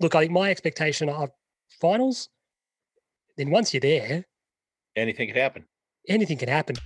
look, 0.00 0.14
I 0.14 0.20
think 0.22 0.32
my 0.32 0.50
expectation 0.50 1.08
of 1.08 1.30
finals, 1.80 2.28
then 3.36 3.50
once 3.50 3.72
you're 3.72 3.80
there, 3.80 4.24
anything 4.96 5.28
could 5.28 5.36
happen. 5.36 5.66
Anything 6.08 6.38
can 6.38 6.48
happen. 6.48 6.76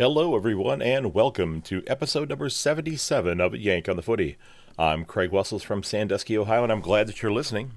Hello, 0.00 0.34
everyone, 0.34 0.80
and 0.80 1.12
welcome 1.12 1.60
to 1.60 1.82
episode 1.86 2.30
number 2.30 2.48
77 2.48 3.38
of 3.38 3.54
Yank 3.54 3.86
on 3.86 3.96
the 3.96 4.02
Footy. 4.02 4.38
I'm 4.78 5.04
Craig 5.04 5.30
Wessels 5.30 5.62
from 5.62 5.82
Sandusky, 5.82 6.38
Ohio, 6.38 6.62
and 6.62 6.72
I'm 6.72 6.80
glad 6.80 7.06
that 7.06 7.20
you're 7.20 7.30
listening. 7.30 7.72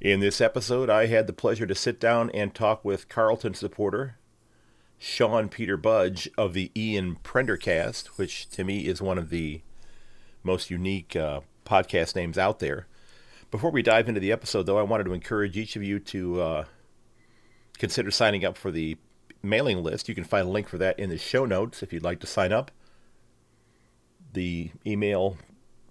In 0.00 0.20
this 0.20 0.40
episode, 0.40 0.88
I 0.88 1.06
had 1.06 1.26
the 1.26 1.32
pleasure 1.32 1.66
to 1.66 1.74
sit 1.74 1.98
down 1.98 2.30
and 2.30 2.54
talk 2.54 2.84
with 2.84 3.08
Carlton 3.08 3.54
supporter 3.54 4.18
Sean 5.00 5.48
Peter 5.48 5.76
Budge 5.76 6.30
of 6.38 6.54
the 6.54 6.70
Ian 6.76 7.16
Prendercast, 7.24 8.06
which 8.18 8.48
to 8.50 8.62
me 8.62 8.86
is 8.86 9.02
one 9.02 9.18
of 9.18 9.30
the 9.30 9.62
most 10.44 10.70
unique 10.70 11.16
uh, 11.16 11.40
podcast 11.64 12.14
names 12.14 12.38
out 12.38 12.60
there. 12.60 12.86
Before 13.50 13.72
we 13.72 13.82
dive 13.82 14.08
into 14.08 14.20
the 14.20 14.30
episode, 14.30 14.66
though, 14.66 14.78
I 14.78 14.82
wanted 14.82 15.06
to 15.06 15.12
encourage 15.12 15.56
each 15.56 15.74
of 15.74 15.82
you 15.82 15.98
to 15.98 16.40
uh, 16.40 16.64
consider 17.78 18.12
signing 18.12 18.44
up 18.44 18.56
for 18.56 18.70
the 18.70 18.96
mailing 19.46 19.82
list. 19.82 20.08
You 20.08 20.14
can 20.14 20.24
find 20.24 20.48
a 20.48 20.50
link 20.50 20.68
for 20.68 20.78
that 20.78 20.98
in 20.98 21.10
the 21.10 21.18
show 21.18 21.44
notes 21.44 21.82
if 21.82 21.92
you'd 21.92 22.02
like 22.02 22.20
to 22.20 22.26
sign 22.26 22.52
up. 22.52 22.70
The 24.32 24.70
email 24.86 25.38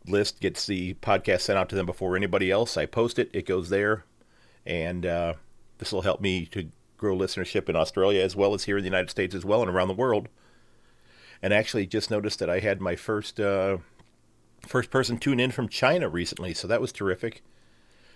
list 0.08 0.40
gets 0.40 0.66
the 0.66 0.94
podcast 0.96 1.42
sent 1.42 1.58
out 1.58 1.70
to 1.70 1.76
them 1.76 1.86
before 1.86 2.16
anybody 2.16 2.52
else. 2.52 2.78
I 2.78 2.86
post 2.86 3.18
it, 3.18 3.30
it 3.34 3.46
goes 3.46 3.70
there, 3.70 4.06
and 4.66 5.06
uh, 5.06 5.34
this 5.78 5.92
will 5.92 6.04
help 6.04 6.22
me 6.22 6.46
to 6.48 6.70
grow 6.98 7.16
listenership 7.16 7.70
in 7.70 7.76
Australia 7.76 8.22
as 8.22 8.36
well 8.36 8.54
as 8.54 8.66
here 8.66 8.78
in 8.78 8.84
the 8.84 8.90
United 8.90 9.10
States 9.10 9.36
as 9.36 9.46
well 9.46 9.62
and 9.62 9.70
around 9.70 9.88
the 9.88 9.94
world. 9.94 10.30
And 11.42 11.54
actually, 11.54 11.86
just 11.86 12.10
noticed 12.10 12.40
that 12.40 12.50
I 12.50 12.60
had 12.60 12.82
my 12.82 12.96
first 12.96 13.40
uh, 13.40 13.78
first 14.62 14.90
person 14.90 15.18
tune 15.18 15.40
in 15.40 15.52
from 15.52 15.70
China 15.70 16.10
recently, 16.10 16.54
so 16.54 16.68
that 16.68 16.82
was 16.82 16.92
terrific. 16.92 17.44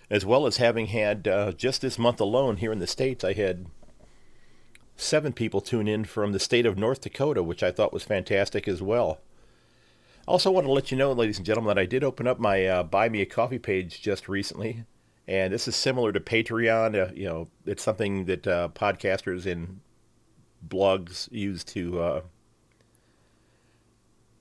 As 0.08 0.26
well 0.26 0.46
as 0.46 0.56
having 0.56 0.86
had 0.86 1.28
uh, 1.28 1.52
just 1.52 1.82
this 1.82 1.98
month 1.98 2.20
alone 2.20 2.56
here 2.56 2.72
in 2.72 2.80
the 2.80 2.86
states, 2.86 3.22
I 3.22 3.34
had 3.34 3.66
seven 5.00 5.32
people 5.32 5.60
tune 5.60 5.88
in 5.88 6.04
from 6.04 6.32
the 6.32 6.38
state 6.38 6.66
of 6.66 6.78
North 6.78 7.00
Dakota, 7.00 7.42
which 7.42 7.62
I 7.62 7.70
thought 7.70 7.92
was 7.92 8.04
fantastic 8.04 8.68
as 8.68 8.82
well. 8.82 9.20
Also, 10.28 10.50
want 10.50 10.66
to 10.66 10.72
let 10.72 10.90
you 10.90 10.96
know, 10.96 11.12
ladies 11.12 11.38
and 11.38 11.46
gentlemen, 11.46 11.74
that 11.74 11.80
I 11.80 11.86
did 11.86 12.04
open 12.04 12.26
up 12.26 12.38
my 12.38 12.66
uh, 12.66 12.82
Buy 12.82 13.08
Me 13.08 13.22
a 13.22 13.26
Coffee 13.26 13.58
page 13.58 14.00
just 14.00 14.28
recently, 14.28 14.84
and 15.26 15.52
this 15.52 15.66
is 15.66 15.74
similar 15.74 16.12
to 16.12 16.20
Patreon. 16.20 16.94
Uh, 16.94 17.12
you 17.14 17.24
know, 17.24 17.48
it's 17.66 17.82
something 17.82 18.26
that 18.26 18.46
uh, 18.46 18.68
podcasters 18.74 19.50
and 19.50 19.80
blogs 20.68 21.30
use 21.32 21.64
to 21.64 22.00
uh, 22.00 22.20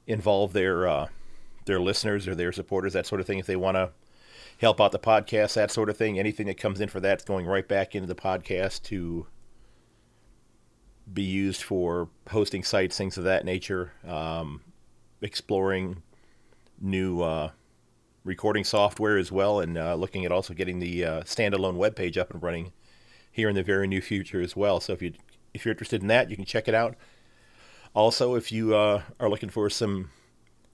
involve 0.06 0.54
their 0.54 0.88
uh, 0.88 1.08
their 1.66 1.80
listeners 1.80 2.28
or 2.28 2.36
their 2.36 2.52
supporters, 2.52 2.94
that 2.94 3.08
sort 3.08 3.22
of 3.22 3.26
thing. 3.26 3.40
If 3.40 3.48
they 3.48 3.56
want 3.56 3.76
to 3.76 3.92
help 4.60 4.82
out 4.82 4.92
the 4.92 5.00
podcast, 5.00 5.54
that 5.54 5.72
sort 5.72 5.90
of 5.90 5.98
thing, 5.98 6.20
anything 6.20 6.48
that 6.48 6.58
comes 6.58 6.82
in 6.82 6.90
for 6.90 7.00
that's 7.00 7.24
going 7.24 7.46
right 7.46 7.68
back 7.68 7.96
into 7.96 8.08
the 8.08 8.16
podcast 8.16 8.84
to 8.84 9.26
be 11.14 11.24
used 11.24 11.64
for 11.64 12.10
hosting 12.30 12.64
sites, 12.64 12.98
things 12.98 13.18
of 13.18 13.24
that 13.24 13.46
nature, 13.46 13.92
um, 14.08 14.62
exploring 15.22 16.04
new 16.80 17.22
uh, 17.22 17.52
recording 18.24 18.64
software 18.64 19.18
as 19.18 19.32
well, 19.32 19.60
and 19.60 19.78
uh, 19.78 19.96
looking 19.96 20.26
at 20.26 20.32
also 20.32 20.54
getting 20.54 20.80
the 20.80 21.04
uh, 21.04 21.22
standalone 21.22 21.76
web 21.76 21.96
page 21.96 22.18
up 22.18 22.32
and 22.32 22.44
running 22.44 22.72
here 23.32 23.50
in 23.50 23.56
the 23.56 23.64
very 23.64 23.88
near 23.88 24.02
future 24.02 24.42
as 24.42 24.56
well. 24.56 24.80
So 24.80 24.94
if 24.94 25.02
you 25.02 25.14
if 25.54 25.66
you're 25.66 25.72
interested 25.72 26.02
in 26.02 26.08
that, 26.08 26.30
you 26.30 26.36
can 26.36 26.46
check 26.46 26.68
it 26.68 26.76
out. 26.76 26.96
Also, 27.96 28.36
if 28.36 28.52
you 28.52 28.76
uh, 28.76 29.02
are 29.20 29.30
looking 29.30 29.50
for 29.50 29.70
some 29.70 30.12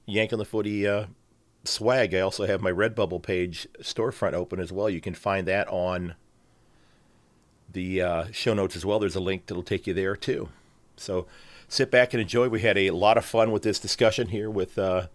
Yank 0.06 0.34
on 0.34 0.40
the 0.40 0.46
Footy 0.46 0.86
uh, 0.86 1.06
swag, 1.64 2.14
I 2.14 2.20
also 2.20 2.46
have 2.46 2.62
my 2.62 2.72
Redbubble 2.72 3.24
page 3.24 3.68
storefront 3.80 4.34
open 4.34 4.60
as 4.60 4.72
well. 4.72 4.90
You 4.90 5.00
can 5.00 5.14
find 5.14 5.48
that 5.48 5.68
on 5.70 6.16
the 7.76 8.02
uh, 8.02 8.26
show 8.32 8.56
notes 8.56 8.76
as 8.76 8.84
well. 8.84 8.98
There's 8.98 9.16
a 9.16 9.20
link 9.20 9.46
that'll 9.46 9.62
take 9.62 9.86
you 9.86 9.94
there 9.94 10.16
too. 10.16 10.50
So 10.98 11.28
sit 11.68 11.92
back 11.92 12.14
and 12.14 12.22
enjoy. 12.22 12.50
We 12.50 12.62
had 12.62 12.78
a 12.78 12.90
lot 12.90 13.18
of 13.18 13.26
fun 13.26 13.52
with 13.52 13.62
this 13.62 13.78
discussion 13.78 14.30
here 14.30 14.50
with 14.50 14.80
uh, 14.80 15.08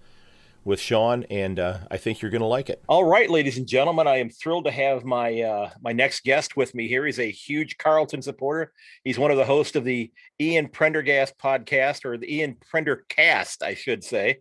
with 0.63 0.79
Sean, 0.79 1.25
and 1.31 1.59
uh, 1.59 1.79
I 1.91 1.97
think 1.97 2.21
you're 2.21 2.31
going 2.31 2.43
to 2.43 2.47
like 2.47 2.69
it. 2.69 2.83
All 2.87 3.05
right, 3.05 3.31
ladies 3.31 3.57
and 3.57 3.67
gentlemen, 3.67 4.07
I 4.07 4.19
am 4.19 4.29
thrilled 4.29 4.67
to 4.67 4.71
have 4.71 5.05
my 5.05 5.41
uh, 5.41 5.71
my 5.81 5.93
next 5.93 6.23
guest 6.23 6.57
with 6.57 6.75
me 6.75 6.87
here. 6.87 7.07
He's 7.07 7.19
a 7.19 7.31
huge 7.31 7.79
Carlton 7.79 8.23
supporter. 8.23 8.73
He's 9.03 9.19
one 9.19 9.31
of 9.31 9.37
the 9.37 9.45
hosts 9.45 9.75
of 9.75 9.85
the 9.85 10.13
Ian 10.39 10.69
Prendergast 10.69 11.37
podcast, 11.39 12.05
or 12.05 12.17
the 12.17 12.33
Ian 12.33 12.57
Prendercast, 12.73 13.63
I 13.63 13.75
should 13.75 14.05
say. 14.05 14.41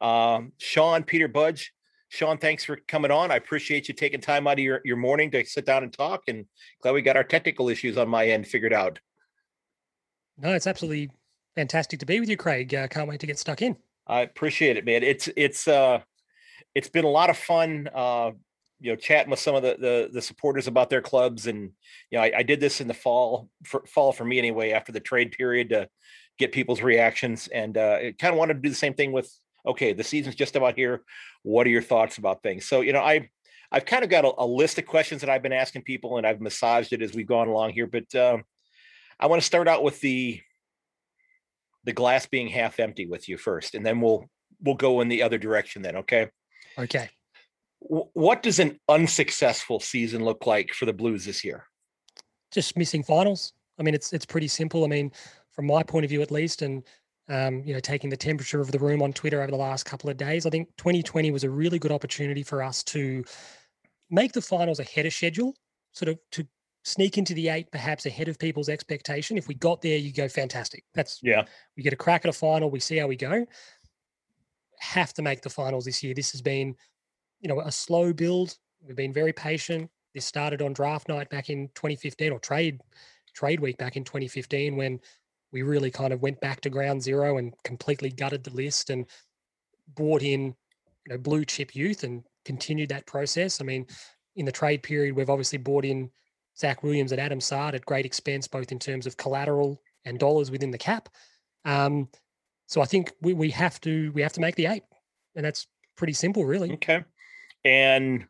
Um, 0.00 0.52
Sean 0.58 1.02
Peter 1.02 1.26
Budge 1.26 1.72
Sean, 2.16 2.38
thanks 2.38 2.64
for 2.64 2.76
coming 2.88 3.10
on. 3.10 3.30
I 3.30 3.36
appreciate 3.36 3.88
you 3.88 3.94
taking 3.94 4.22
time 4.22 4.46
out 4.46 4.54
of 4.54 4.58
your, 4.60 4.80
your 4.84 4.96
morning 4.96 5.30
to 5.32 5.44
sit 5.44 5.66
down 5.66 5.82
and 5.82 5.92
talk. 5.92 6.22
And 6.28 6.46
glad 6.82 6.92
we 6.92 7.02
got 7.02 7.16
our 7.16 7.24
technical 7.24 7.68
issues 7.68 7.98
on 7.98 8.08
my 8.08 8.26
end 8.26 8.46
figured 8.46 8.72
out. 8.72 8.98
No, 10.38 10.54
it's 10.54 10.66
absolutely 10.66 11.10
fantastic 11.54 12.00
to 12.00 12.06
be 12.06 12.18
with 12.18 12.30
you, 12.30 12.38
Craig. 12.38 12.74
Uh, 12.74 12.88
can't 12.88 13.06
wait 13.06 13.20
to 13.20 13.26
get 13.26 13.38
stuck 13.38 13.60
in. 13.60 13.76
I 14.06 14.20
appreciate 14.20 14.78
it, 14.78 14.86
man. 14.86 15.02
It's 15.02 15.28
it's 15.36 15.68
uh 15.68 16.00
it's 16.74 16.88
been 16.88 17.04
a 17.04 17.10
lot 17.10 17.28
of 17.28 17.36
fun. 17.36 17.88
Uh, 17.94 18.30
you 18.80 18.92
know, 18.92 18.96
chatting 18.96 19.30
with 19.30 19.40
some 19.40 19.54
of 19.54 19.62
the 19.62 19.76
the, 19.78 20.10
the 20.12 20.22
supporters 20.22 20.68
about 20.68 20.88
their 20.88 21.02
clubs, 21.02 21.46
and 21.46 21.72
you 22.10 22.18
know, 22.18 22.20
I, 22.20 22.32
I 22.38 22.42
did 22.44 22.60
this 22.60 22.80
in 22.80 22.88
the 22.88 22.94
fall 22.94 23.50
for 23.64 23.84
fall 23.86 24.12
for 24.12 24.24
me 24.24 24.38
anyway 24.38 24.70
after 24.72 24.92
the 24.92 25.00
trade 25.00 25.32
period 25.32 25.70
to 25.70 25.88
get 26.38 26.52
people's 26.52 26.82
reactions, 26.82 27.48
and 27.48 27.76
uh, 27.76 27.98
kind 28.18 28.32
of 28.32 28.36
wanted 28.36 28.54
to 28.54 28.60
do 28.60 28.68
the 28.68 28.74
same 28.74 28.94
thing 28.94 29.12
with 29.12 29.30
okay, 29.66 29.92
the 29.92 30.04
season's 30.04 30.34
just 30.34 30.56
about 30.56 30.76
here. 30.76 31.02
What 31.42 31.66
are 31.66 31.70
your 31.70 31.82
thoughts 31.82 32.18
about 32.18 32.42
things? 32.42 32.66
So, 32.66 32.80
you 32.80 32.92
know, 32.92 33.00
I 33.00 33.30
I've 33.70 33.84
kind 33.84 34.04
of 34.04 34.10
got 34.10 34.24
a, 34.24 34.32
a 34.38 34.46
list 34.46 34.78
of 34.78 34.86
questions 34.86 35.20
that 35.22 35.30
I've 35.30 35.42
been 35.42 35.52
asking 35.52 35.82
people, 35.82 36.18
and 36.18 36.26
I've 36.26 36.40
massaged 36.40 36.92
it 36.92 37.02
as 37.02 37.14
we've 37.14 37.26
gone 37.26 37.48
along 37.48 37.72
here. 37.72 37.86
But 37.86 38.14
um, 38.14 38.44
I 39.18 39.26
want 39.26 39.42
to 39.42 39.46
start 39.46 39.68
out 39.68 39.82
with 39.82 40.00
the 40.00 40.40
the 41.84 41.92
glass 41.92 42.26
being 42.26 42.48
half 42.48 42.80
empty 42.80 43.06
with 43.06 43.28
you 43.28 43.38
first, 43.38 43.74
and 43.74 43.84
then 43.84 44.00
we'll 44.00 44.28
we'll 44.60 44.74
go 44.74 45.00
in 45.00 45.08
the 45.08 45.22
other 45.22 45.38
direction. 45.38 45.82
Then, 45.82 45.96
okay? 45.96 46.28
Okay. 46.78 47.08
what 47.78 48.42
does 48.42 48.58
an 48.58 48.78
unsuccessful 48.88 49.80
season 49.80 50.24
look 50.24 50.46
like 50.46 50.72
for 50.72 50.84
the 50.84 50.92
Blues 50.92 51.24
this 51.24 51.42
year? 51.44 51.64
Just 52.52 52.76
missing 52.76 53.02
finals. 53.02 53.52
I 53.78 53.82
mean, 53.82 53.94
it's 53.94 54.12
it's 54.12 54.26
pretty 54.26 54.48
simple. 54.48 54.84
I 54.84 54.88
mean, 54.88 55.12
from 55.52 55.66
my 55.66 55.82
point 55.82 56.04
of 56.04 56.10
view, 56.10 56.22
at 56.22 56.30
least, 56.30 56.62
and 56.62 56.82
um, 57.28 57.62
you 57.64 57.74
know, 57.74 57.80
taking 57.80 58.10
the 58.10 58.16
temperature 58.16 58.60
of 58.60 58.70
the 58.70 58.78
room 58.78 59.02
on 59.02 59.12
Twitter 59.12 59.42
over 59.42 59.50
the 59.50 59.56
last 59.56 59.84
couple 59.84 60.08
of 60.08 60.16
days. 60.16 60.46
I 60.46 60.50
think 60.50 60.68
2020 60.76 61.30
was 61.30 61.44
a 61.44 61.50
really 61.50 61.78
good 61.78 61.92
opportunity 61.92 62.42
for 62.42 62.62
us 62.62 62.82
to 62.84 63.24
make 64.10 64.32
the 64.32 64.42
finals 64.42 64.78
ahead 64.78 65.06
of 65.06 65.12
schedule, 65.12 65.54
sort 65.92 66.08
of 66.08 66.18
to 66.32 66.46
sneak 66.84 67.18
into 67.18 67.34
the 67.34 67.48
eight 67.48 67.70
perhaps 67.72 68.06
ahead 68.06 68.28
of 68.28 68.38
people's 68.38 68.68
expectation. 68.68 69.36
If 69.36 69.48
we 69.48 69.54
got 69.54 69.82
there, 69.82 69.98
you 69.98 70.12
go 70.12 70.28
fantastic. 70.28 70.84
That's 70.94 71.18
yeah. 71.22 71.44
We 71.76 71.82
get 71.82 71.92
a 71.92 71.96
crack 71.96 72.24
at 72.24 72.28
a 72.28 72.32
final. 72.32 72.70
We 72.70 72.80
see 72.80 72.96
how 72.96 73.08
we 73.08 73.16
go. 73.16 73.44
Have 74.78 75.12
to 75.14 75.22
make 75.22 75.42
the 75.42 75.50
finals 75.50 75.84
this 75.84 76.02
year. 76.02 76.14
This 76.14 76.30
has 76.30 76.42
been, 76.42 76.76
you 77.40 77.48
know, 77.48 77.60
a 77.60 77.72
slow 77.72 78.12
build. 78.12 78.56
We've 78.86 78.96
been 78.96 79.12
very 79.12 79.32
patient. 79.32 79.90
This 80.14 80.26
started 80.26 80.62
on 80.62 80.74
draft 80.74 81.08
night 81.08 81.28
back 81.28 81.50
in 81.50 81.68
2015 81.74 82.32
or 82.32 82.38
trade 82.38 82.80
trade 83.34 83.60
week 83.60 83.76
back 83.76 83.96
in 83.96 84.04
2015 84.04 84.76
when 84.76 84.98
we 85.56 85.62
really 85.62 85.90
kind 85.90 86.12
of 86.12 86.20
went 86.20 86.38
back 86.42 86.60
to 86.60 86.68
ground 86.68 87.02
zero 87.02 87.38
and 87.38 87.54
completely 87.64 88.10
gutted 88.10 88.44
the 88.44 88.50
list 88.50 88.90
and 88.90 89.06
brought 89.94 90.20
in 90.20 90.54
you 91.06 91.08
know 91.08 91.16
blue 91.16 91.46
chip 91.46 91.74
youth 91.74 92.04
and 92.04 92.22
continued 92.44 92.90
that 92.90 93.06
process. 93.06 93.58
I 93.58 93.64
mean, 93.64 93.86
in 94.34 94.44
the 94.44 94.52
trade 94.52 94.82
period, 94.82 95.16
we've 95.16 95.30
obviously 95.30 95.56
brought 95.56 95.86
in 95.86 96.10
Zach 96.58 96.82
Williams 96.82 97.10
and 97.10 97.18
Adam 97.22 97.40
Saad 97.40 97.74
at 97.74 97.86
great 97.86 98.04
expense, 98.04 98.46
both 98.46 98.70
in 98.70 98.78
terms 98.78 99.06
of 99.06 99.16
collateral 99.16 99.80
and 100.04 100.18
dollars 100.18 100.50
within 100.50 100.70
the 100.70 100.76
cap. 100.76 101.08
Um, 101.64 102.10
so 102.66 102.82
I 102.82 102.84
think 102.84 103.14
we, 103.22 103.32
we 103.32 103.48
have 103.52 103.80
to 103.80 104.12
we 104.12 104.20
have 104.20 104.34
to 104.34 104.42
make 104.42 104.56
the 104.56 104.66
eight, 104.66 104.82
and 105.36 105.42
that's 105.42 105.66
pretty 105.96 106.12
simple, 106.12 106.44
really. 106.44 106.74
Okay. 106.74 107.02
And 107.64 108.26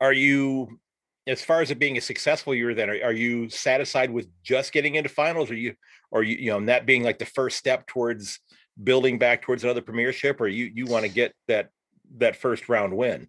are 0.00 0.12
you 0.12 0.78
as 1.26 1.42
far 1.42 1.60
as 1.60 1.70
it 1.70 1.78
being 1.78 1.96
a 1.96 2.00
successful 2.00 2.54
year 2.54 2.74
then 2.74 2.90
are, 2.90 2.98
are, 3.04 3.12
you 3.12 3.48
satisfied 3.48 4.10
with 4.10 4.28
just 4.42 4.72
getting 4.72 4.94
into 4.94 5.08
finals 5.08 5.50
or 5.50 5.54
you 5.54 5.74
or 6.10 6.22
you 6.22 6.36
you 6.36 6.50
know 6.50 6.58
and 6.58 6.68
that 6.68 6.86
being 6.86 7.02
like 7.02 7.18
the 7.18 7.26
first 7.26 7.56
step 7.56 7.86
towards 7.86 8.40
building 8.82 9.18
back 9.18 9.42
towards 9.42 9.64
another 9.64 9.80
premiership 9.80 10.40
or 10.40 10.48
you 10.48 10.70
you 10.74 10.86
want 10.86 11.04
to 11.04 11.10
get 11.10 11.34
that 11.48 11.70
that 12.18 12.36
first 12.36 12.68
round 12.68 12.96
win 12.96 13.28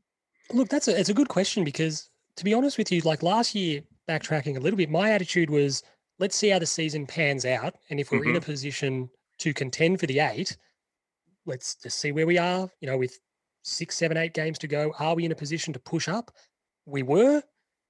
look 0.53 0.69
that's 0.69 0.87
a 0.87 0.99
it's 0.99 1.09
a 1.09 1.13
good 1.13 1.29
question 1.29 1.63
because 1.63 2.09
to 2.35 2.43
be 2.43 2.53
honest 2.53 2.77
with 2.77 2.91
you 2.91 3.01
like 3.01 3.23
last 3.23 3.55
year 3.55 3.81
backtracking 4.07 4.57
a 4.57 4.59
little 4.59 4.77
bit 4.77 4.89
my 4.89 5.11
attitude 5.11 5.49
was 5.49 5.83
let's 6.19 6.35
see 6.35 6.49
how 6.49 6.59
the 6.59 6.65
season 6.65 7.05
pans 7.05 7.45
out. 7.45 7.75
And 7.89 7.99
if 7.99 8.11
we're 8.11 8.23
in 8.23 8.35
a 8.35 8.39
mm-hmm. 8.39 8.51
position 8.51 9.09
to 9.39 9.53
contend 9.53 9.99
for 9.99 10.07
the 10.07 10.19
eight, 10.19 10.57
let's 11.45 11.75
just 11.75 11.99
see 11.99 12.11
where 12.11 12.27
we 12.27 12.37
are. 12.37 12.69
You 12.81 12.89
know, 12.89 12.97
with 12.97 13.19
six, 13.63 13.97
seven, 13.97 14.17
eight 14.17 14.33
games 14.33 14.57
to 14.59 14.67
go, 14.67 14.93
are 14.99 15.15
we 15.15 15.25
in 15.25 15.31
a 15.31 15.35
position 15.35 15.73
to 15.73 15.79
push 15.79 16.07
up? 16.07 16.31
We 16.85 17.03
were. 17.03 17.43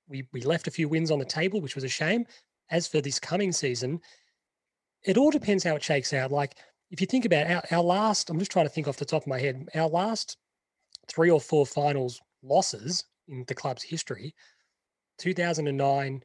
We 0.08 0.28
we 0.34 0.42
left 0.42 0.68
a 0.68 0.72
few 0.72 0.88
wins 0.88 1.12
on 1.12 1.20
the 1.20 1.26
table, 1.26 1.62
which 1.62 1.76
was 1.76 1.84
a 1.84 1.90
shame. 1.90 2.26
As 2.70 2.88
for 2.88 3.02
this 3.02 3.20
coming 3.20 3.52
season, 3.52 4.02
it 5.04 5.18
all 5.18 5.32
depends 5.32 5.64
how 5.64 5.76
it 5.76 5.84
shakes 5.84 6.14
out. 6.14 6.32
Like 6.32 6.56
if 6.92 7.02
you 7.02 7.08
think 7.08 7.26
about 7.26 7.50
our, 7.50 7.64
our 7.72 7.84
last, 7.84 8.30
I'm 8.30 8.40
just 8.40 8.52
trying 8.52 8.66
to 8.66 8.72
think 8.72 8.88
off 8.88 8.98
the 8.98 9.06
top 9.06 9.24
of 9.24 9.28
my 9.28 9.40
head, 9.40 9.68
our 9.76 9.88
last 9.88 10.38
three 11.08 11.30
or 11.30 11.40
four 11.40 11.66
finals 11.66 12.22
losses 12.44 13.06
in 13.28 13.44
the 13.48 13.56
club's 13.56 13.84
history. 13.84 14.34
2009, 15.20 16.24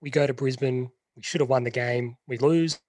we 0.00 0.10
go 0.10 0.26
to 0.26 0.34
Brisbane. 0.34 0.90
We 1.16 1.22
should 1.22 1.40
have 1.40 1.50
won 1.50 1.64
the 1.64 1.70
game. 1.70 2.16
We 2.26 2.38
lose. 2.38 2.80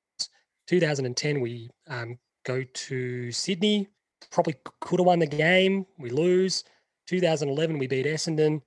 2010, 0.67 1.41
we 1.41 1.69
um, 1.87 2.17
go 2.45 2.63
to 2.63 3.31
Sydney. 3.31 3.87
Probably 4.31 4.55
could 4.79 4.99
have 4.99 5.05
won 5.05 5.19
the 5.19 5.27
game. 5.27 5.85
We 5.97 6.09
lose. 6.09 6.63
2011, 7.07 7.77
we 7.77 7.87
beat 7.87 8.05
Essendon. 8.05 8.61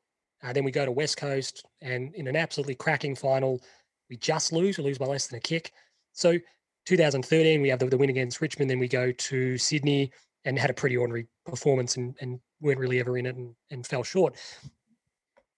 Uh, 0.47 0.53
then 0.53 0.65
we 0.65 0.71
go 0.71 0.85
to 0.85 0.93
West 0.93 1.17
Coast, 1.17 1.65
and 1.83 2.15
in 2.15 2.29
an 2.29 2.37
absolutely 2.37 2.77
cracking 2.77 3.17
final, 3.17 3.61
we 4.09 4.17
just 4.17 4.53
lose. 4.53 4.79
We 4.79 4.85
lose 4.85 4.99
by 4.99 5.07
less 5.07 5.27
than 5.27 5.39
a 5.39 5.41
kick. 5.41 5.73
So 6.13 6.39
2013, 6.85 7.61
we 7.61 7.69
have 7.69 7.81
the, 7.81 7.87
the 7.87 7.99
win 7.99 8.11
against 8.11 8.41
Richmond. 8.41 8.71
Then 8.71 8.79
we 8.79 8.87
go 8.87 9.11
to 9.11 9.59
Sydney 9.59 10.13
and 10.45 10.57
had 10.57 10.71
a 10.71 10.75
pretty 10.75 10.97
ordinary 10.97 11.27
performance 11.45 11.97
and, 11.97 12.15
and 12.21 12.39
weren't 12.61 12.79
really 12.79 13.01
ever 13.01 13.19
in 13.19 13.27
it 13.27 13.35
and, 13.35 13.55
and 13.73 13.85
fell 13.85 14.05
short. 14.05 14.37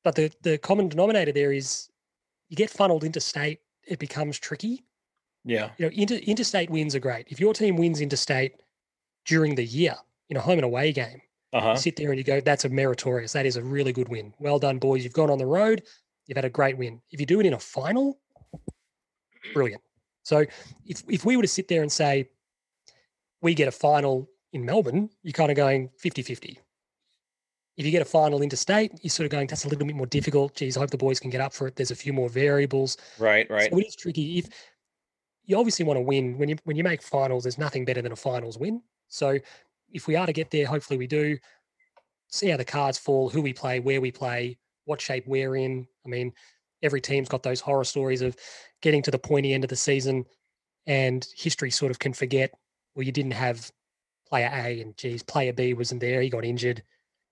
But 0.05 0.14
the, 0.14 0.32
the 0.40 0.56
common 0.56 0.88
denominator 0.88 1.32
there 1.32 1.52
is 1.52 1.91
you 2.49 2.56
get 2.56 2.70
funneled 2.70 3.05
into 3.05 3.20
state, 3.20 3.61
it 3.87 3.99
becomes 3.99 4.38
tricky. 4.38 4.84
Yeah. 5.44 5.70
You 5.76 5.87
know, 5.87 5.93
inter, 5.94 6.14
interstate 6.14 6.70
wins 6.70 6.94
are 6.94 7.00
great. 7.00 7.26
If 7.29 7.41
your 7.41 7.52
team 7.52 7.76
wins 7.76 8.00
interstate 8.00 8.55
during 9.26 9.55
the 9.55 9.64
year 9.64 9.96
in 10.31 10.38
a 10.38 10.41
home 10.41 10.58
and 10.58 10.64
away 10.64 10.93
game, 10.93 11.20
Uh-huh. 11.53 11.71
you 11.71 11.77
sit 11.77 11.97
there 11.97 12.11
and 12.11 12.19
you 12.19 12.25
go, 12.25 12.41
that's 12.41 12.65
a 12.65 12.69
meritorious. 12.69 13.33
That 13.33 13.47
is 13.47 13.56
a 13.56 13.62
really 13.62 13.93
good 13.93 14.09
win. 14.09 14.35
Well 14.39 14.59
done, 14.59 14.79
boys. 14.79 15.03
You've 15.03 15.15
gone 15.15 15.31
on 15.31 15.39
the 15.39 15.47
road. 15.47 15.83
You've 16.27 16.37
had 16.37 16.45
a 16.45 16.50
great 16.50 16.77
win. 16.77 17.00
If 17.11 17.21
you 17.21 17.27
do 17.27 17.41
it 17.41 17.47
in 17.47 17.55
a 17.55 17.59
final, 17.59 18.19
brilliant. 19.55 19.83
So 20.23 20.45
if, 20.85 21.03
if 21.09 21.25
we 21.25 21.37
were 21.37 21.43
to 21.43 21.49
sit 21.49 21.69
there 21.69 21.83
and 21.83 21.91
say, 21.91 22.29
we 23.41 23.55
get 23.55 23.69
a 23.69 23.73
final 23.73 24.29
in 24.53 24.65
Melbourne, 24.65 25.09
you're 25.23 25.33
kind 25.33 25.50
of 25.50 25.56
going 25.56 25.91
50 25.99 26.23
50. 26.23 26.61
If 27.79 27.87
you 27.87 27.93
get 27.93 28.03
a 28.03 28.05
final 28.05 28.43
interstate, 28.43 28.93
you're 29.03 29.11
sort 29.11 29.27
of 29.27 29.31
going, 29.31 29.47
that's 29.47 29.65
a 29.65 29.69
little 29.69 29.87
bit 29.87 29.94
more 29.94 30.06
difficult. 30.06 30.56
Geez, 30.56 30.77
I 30.77 30.81
hope 30.81 30.91
the 30.91 30.99
boys 30.99 31.21
can 31.21 31.31
get 31.31 31.41
up 31.41 31.55
for 31.55 31.69
it. 31.69 31.77
There's 31.77 31.93
a 31.93 31.97
few 31.97 32.12
more 32.12 32.29
variables. 32.29 32.97
Right, 33.19 33.49
right. 33.49 33.71
So 33.71 33.79
it 33.79 33.87
is 33.87 33.94
tricky. 33.94 34.39
If 34.39 34.49
you 35.44 35.56
obviously 35.56 35.85
want 35.85 35.97
to 35.97 36.03
win 36.03 36.37
when 36.39 36.49
you 36.49 36.56
when 36.65 36.77
you 36.77 36.83
make 36.83 37.03
finals, 37.03 37.44
there's 37.44 37.56
nothing 37.56 37.85
better 37.85 38.03
than 38.03 38.12
a 38.12 38.17
finals 38.17 38.59
win. 38.59 38.83
So 39.06 39.39
if 39.93 40.06
we 40.06 40.17
are 40.17 40.26
to 40.26 40.32
get 40.32 40.50
there, 40.50 40.67
hopefully 40.67 40.99
we 40.99 41.06
do. 41.06 41.38
See 42.29 42.49
how 42.49 42.56
the 42.56 42.64
cards 42.64 42.99
fall, 42.99 43.29
who 43.31 43.40
we 43.40 43.52
play, 43.52 43.81
where 43.81 44.00
we 44.00 44.11
play, 44.11 44.58
what 44.85 45.00
shape 45.00 45.26
we're 45.26 45.56
in. 45.56 45.87
I 46.05 46.08
mean, 46.08 46.32
every 46.82 47.00
team's 47.00 47.29
got 47.29 47.43
those 47.43 47.61
horror 47.61 47.85
stories 47.85 48.20
of 48.23 48.37
getting 48.82 49.02
to 49.02 49.11
the 49.11 49.19
pointy 49.19 49.55
end 49.55 49.64
of 49.64 49.70
the 49.70 49.76
season, 49.76 50.25
and 50.87 51.26
history 51.37 51.70
sort 51.70 51.90
of 51.90 51.99
can 51.99 52.12
forget. 52.12 52.50
Well, 52.94 53.05
you 53.05 53.12
didn't 53.12 53.32
have 53.32 53.70
player 54.29 54.50
A, 54.52 54.81
and 54.81 54.96
geez, 54.96 55.23
player 55.23 55.52
B 55.52 55.73
wasn't 55.75 56.00
there. 56.00 56.20
He 56.20 56.29
got 56.29 56.44
injured. 56.44 56.82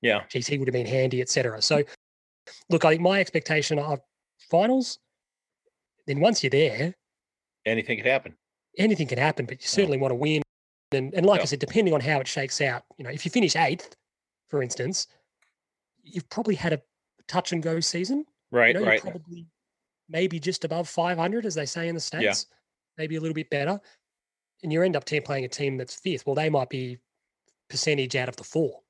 Yeah. 0.00 0.22
Geez, 0.30 0.46
he 0.46 0.56
would 0.58 0.68
have 0.68 0.72
been 0.72 0.86
handy, 0.86 1.20
etc. 1.20 1.60
So, 1.60 1.82
look, 2.70 2.84
I 2.84 2.90
think 2.90 3.02
my 3.02 3.20
expectation 3.20 3.78
of 3.78 4.00
finals. 4.50 4.98
Then 6.06 6.20
once 6.20 6.42
you're 6.42 6.50
there, 6.50 6.94
Anything 7.66 7.96
could 7.98 8.06
happen. 8.06 8.36
anything 8.78 9.08
can 9.08 9.18
happen, 9.18 9.44
but 9.44 9.60
you 9.60 9.66
certainly 9.66 9.98
want 9.98 10.12
to 10.12 10.14
win. 10.14 10.40
And, 10.96 11.14
and 11.14 11.24
like 11.24 11.40
I 11.40 11.44
said, 11.44 11.58
depending 11.58 11.94
on 11.94 12.00
how 12.00 12.20
it 12.20 12.26
shakes 12.26 12.60
out, 12.60 12.84
you 12.98 13.04
know, 13.04 13.10
if 13.10 13.24
you 13.24 13.30
finish 13.30 13.54
eighth, 13.56 13.94
for 14.48 14.62
instance, 14.62 15.06
you've 16.02 16.28
probably 16.28 16.54
had 16.54 16.72
a 16.72 16.82
touch 17.28 17.52
and 17.52 17.62
go 17.62 17.80
season. 17.80 18.24
Right, 18.50 18.74
you 18.74 18.80
know, 18.80 18.86
right. 18.86 19.00
Probably 19.00 19.46
maybe 20.08 20.38
just 20.38 20.64
above 20.64 20.88
500, 20.88 21.46
as 21.46 21.54
they 21.54 21.66
say 21.66 21.88
in 21.88 21.94
the 21.94 22.00
States, 22.00 22.46
yeah. 22.48 22.56
maybe 22.98 23.16
a 23.16 23.20
little 23.20 23.34
bit 23.34 23.50
better. 23.50 23.80
And 24.62 24.72
you 24.72 24.82
end 24.82 24.96
up 24.96 25.04
team 25.04 25.22
playing 25.22 25.44
a 25.44 25.48
team 25.48 25.76
that's 25.76 25.94
fifth. 25.94 26.26
Well, 26.26 26.34
they 26.34 26.48
might 26.48 26.70
be 26.70 26.98
percentage 27.68 28.16
out 28.16 28.28
of 28.28 28.36
the 28.36 28.44
four. 28.44 28.80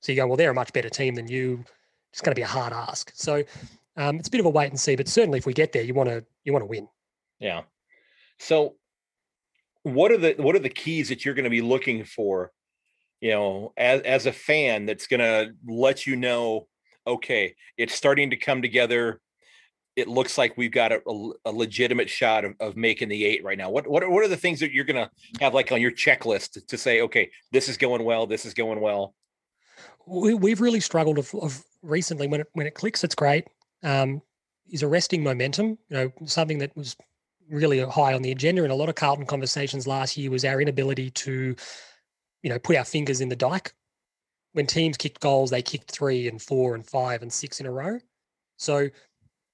So 0.00 0.12
you 0.12 0.16
go, 0.16 0.26
well, 0.26 0.36
they're 0.36 0.50
a 0.50 0.54
much 0.54 0.72
better 0.72 0.88
team 0.88 1.14
than 1.14 1.28
you. 1.28 1.64
It's 2.12 2.22
going 2.22 2.34
to 2.34 2.38
be 2.38 2.42
a 2.42 2.46
hard 2.46 2.72
ask. 2.72 3.12
So 3.14 3.44
um, 3.96 4.16
it's 4.16 4.28
a 4.28 4.30
bit 4.30 4.40
of 4.40 4.46
a 4.46 4.50
wait 4.50 4.70
and 4.70 4.80
see, 4.80 4.96
but 4.96 5.08
certainly 5.08 5.38
if 5.38 5.46
we 5.46 5.52
get 5.52 5.72
there, 5.72 5.82
you 5.82 5.94
want 5.94 6.08
to 6.08 6.24
you 6.44 6.52
want 6.52 6.62
to 6.62 6.66
win. 6.66 6.88
Yeah. 7.38 7.62
So 8.38 8.76
what 9.82 10.12
are 10.12 10.18
the 10.18 10.34
what 10.38 10.54
are 10.54 10.60
the 10.60 10.68
keys 10.68 11.08
that 11.08 11.24
you're 11.24 11.34
going 11.34 11.44
to 11.44 11.50
be 11.50 11.62
looking 11.62 12.04
for, 12.04 12.50
you 13.20 13.30
know, 13.30 13.72
as 13.76 14.02
as 14.02 14.26
a 14.26 14.32
fan 14.32 14.86
that's 14.86 15.06
going 15.06 15.20
to 15.20 15.52
let 15.66 16.06
you 16.06 16.16
know, 16.16 16.66
okay, 17.06 17.54
it's 17.76 17.94
starting 17.94 18.30
to 18.30 18.36
come 18.36 18.62
together. 18.62 19.20
It 19.96 20.08
looks 20.08 20.38
like 20.38 20.56
we've 20.56 20.72
got 20.72 20.92
a, 20.92 21.00
a- 21.44 21.50
legitimate 21.52 22.08
shot 22.08 22.44
of, 22.44 22.54
of 22.60 22.76
making 22.76 23.08
the 23.08 23.24
eight 23.24 23.42
right 23.44 23.58
now. 23.58 23.70
What 23.70 23.86
what 23.86 24.02
are, 24.02 24.10
what 24.10 24.24
are 24.24 24.28
the 24.28 24.36
things 24.36 24.60
that 24.60 24.72
you're 24.72 24.84
going 24.84 25.04
to 25.04 25.10
have 25.40 25.52
like 25.54 25.72
on 25.72 25.80
your 25.80 25.90
checklist 25.90 26.52
to, 26.52 26.66
to 26.66 26.78
say, 26.78 27.02
okay, 27.02 27.30
this 27.52 27.68
is 27.68 27.76
going 27.76 28.04
well, 28.04 28.26
this 28.26 28.46
is 28.46 28.54
going 28.54 28.80
well. 28.80 29.14
we, 30.06 30.34
we've 30.34 30.60
really 30.60 30.80
struggled 30.80 31.18
of, 31.18 31.34
of 31.34 31.64
recently 31.82 32.26
when 32.28 32.40
it 32.40 32.48
when 32.52 32.66
it 32.66 32.74
clicks 32.74 33.04
it's 33.04 33.14
great 33.14 33.46
um, 33.82 34.20
is 34.70 34.82
arresting 34.82 35.22
momentum 35.22 35.78
you 35.88 35.96
know 35.96 36.12
something 36.26 36.58
that 36.58 36.74
was 36.76 36.96
really 37.50 37.80
high 37.80 38.14
on 38.14 38.22
the 38.22 38.30
agenda 38.30 38.64
in 38.64 38.70
a 38.70 38.74
lot 38.74 38.88
of 38.88 38.94
carlton 38.94 39.26
conversations 39.26 39.86
last 39.86 40.16
year 40.16 40.30
was 40.30 40.44
our 40.44 40.60
inability 40.60 41.10
to 41.10 41.54
you 42.42 42.50
know 42.50 42.58
put 42.58 42.76
our 42.76 42.84
fingers 42.84 43.20
in 43.20 43.28
the 43.28 43.36
dike 43.36 43.74
when 44.52 44.66
teams 44.66 44.96
kicked 44.96 45.20
goals 45.20 45.50
they 45.50 45.62
kicked 45.62 45.90
three 45.90 46.28
and 46.28 46.40
four 46.40 46.74
and 46.74 46.86
five 46.86 47.22
and 47.22 47.32
six 47.32 47.60
in 47.60 47.66
a 47.66 47.70
row 47.70 47.98
so 48.56 48.88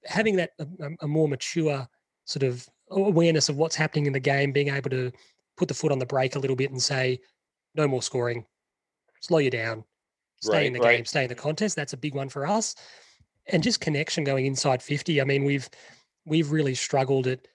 having 0.04 0.37
that 0.37 0.50
a, 0.58 0.66
a- 0.81 0.96
a 1.04 1.08
more 1.08 1.28
mature 1.28 1.87
sort 2.25 2.43
of 2.43 2.69
awareness 2.90 3.48
of 3.48 3.56
what's 3.56 3.75
happening 3.75 4.06
in 4.06 4.12
the 4.12 4.20
game 4.20 4.52
being 4.52 4.69
able 4.69 4.90
to 4.90 5.10
put 5.56 5.69
the 5.69 5.75
foot 5.75 5.90
on 5.90 5.98
the 5.98 6.06
brake 6.06 6.37
a 6.37 6.38
little 6.38 6.56
bit 6.56 6.70
and 6.70 6.82
say 6.82 7.19
no 7.75 7.88
more 7.88 8.02
scoring 8.02 8.44
slow 9.20 9.38
you 9.38 9.50
down 9.50 9.84
stay 10.40 10.66
in 10.66 10.72
the 10.72 10.81
right. 10.81 10.96
game, 10.96 11.04
stay 11.04 11.25
in 11.25 11.28
the 11.28 11.34
contest. 11.34 11.76
That's 11.76 11.93
a 11.93 11.96
big 11.96 12.14
one 12.14 12.28
for 12.28 12.46
us. 12.46 12.75
And 13.46 13.62
just 13.62 13.81
connection 13.81 14.25
going 14.25 14.46
inside 14.46 14.82
50. 14.82 15.20
I 15.20 15.25
mean, 15.25 15.44
we've 15.44 15.69
we've 16.25 16.50
really 16.50 16.75
struggled 16.75 17.26
at 17.26 17.46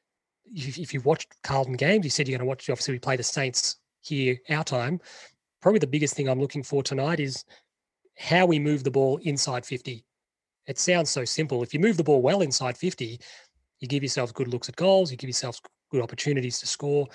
if, 0.53 0.93
you've 0.93 1.05
watched 1.05 1.33
Carlton 1.43 1.73
games, 1.73 2.03
you 2.03 2.09
said 2.09 2.27
you're 2.27 2.37
going 2.37 2.45
to 2.45 2.49
watch 2.49 2.69
obviously 2.69 2.93
we 2.93 2.99
play 2.99 3.15
the 3.15 3.23
Saints 3.23 3.77
here 4.01 4.37
our 4.49 4.63
time. 4.63 4.99
Probably 5.61 5.79
the 5.79 5.87
biggest 5.87 6.15
thing 6.15 6.27
I'm 6.27 6.39
looking 6.39 6.63
for 6.63 6.81
tonight 6.83 7.19
is 7.19 7.45
how 8.17 8.45
we 8.45 8.59
move 8.59 8.83
the 8.83 8.91
ball 8.91 9.17
inside 9.23 9.65
50. 9.65 10.03
It 10.67 10.79
sounds 10.79 11.09
so 11.09 11.25
simple. 11.25 11.63
If 11.63 11.73
you 11.73 11.79
move 11.79 11.97
the 11.97 12.03
ball 12.03 12.21
well 12.21 12.41
inside 12.41 12.77
50, 12.77 13.19
you 13.79 13.87
give 13.87 14.03
yourselves 14.03 14.31
good 14.31 14.47
looks 14.47 14.69
at 14.69 14.75
goals, 14.75 15.11
you 15.11 15.17
give 15.17 15.29
yourselves 15.29 15.61
good 15.91 16.01
opportunities 16.01 16.59
to 16.59 16.67
score. 16.67 17.07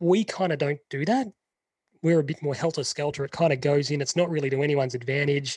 We 0.00 0.24
kind 0.24 0.52
of 0.52 0.58
don't 0.58 0.80
do 0.90 1.04
that 1.04 1.28
we're 2.04 2.20
a 2.20 2.24
bit 2.24 2.42
more 2.42 2.54
helter 2.54 2.84
skelter. 2.84 3.24
It 3.24 3.32
kind 3.32 3.52
of 3.52 3.62
goes 3.62 3.90
in. 3.90 4.02
It's 4.02 4.14
not 4.14 4.30
really 4.30 4.50
to 4.50 4.62
anyone's 4.62 4.94
advantage. 4.94 5.56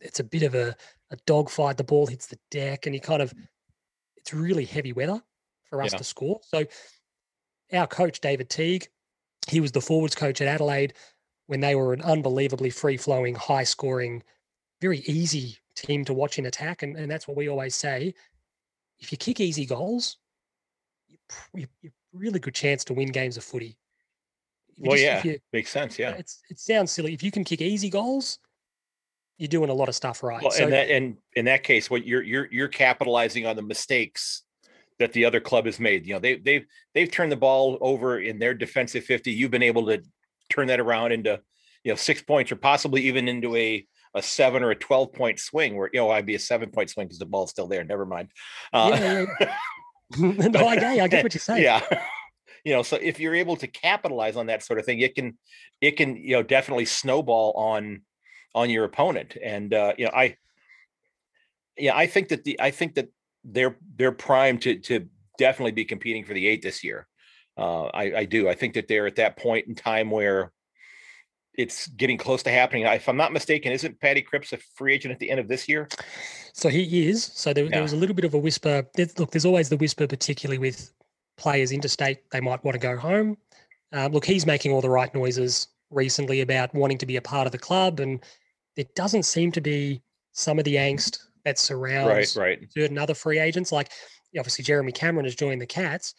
It's 0.00 0.20
a 0.20 0.24
bit 0.24 0.44
of 0.44 0.54
a, 0.54 0.74
a 1.10 1.16
dogfight. 1.26 1.76
The 1.76 1.84
ball 1.84 2.06
hits 2.06 2.26
the 2.26 2.38
deck, 2.52 2.86
and 2.86 2.94
you 2.94 3.00
kind 3.00 3.20
of, 3.20 3.34
it's 4.16 4.32
really 4.32 4.64
heavy 4.64 4.92
weather 4.92 5.20
for 5.74 5.82
us 5.82 5.92
Yeah. 5.92 5.98
to 5.98 6.04
score. 6.04 6.40
So, 6.44 6.64
our 7.72 7.86
coach, 7.86 8.20
David 8.20 8.48
Teague, 8.48 8.86
he 9.48 9.60
was 9.60 9.72
the 9.72 9.80
forwards 9.80 10.14
coach 10.14 10.40
at 10.40 10.46
Adelaide 10.48 10.94
when 11.46 11.60
they 11.60 11.74
were 11.74 11.92
an 11.92 12.00
unbelievably 12.02 12.70
free 12.70 12.96
flowing, 12.96 13.34
high 13.34 13.64
scoring, 13.64 14.22
very 14.80 14.98
easy 15.00 15.58
team 15.74 16.04
to 16.04 16.14
watch 16.14 16.38
in 16.38 16.46
attack. 16.46 16.82
And, 16.82 16.96
and 16.96 17.10
that's 17.10 17.26
what 17.26 17.36
we 17.36 17.48
always 17.48 17.74
say. 17.74 18.14
If 19.00 19.10
you 19.10 19.18
kick 19.18 19.40
easy 19.40 19.66
goals, 19.66 20.18
you, 21.52 21.66
you, 21.82 21.90
really 22.12 22.38
good 22.38 22.54
chance 22.54 22.84
to 22.84 22.94
win 22.94 23.08
games 23.10 23.36
of 23.36 23.42
footy. 23.44 23.76
If 24.76 24.78
Well, 24.78 24.92
just- 24.92 25.02
yeah, 25.02 25.22
you- 25.32 25.40
makes 25.52 25.70
sense. 25.70 25.98
Yeah. 25.98 26.10
it's 26.12 26.40
it 26.48 26.58
sounds 26.60 26.92
silly. 26.92 27.12
If 27.12 27.22
you 27.22 27.30
can 27.32 27.42
kick 27.44 27.60
easy 27.60 27.90
goals, 27.90 28.38
you're 29.38 29.48
doing 29.48 29.68
a 29.70 29.74
lot 29.74 29.88
of 29.88 29.96
stuff 29.96 30.22
right. 30.22 30.40
Well, 30.40 30.52
so 30.52 30.62
and 30.64 30.72
that 30.72 30.90
and 30.90 31.16
in 31.34 31.44
that 31.46 31.64
case, 31.64 31.90
what 31.90 32.06
you're 32.06 32.22
you're 32.22 32.48
you're 32.52 32.68
capitalizing 32.68 33.46
on 33.46 33.56
the 33.56 33.62
mistakes 33.62 34.42
that 34.98 35.12
the 35.12 35.24
other 35.24 35.40
club 35.40 35.66
has 35.66 35.80
made. 35.80 36.06
You 36.06 36.14
know, 36.14 36.20
they 36.20 36.36
they've 36.36 36.66
they've 36.94 37.10
turned 37.10 37.32
the 37.32 37.36
ball 37.36 37.78
over 37.80 38.18
in 38.18 38.38
their 38.38 38.54
defensive 38.54 39.04
50. 39.04 39.32
You've 39.32 39.50
been 39.50 39.62
able 39.62 39.86
to 39.86 40.02
turn 40.50 40.68
that 40.68 40.80
around 40.80 41.12
into, 41.12 41.40
you 41.82 41.92
know, 41.92 41.96
six 41.96 42.22
points 42.22 42.52
or 42.52 42.56
possibly 42.56 43.02
even 43.02 43.28
into 43.28 43.56
a 43.56 43.86
a 44.14 44.22
seven 44.22 44.62
or 44.62 44.70
a 44.70 44.76
12 44.76 45.12
point 45.12 45.40
swing 45.40 45.76
where 45.76 45.90
you 45.92 46.00
know 46.00 46.10
I'd 46.10 46.26
be 46.26 46.36
a 46.36 46.40
seven 46.40 46.70
point 46.70 46.90
swing 46.90 47.06
because 47.06 47.18
the 47.18 47.26
ball's 47.26 47.50
still 47.50 47.66
there. 47.66 47.84
Never 47.84 48.06
mind. 48.06 48.28
Uh, 48.72 48.90
Yeah, 48.92 49.26
no, 50.18 50.68
I 50.68 50.76
get, 50.76 50.84
I 51.00 51.08
get 51.08 51.24
what 51.24 51.34
you're 51.34 51.40
saying. 51.40 51.62
yeah. 51.62 51.82
You 52.64 52.72
know, 52.72 52.82
so 52.82 52.96
if 52.96 53.20
you're 53.20 53.34
able 53.34 53.56
to 53.56 53.66
capitalize 53.66 54.36
on 54.36 54.46
that 54.46 54.62
sort 54.62 54.78
of 54.78 54.86
thing, 54.86 55.00
it 55.00 55.14
can 55.14 55.36
it 55.80 55.96
can, 55.96 56.16
you 56.16 56.36
know, 56.36 56.42
definitely 56.42 56.84
snowball 56.86 57.52
on 57.52 58.02
on 58.54 58.70
your 58.70 58.84
opponent. 58.84 59.36
And 59.42 59.74
uh, 59.74 59.94
you 59.98 60.06
know, 60.06 60.12
I 60.14 60.36
yeah, 61.76 61.96
I 61.96 62.06
think 62.06 62.28
that 62.28 62.44
the 62.44 62.60
I 62.60 62.70
think 62.70 62.94
that 62.94 63.08
they're 63.44 63.76
they're 63.96 64.12
primed 64.12 64.62
to 64.62 64.76
to 64.80 65.06
definitely 65.38 65.72
be 65.72 65.84
competing 65.84 66.24
for 66.24 66.34
the 66.34 66.46
eight 66.46 66.62
this 66.62 66.82
year. 66.84 67.06
Uh, 67.56 67.84
I, 67.86 68.02
I 68.18 68.24
do. 68.24 68.48
I 68.48 68.54
think 68.54 68.74
that 68.74 68.88
they're 68.88 69.06
at 69.06 69.16
that 69.16 69.36
point 69.36 69.66
in 69.68 69.74
time 69.74 70.10
where 70.10 70.52
it's 71.56 71.86
getting 71.86 72.18
close 72.18 72.42
to 72.42 72.50
happening. 72.50 72.84
If 72.84 73.08
I'm 73.08 73.16
not 73.16 73.32
mistaken, 73.32 73.70
isn't 73.70 74.00
Paddy 74.00 74.22
Cripps 74.22 74.52
a 74.52 74.58
free 74.74 74.94
agent 74.94 75.12
at 75.12 75.20
the 75.20 75.30
end 75.30 75.38
of 75.38 75.46
this 75.46 75.68
year? 75.68 75.88
So 76.52 76.68
he 76.68 77.08
is. 77.08 77.22
So 77.22 77.52
there, 77.52 77.64
Yeah. 77.64 77.70
there 77.70 77.82
was 77.82 77.92
a 77.92 77.96
little 77.96 78.14
bit 78.14 78.24
of 78.24 78.34
a 78.34 78.38
whisper. 78.38 78.84
Look, 79.18 79.30
there's 79.30 79.44
always 79.44 79.68
the 79.68 79.76
whisper, 79.76 80.08
particularly 80.08 80.58
with 80.58 80.92
players 81.36 81.70
interstate, 81.70 82.28
they 82.30 82.40
might 82.40 82.62
want 82.64 82.74
to 82.74 82.78
go 82.80 82.96
home. 82.96 83.36
Um, 83.92 84.12
look, 84.12 84.24
he's 84.24 84.46
making 84.46 84.72
all 84.72 84.80
the 84.80 84.90
right 84.90 85.14
noises 85.14 85.68
recently 85.90 86.40
about 86.40 86.74
wanting 86.74 86.98
to 86.98 87.06
be 87.06 87.16
a 87.16 87.22
part 87.22 87.46
of 87.46 87.52
the 87.52 87.58
club, 87.58 88.00
and 88.00 88.24
there 88.74 88.86
doesn't 88.96 89.22
seem 89.24 89.52
to 89.52 89.60
be 89.60 90.02
some 90.32 90.58
of 90.58 90.64
the 90.64 90.74
angst 90.74 91.18
that 91.44 91.58
surrounds 91.58 92.36
right. 92.36 92.66
certain 92.72 92.98
other 92.98 93.14
free 93.14 93.38
agents. 93.38 93.72
Like 93.72 93.90
obviously 94.38 94.64
Jeremy 94.64 94.92
Cameron 94.92 95.26
has 95.26 95.34
joined 95.34 95.60
the 95.60 95.66
Cats. 95.66 96.14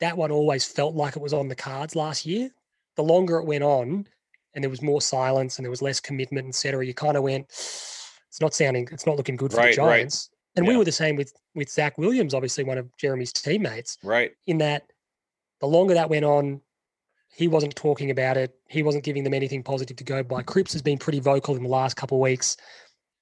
That 0.00 0.16
one 0.16 0.30
always 0.30 0.64
felt 0.64 0.94
like 0.94 1.16
it 1.16 1.22
was 1.22 1.34
on 1.34 1.48
the 1.48 1.54
cards 1.54 1.94
last 1.94 2.24
year. 2.24 2.50
The 2.96 3.02
longer 3.02 3.38
it 3.38 3.46
went 3.46 3.64
on, 3.64 4.06
and 4.54 4.64
there 4.64 4.70
was 4.70 4.82
more 4.82 5.00
silence 5.00 5.58
and 5.58 5.64
there 5.64 5.70
was 5.70 5.82
less 5.82 6.00
commitment, 6.00 6.48
et 6.48 6.54
cetera, 6.54 6.84
you 6.84 6.94
kind 6.94 7.16
of 7.16 7.22
went, 7.22 7.46
it's 7.48 8.40
not 8.40 8.54
sounding, 8.54 8.88
it's 8.90 9.06
not 9.06 9.16
looking 9.16 9.36
good 9.36 9.52
for 9.52 9.58
Right, 9.58 9.76
the 9.76 9.82
right. 9.82 9.98
Giants. 9.98 10.30
And 10.56 10.66
we 10.66 10.76
were 10.76 10.84
the 10.84 10.92
same 10.92 11.14
with 11.16 11.32
with 11.54 11.70
Zach 11.70 11.96
Williams, 11.98 12.34
obviously 12.34 12.64
one 12.64 12.78
of 12.78 12.94
Jeremy's 12.96 13.32
teammates. 13.32 13.98
Right. 14.02 14.32
In 14.46 14.58
that, 14.58 14.82
the 15.60 15.66
longer 15.66 15.94
that 15.94 16.10
went 16.10 16.24
on, 16.24 16.60
he 17.32 17.46
wasn't 17.46 17.76
talking 17.76 18.10
about 18.10 18.36
it. 18.36 18.52
He 18.68 18.82
wasn't 18.82 19.04
giving 19.04 19.22
them 19.22 19.34
anything 19.34 19.62
positive 19.62 19.96
to 19.96 20.04
go 20.04 20.22
by. 20.24 20.42
Cripps 20.42 20.72
has 20.72 20.82
been 20.82 20.98
pretty 20.98 21.20
vocal 21.20 21.56
in 21.56 21.62
the 21.62 21.68
last 21.68 21.96
couple 21.96 22.18
of 22.18 22.22
weeks, 22.22 22.56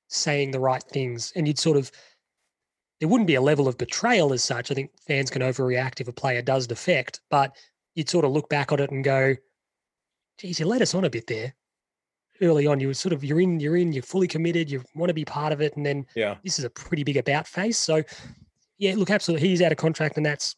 saying 0.09 0.51
the 0.51 0.61
right 0.61 0.83
things, 0.83 1.33
and 1.37 1.47
you'd 1.47 1.59
sort 1.59 1.77
of 1.77 1.91
there 3.01 3.09
wouldn't 3.09 3.29
be 3.29 3.37
a 3.37 3.41
level 3.41 3.69
of 3.69 3.79
betrayal 3.79 4.33
as 4.33 4.43
such. 4.43 4.71
I 4.71 4.75
think 4.75 4.91
fans 5.07 5.31
can 5.31 5.41
overreact 5.43 6.01
if 6.01 6.09
a 6.09 6.13
player 6.13 6.43
does 6.43 6.67
defect, 6.67 7.21
but 7.31 7.55
you'd 7.95 8.09
sort 8.09 8.25
of 8.25 8.33
look 8.33 8.49
back 8.49 8.73
on 8.73 8.81
it 8.81 8.91
and 8.91 9.05
go, 9.05 9.37
geez, 10.39 10.59
you 10.59 10.67
let 10.67 10.83
us 10.83 10.95
on 10.95 11.05
a 11.05 11.11
bit 11.11 11.29
there. 11.29 11.55
Early 12.41 12.67
on, 12.67 12.81
you 12.81 12.89
were 12.89 12.95
sort 12.95 13.13
of 13.13 13.23
you're 13.23 13.41
in, 13.41 13.61
you're 13.61 13.77
in, 13.77 13.93
you're 13.93 14.03
fully 14.03 14.27
committed, 14.27 14.69
you 14.71 14.83
want 14.97 15.11
to 15.11 15.15
be 15.15 15.25
part 15.25 15.53
of 15.53 15.61
it, 15.61 15.77
and 15.77 15.87
then 15.87 16.07
Yeah. 16.17 16.37
this 16.43 16.59
is 16.59 16.65
a 16.65 16.71
pretty 16.71 17.05
big 17.05 17.17
about 17.17 17.47
face. 17.47 17.79
So 17.79 18.03
yeah, 18.79 18.95
look, 18.97 19.11
absolutely 19.11 19.49
he's 19.49 19.63
out 19.63 19.73
of 19.73 19.79
contract 19.79 20.17
and 20.17 20.27
that's 20.27 20.57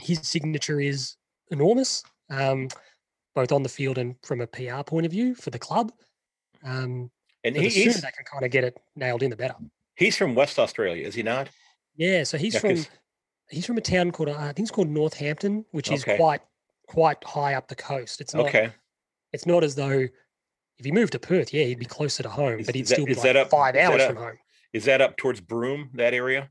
his 0.00 0.20
signature 0.26 0.80
is 0.80 1.16
enormous. 1.50 2.02
Um, 2.30 2.68
both 3.34 3.52
on 3.52 3.62
the 3.62 3.68
field 3.68 3.98
and 3.98 4.16
from 4.24 4.40
a 4.40 4.46
PR 4.46 4.82
point 4.84 5.06
of 5.06 5.12
view 5.12 5.34
for 5.36 5.50
the 5.50 5.58
club. 5.58 5.92
Um, 6.64 7.10
And 7.44 7.54
so 7.56 7.60
he, 7.62 7.68
the 7.68 7.70
sooner 7.74 7.84
he's 7.92 8.00
they 8.02 8.10
can 8.10 8.24
kind 8.30 8.44
of 8.44 8.50
get 8.50 8.64
it 8.64 8.78
nailed 8.96 9.22
in, 9.22 9.30
the 9.30 9.36
better. 9.36 9.54
he's 9.96 10.16
from 10.16 10.34
West 10.34 10.58
Australia, 10.58 11.06
is 11.06 11.14
he 11.14 11.22
not? 11.22 11.48
Yeah, 11.96 12.24
so 12.24 12.36
he's 12.38 12.54
Yeah, 12.54 12.60
from 12.60 12.86
he's 13.48 13.66
from 13.66 13.78
a 13.78 13.80
town 13.80 14.10
called 14.12 14.28
uh, 14.28 14.36
I 14.38 14.46
think 14.52 14.60
it's 14.60 14.70
called 14.70 14.88
Northampton, 14.88 15.64
which 15.72 15.90
is 15.90 16.04
quite 16.04 16.40
quite 16.86 17.22
high 17.24 17.54
up 17.54 17.68
the 17.68 17.76
coast. 17.76 18.20
It's 18.20 18.34
not 18.34 18.46
Okay. 18.46 18.70
it's 19.32 19.46
not 19.46 19.64
as 19.64 19.74
though 19.74 20.06
if 20.78 20.84
he 20.84 20.92
moved 20.92 21.12
to 21.12 21.18
Perth, 21.18 21.52
yeah, 21.52 21.64
he'd 21.64 21.78
be 21.78 21.84
closer 21.86 22.22
to 22.22 22.28
home, 22.30 22.60
Is- 22.60 22.66
but 22.66 22.74
he'd 22.74 22.86
that- 22.86 22.94
still 22.94 23.04
be 23.06 23.12
is 23.12 23.18
like 23.18 23.24
that 23.24 23.36
up- 23.36 23.50
five 23.50 23.76
hours 23.76 24.00
up- 24.02 24.08
from 24.14 24.16
home. 24.16 24.38
Is 24.72 24.84
that 24.84 25.00
up 25.00 25.16
towards 25.16 25.40
Broome, 25.40 25.90
that 25.94 26.14
area? 26.14 26.48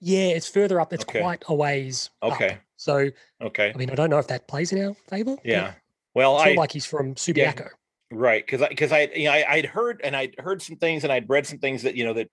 Yeah, 0.00 0.28
it's 0.28 0.48
further 0.48 0.80
up. 0.80 0.92
It's 0.92 1.02
Okay. 1.04 1.20
quite 1.20 1.42
a 1.48 1.54
ways. 1.54 2.08
up. 2.22 2.32
Okay. 2.34 2.58
So 2.76 3.10
Okay. 3.42 3.72
I 3.74 3.76
mean, 3.76 3.90
I 3.90 3.94
don't 3.94 4.08
know 4.08 4.18
if 4.18 4.28
that 4.28 4.48
plays 4.48 4.72
in 4.72 4.82
our 4.82 4.94
favor. 5.08 5.36
Yeah. 5.44 5.74
Well, 6.14 6.36
I 6.38 6.52
like 6.54 6.72
he's 6.72 6.86
from 6.86 7.14
Subiaco. 7.16 7.68
Right 8.12 8.44
because 8.44 8.60
I 8.62 8.68
because 8.68 8.90
I 8.92 9.02
you 9.14 9.24
know 9.26 9.32
I, 9.32 9.44
I'd 9.48 9.66
heard 9.66 10.00
and 10.02 10.16
I'd 10.16 10.34
heard 10.38 10.60
some 10.62 10.76
things 10.76 11.04
and 11.04 11.12
I'd 11.12 11.28
read 11.28 11.46
some 11.46 11.58
things 11.58 11.82
that 11.84 11.94
you 11.94 12.04
know 12.04 12.14
that 12.14 12.28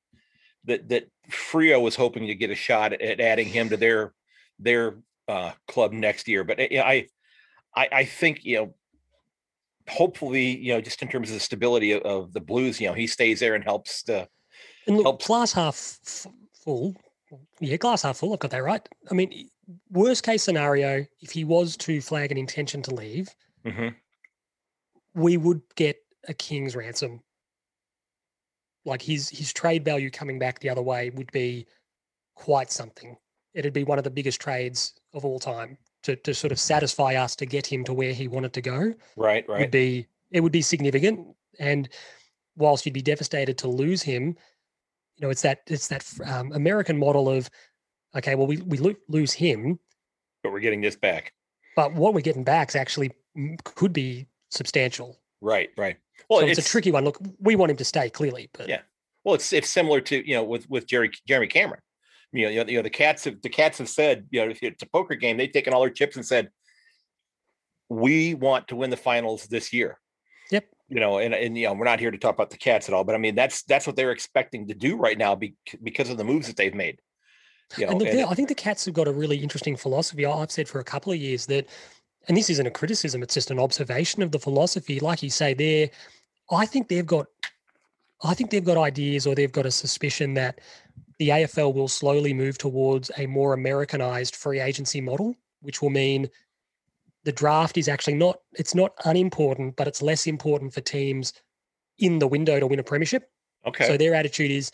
that 0.66 0.90
that 0.90 1.08
Freo 1.30 1.80
was 1.82 1.96
hoping 1.96 2.26
to 2.28 2.36
get 2.36 2.50
a 2.50 2.56
shot 2.56 2.94
at, 2.94 3.02
at 3.02 3.20
adding 3.20 3.48
him 3.48 3.70
to 3.70 3.78
their 3.78 4.14
their 4.60 4.98
uh, 5.28 5.52
club 5.68 5.92
next 5.94 6.28
year, 6.28 6.44
but 6.44 6.60
you 6.72 6.78
know, 6.80 6.84
I 6.84 7.08
I 7.76 7.90
I 7.92 8.06
think 8.06 8.44
you 8.44 8.58
know 8.58 8.76
hopefully 9.88 10.58
you 10.58 10.74
know 10.74 10.82
just 10.82 11.02
in 11.02 11.08
terms 11.10 11.30
of 11.30 11.36
the 11.36 11.40
stability 11.40 11.92
of, 11.92 12.02
of 12.04 12.34
the 12.34 12.42
Blues, 12.42 12.82
you 12.82 12.88
know 12.88 12.94
he 12.94 13.08
stays 13.08 13.40
there 13.40 13.54
and 13.56 13.64
helps 13.64 14.04
to 14.04 14.28
And 14.88 14.98
look, 14.98 15.06
helps- 15.06 15.28
glass 15.28 15.54
half 15.54 16.00
full. 16.64 16.96
Yeah, 17.60 17.76
glass 17.76 18.02
half 18.04 18.18
full. 18.18 18.34
I've 18.34 18.40
got 18.40 18.52
that 18.52 18.64
right. 18.64 18.88
I 19.12 19.14
mean, 19.14 19.50
worst 19.92 20.24
case 20.24 20.44
scenario, 20.44 21.06
if 21.22 21.32
he 21.32 21.44
was 21.44 21.76
to 21.78 22.00
flag 22.02 22.32
an 22.32 22.38
intention 22.38 22.82
to 22.84 22.96
leave, 22.96 23.28
Mhm. 23.66 23.94
We 25.18 25.38
would 25.38 25.62
get 25.76 25.98
a 26.28 26.34
king's 26.34 26.76
ransom. 26.76 27.22
Like 28.86 29.02
his 29.02 29.30
his 29.30 29.52
trade 29.52 29.84
value 29.84 30.10
coming 30.10 30.40
back 30.40 30.60
the 30.60 30.70
other 30.70 30.82
way 30.82 31.10
would 31.10 31.32
be 31.32 31.68
quite 32.36 32.72
something. 32.72 33.18
It'd 33.54 33.74
be 33.74 33.84
one 33.84 33.98
of 33.98 34.04
the 34.04 34.10
biggest 34.10 34.40
trades 34.40 34.94
of 35.14 35.26
all 35.26 35.40
time 35.40 35.78
to 36.04 36.16
to 36.16 36.34
sort 36.34 36.52
of 36.52 36.60
satisfy 36.60 37.16
us 37.16 37.36
to 37.38 37.46
get 37.46 37.66
him 37.66 37.84
to 37.86 37.94
where 37.94 38.14
he 38.14 38.28
wanted 38.28 38.54
to 38.54 38.62
go. 38.62 38.94
right 39.16 39.48
right. 39.50 39.60
would 39.60 39.72
be 39.72 40.08
it 40.32 40.42
would 40.42 40.52
be 40.52 40.62
significant. 40.62 41.28
And 41.60 41.90
whilst 42.56 42.86
you'd 42.86 42.94
be 42.94 43.02
devastated 43.02 43.58
to 43.60 43.68
lose 43.68 44.02
him, 44.02 44.38
you 45.16 45.22
know, 45.22 45.30
it's 45.30 45.42
that 45.42 45.62
it's 45.68 45.88
that 45.88 46.06
um, 46.26 46.52
American 46.54 46.98
model 46.98 47.30
of 47.30 47.50
okay, 48.16 48.36
well, 48.36 48.48
we 48.48 48.58
we 48.58 48.78
lo- 48.78 48.96
lose 49.10 49.34
him, 49.34 49.80
but 50.44 50.54
we're 50.54 50.60
getting 50.60 50.82
this 50.82 50.96
back 50.96 51.34
but 51.78 51.94
what 51.94 52.16
we're 52.16 52.22
getting 52.22 52.44
back 52.44 52.70
is 52.70 52.76
actually 52.76 53.12
could 53.64 53.94
be 53.94 54.28
substantial. 54.50 55.20
right 55.42 55.70
right 55.78 55.98
well 56.30 56.42
so 56.42 56.48
it's, 56.48 56.60
a 56.60 56.64
tricky 56.64 56.92
one. 56.92 57.04
Look, 57.04 57.20
we 57.40 57.56
want 57.56 57.72
him 57.72 57.78
to 57.78 57.86
stay 57.86 58.10
clearly, 58.10 58.50
but 58.54 58.68
Yeah. 58.68 58.82
Well, 59.24 59.36
it's 59.36 59.52
it's 59.52 59.70
similar 59.70 60.00
to 60.02 60.28
you 60.28 60.36
know 60.36 60.44
with 60.44 60.70
with 60.70 60.88
Jerry 60.88 61.12
Jeremy 61.28 61.48
Cameron. 61.48 61.82
You 62.32 62.46
know, 62.46 62.50
you 62.50 62.64
know, 62.64 62.70
you 62.70 62.78
know 62.78 62.84
the 62.84 62.90
cats 62.90 63.26
have 63.26 63.42
the 63.42 63.50
cats 63.50 63.78
have 63.80 63.90
said 63.90 64.26
you 64.32 64.40
know 64.40 64.50
if 64.50 64.64
it's 64.64 64.84
a 64.84 64.88
poker 64.88 65.16
game, 65.16 65.36
they've 65.36 65.52
taken 65.52 65.74
all 65.74 65.82
their 65.82 65.90
chips 65.90 66.16
and 66.16 66.26
said, 66.26 66.50
"We 67.90 68.36
want 68.36 68.70
to 68.70 68.78
win 68.78 68.90
the 68.90 68.96
finals 68.96 69.46
this 69.48 69.74
year." 69.74 70.00
Yep. 70.52 70.66
You 70.88 71.02
know, 71.02 71.20
and 71.20 71.34
and 71.34 71.58
you 71.58 71.68
know 71.68 71.74
we're 71.74 71.84
not 71.84 72.00
here 72.00 72.10
to 72.10 72.18
talk 72.18 72.36
about 72.36 72.52
the 72.52 72.58
cats 72.58 72.88
at 72.88 72.96
all, 72.96 73.04
but 73.04 73.16
I 73.16 73.18
mean 73.18 73.36
that's 73.36 73.64
that's 73.64 73.86
what 73.86 73.98
they're 73.98 74.12
expecting 74.12 74.68
to 74.68 74.74
do 74.74 74.96
right 74.96 75.18
now 75.18 75.36
be, 75.36 75.56
because 75.84 76.10
of 76.10 76.18
the 76.18 76.24
moves 76.24 76.48
that 76.48 76.56
they've 76.56 76.74
made. 76.74 77.00
You 77.76 77.86
know, 77.86 77.92
and 77.92 78.00
look, 78.00 78.08
and 78.08 78.22
I 78.22 78.34
think 78.34 78.48
the 78.48 78.56
Cats 78.56 78.86
have 78.86 78.94
got 78.94 79.10
a 79.10 79.12
really 79.12 79.36
interesting 79.36 79.76
philosophy. 79.76 80.26
I've 80.26 80.52
said 80.52 80.70
for 80.70 80.80
a 80.80 80.86
couple 80.86 81.12
of 81.12 81.20
years 81.20 81.46
that, 81.48 81.68
and 82.28 82.36
this 82.36 82.50
isn't 82.50 82.68
a 82.68 82.72
criticism; 82.72 83.24
it's 83.24 83.34
just 83.34 83.52
an 83.52 83.60
observation 83.60 84.22
of 84.22 84.32
the 84.32 84.40
philosophy. 84.40 85.00
Like 85.00 85.24
you 85.24 85.30
say, 85.30 85.54
there, 85.54 85.90
I 86.52 86.66
think 86.66 86.88
they've 86.88 87.06
got, 87.06 87.28
I 88.24 88.34
think 88.34 88.50
they've 88.50 88.64
got 88.64 88.78
ideas, 88.78 89.26
or 89.26 89.36
they've 89.36 89.52
got 89.52 89.66
a 89.66 89.72
suspicion 89.72 90.34
that 90.36 90.60
the 91.20 91.30
AFL 91.30 91.74
will 91.74 91.88
slowly 91.88 92.34
move 92.34 92.58
towards 92.58 93.12
a 93.18 93.26
more 93.26 93.54
Americanized 93.54 94.36
free 94.36 94.60
agency 94.60 95.02
model, 95.02 95.36
which 95.62 95.82
will 95.82 95.90
mean 95.90 96.30
the 97.24 97.32
draft 97.32 97.78
is 97.78 97.88
actually 97.88 98.14
not 98.14 98.40
it's 98.54 98.76
not 98.76 98.94
unimportant, 99.06 99.76
but 99.76 99.88
it's 99.88 100.02
less 100.02 100.28
important 100.28 100.74
for 100.74 100.82
teams 100.82 101.34
in 102.00 102.20
the 102.20 102.28
window 102.28 102.60
to 102.60 102.68
win 102.68 102.80
a 102.80 102.84
premiership. 102.84 103.30
okay. 103.66 103.88
So 103.88 103.98
their 103.98 104.14
attitude 104.14 104.52
is, 104.52 104.72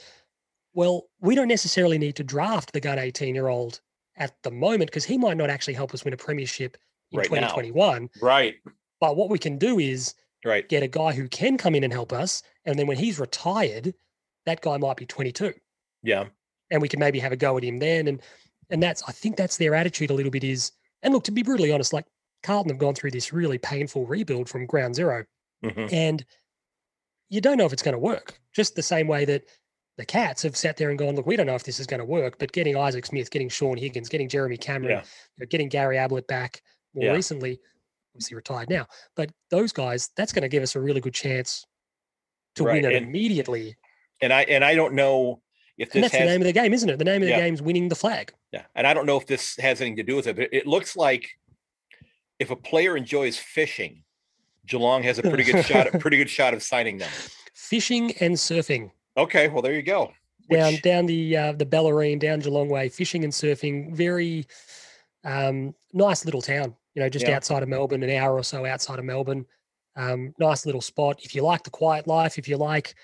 well, 0.73 1.05
we 1.21 1.35
don't 1.35 1.47
necessarily 1.47 1.97
need 1.97 2.15
to 2.17 2.23
draft 2.23 2.73
the 2.73 2.79
gun 2.79 2.99
18 2.99 3.33
year 3.33 3.47
old 3.47 3.79
at 4.17 4.35
the 4.43 4.51
moment 4.51 4.91
because 4.91 5.05
he 5.05 5.17
might 5.17 5.37
not 5.37 5.49
actually 5.49 5.73
help 5.73 5.93
us 5.93 6.03
win 6.03 6.13
a 6.13 6.17
premiership 6.17 6.77
in 7.13 7.19
Right 7.19 7.31
now. 7.31 7.47
2021. 7.49 8.09
right. 8.21 8.55
But 8.99 9.15
what 9.17 9.29
we 9.29 9.37
can 9.39 9.57
do 9.57 9.79
is 9.79 10.15
Right. 10.45 10.67
get 10.67 10.83
a 10.83 10.87
guy 10.87 11.13
who 11.13 11.27
can 11.29 11.57
come 11.57 11.75
in 11.75 11.83
and 11.83 11.93
help 11.93 12.11
us. 12.11 12.43
And 12.65 12.77
then 12.77 12.87
when 12.87 12.97
he's 12.97 13.19
retired, 13.19 13.93
that 14.45 14.61
guy 14.61 14.77
might 14.77 14.97
be 14.97 15.05
22 15.05 15.53
Yeah. 16.01 16.27
and 16.71 16.81
we 16.81 16.89
can 16.89 16.99
maybe 16.99 17.19
have 17.19 17.31
a 17.31 17.37
go 17.37 17.57
at 17.57 17.63
him 17.63 17.79
then. 17.79 18.07
And 18.07 18.21
and 18.69 18.81
that's 18.81 19.03
I 19.07 19.11
think 19.11 19.35
that's 19.37 19.57
their 19.57 19.75
attitude 19.75 20.09
a 20.09 20.13
little 20.13 20.31
bit 20.31 20.43
is. 20.43 20.71
And 21.01 21.13
look, 21.13 21.23
to 21.25 21.31
be 21.31 21.43
brutally 21.43 21.71
honest, 21.71 21.93
like 21.93 22.05
Carlton 22.43 22.69
have 22.71 22.79
gone 22.79 22.95
through 22.95 23.11
this 23.11 23.31
really 23.33 23.57
painful 23.57 24.05
rebuild 24.05 24.49
from 24.49 24.65
ground 24.65 24.95
zero 24.95 25.25
mhm, 25.63 25.91
and 25.93 26.25
you 27.29 27.39
don't 27.41 27.57
know 27.57 27.65
if 27.65 27.73
it's 27.73 27.81
going 27.83 27.93
to 27.93 27.99
work. 27.99 28.39
Just 28.53 28.75
the 28.75 28.83
same 28.83 29.07
way 29.07 29.25
that 29.25 29.43
the 29.97 30.05
Cats 30.05 30.41
have 30.43 30.55
sat 30.57 30.75
there 30.77 30.89
and 30.89 30.97
gone, 30.99 31.15
look, 31.15 31.25
we 31.27 31.35
don't 31.35 31.45
know 31.45 31.55
if 31.55 31.63
this 31.63 31.79
is 31.79 31.85
going 31.87 31.99
to 31.99 32.05
work, 32.05 32.37
but 32.39 32.51
getting 32.51 32.75
Isaac 32.75 33.05
Smith, 33.05 33.29
getting 33.31 33.49
Shaun 33.49 33.77
Higgins, 33.77 34.09
getting 34.09 34.27
Jeremy 34.27 34.57
Cameron, 34.57 34.91
Yeah. 34.97 35.03
you 35.37 35.41
know, 35.41 35.45
getting 35.47 35.69
Gary 35.69 35.97
Ablett 35.97 36.27
back 36.27 36.61
more 36.93 37.05
Yeah. 37.05 37.11
recently, 37.13 37.59
obviously 38.15 38.35
retired 38.35 38.69
now, 38.69 38.87
but 39.15 39.31
those 39.49 39.71
guys, 39.73 40.09
that's 40.15 40.31
going 40.33 40.43
to 40.43 40.49
give 40.49 40.63
us 40.63 40.75
a 40.75 40.79
really 40.79 41.01
good 41.01 41.13
chance 41.13 41.65
to 42.55 42.63
Right, 42.63 42.81
win 42.83 42.91
it 42.91 42.95
and- 42.97 43.07
immediately. 43.07 43.75
And 44.21 44.31
I 44.31 44.43
and 44.43 44.63
I 44.63 44.75
don't 44.75 44.93
know 44.93 45.41
if 45.77 45.89
And 45.93 46.03
this 46.03 46.11
that's 46.11 46.19
has 46.19 46.27
the 46.27 46.31
name 46.31 46.41
of 46.41 46.45
the 46.45 46.53
game, 46.53 46.73
isn't 46.73 46.89
it? 46.89 46.97
The 46.97 47.03
name 47.05 47.21
of 47.23 47.27
the 47.27 47.29
Yeah. 47.29 47.39
game 47.41 47.53
is 47.55 47.61
winning 47.61 47.89
the 47.89 47.95
flag. 47.95 48.31
Yeah, 48.51 48.65
and 48.75 48.85
I 48.85 48.93
don't 48.93 49.05
know 49.07 49.17
if 49.17 49.25
this 49.25 49.55
has 49.57 49.81
anything 49.81 49.97
to 49.97 50.03
do 50.03 50.15
with 50.15 50.27
it, 50.27 50.35
but 50.35 50.49
it 50.53 50.67
looks 50.67 50.95
like 50.95 51.27
if 52.39 52.51
a 52.51 52.55
player 52.55 52.95
enjoys 52.95 53.37
fishing, 53.37 54.03
Geelong 54.67 55.01
has 55.03 55.17
a 55.17 55.23
pretty 55.23 55.43
good 55.43 55.65
shot, 55.65 55.93
a 55.93 55.97
pretty 55.99 56.17
good 56.17 56.29
shot 56.29 56.53
of 56.53 56.61
signing 56.63 56.99
them. 56.99 57.09
Fishing 57.55 58.13
and 58.19 58.35
surfing. 58.35 58.91
Okay, 59.17 59.47
well 59.47 59.61
there 59.63 59.73
you 59.73 59.81
go. 59.81 60.13
down 60.51 60.73
Which- 60.73 60.81
down 60.83 61.05
the 61.07 61.35
uh, 61.37 61.51
the 61.53 61.65
Bellarine, 61.65 62.19
down 62.19 62.39
Geelong 62.39 62.69
Way, 62.69 62.87
fishing 62.89 63.23
and 63.23 63.33
surfing. 63.33 63.91
Very 63.93 64.45
um, 65.25 65.73
nice 65.91 66.23
little 66.25 66.41
town. 66.41 66.75
You 66.95 67.01
know, 67.01 67.09
just 67.09 67.27
Yeah. 67.27 67.35
outside 67.35 67.63
of 67.63 67.69
Melbourne, 67.69 68.03
an 68.03 68.09
hour 68.09 68.35
or 68.35 68.43
so 68.43 68.65
outside 68.65 68.99
of 68.99 69.05
Melbourne. 69.05 69.45
Um, 69.95 70.33
nice 70.39 70.65
little 70.65 70.81
spot. 70.81 71.23
If 71.23 71.35
you 71.35 71.43
like 71.43 71.63
the 71.63 71.69
quiet 71.69 72.07
life, 72.07 72.37
if 72.37 72.47
you 72.47 72.57
like 72.57 72.95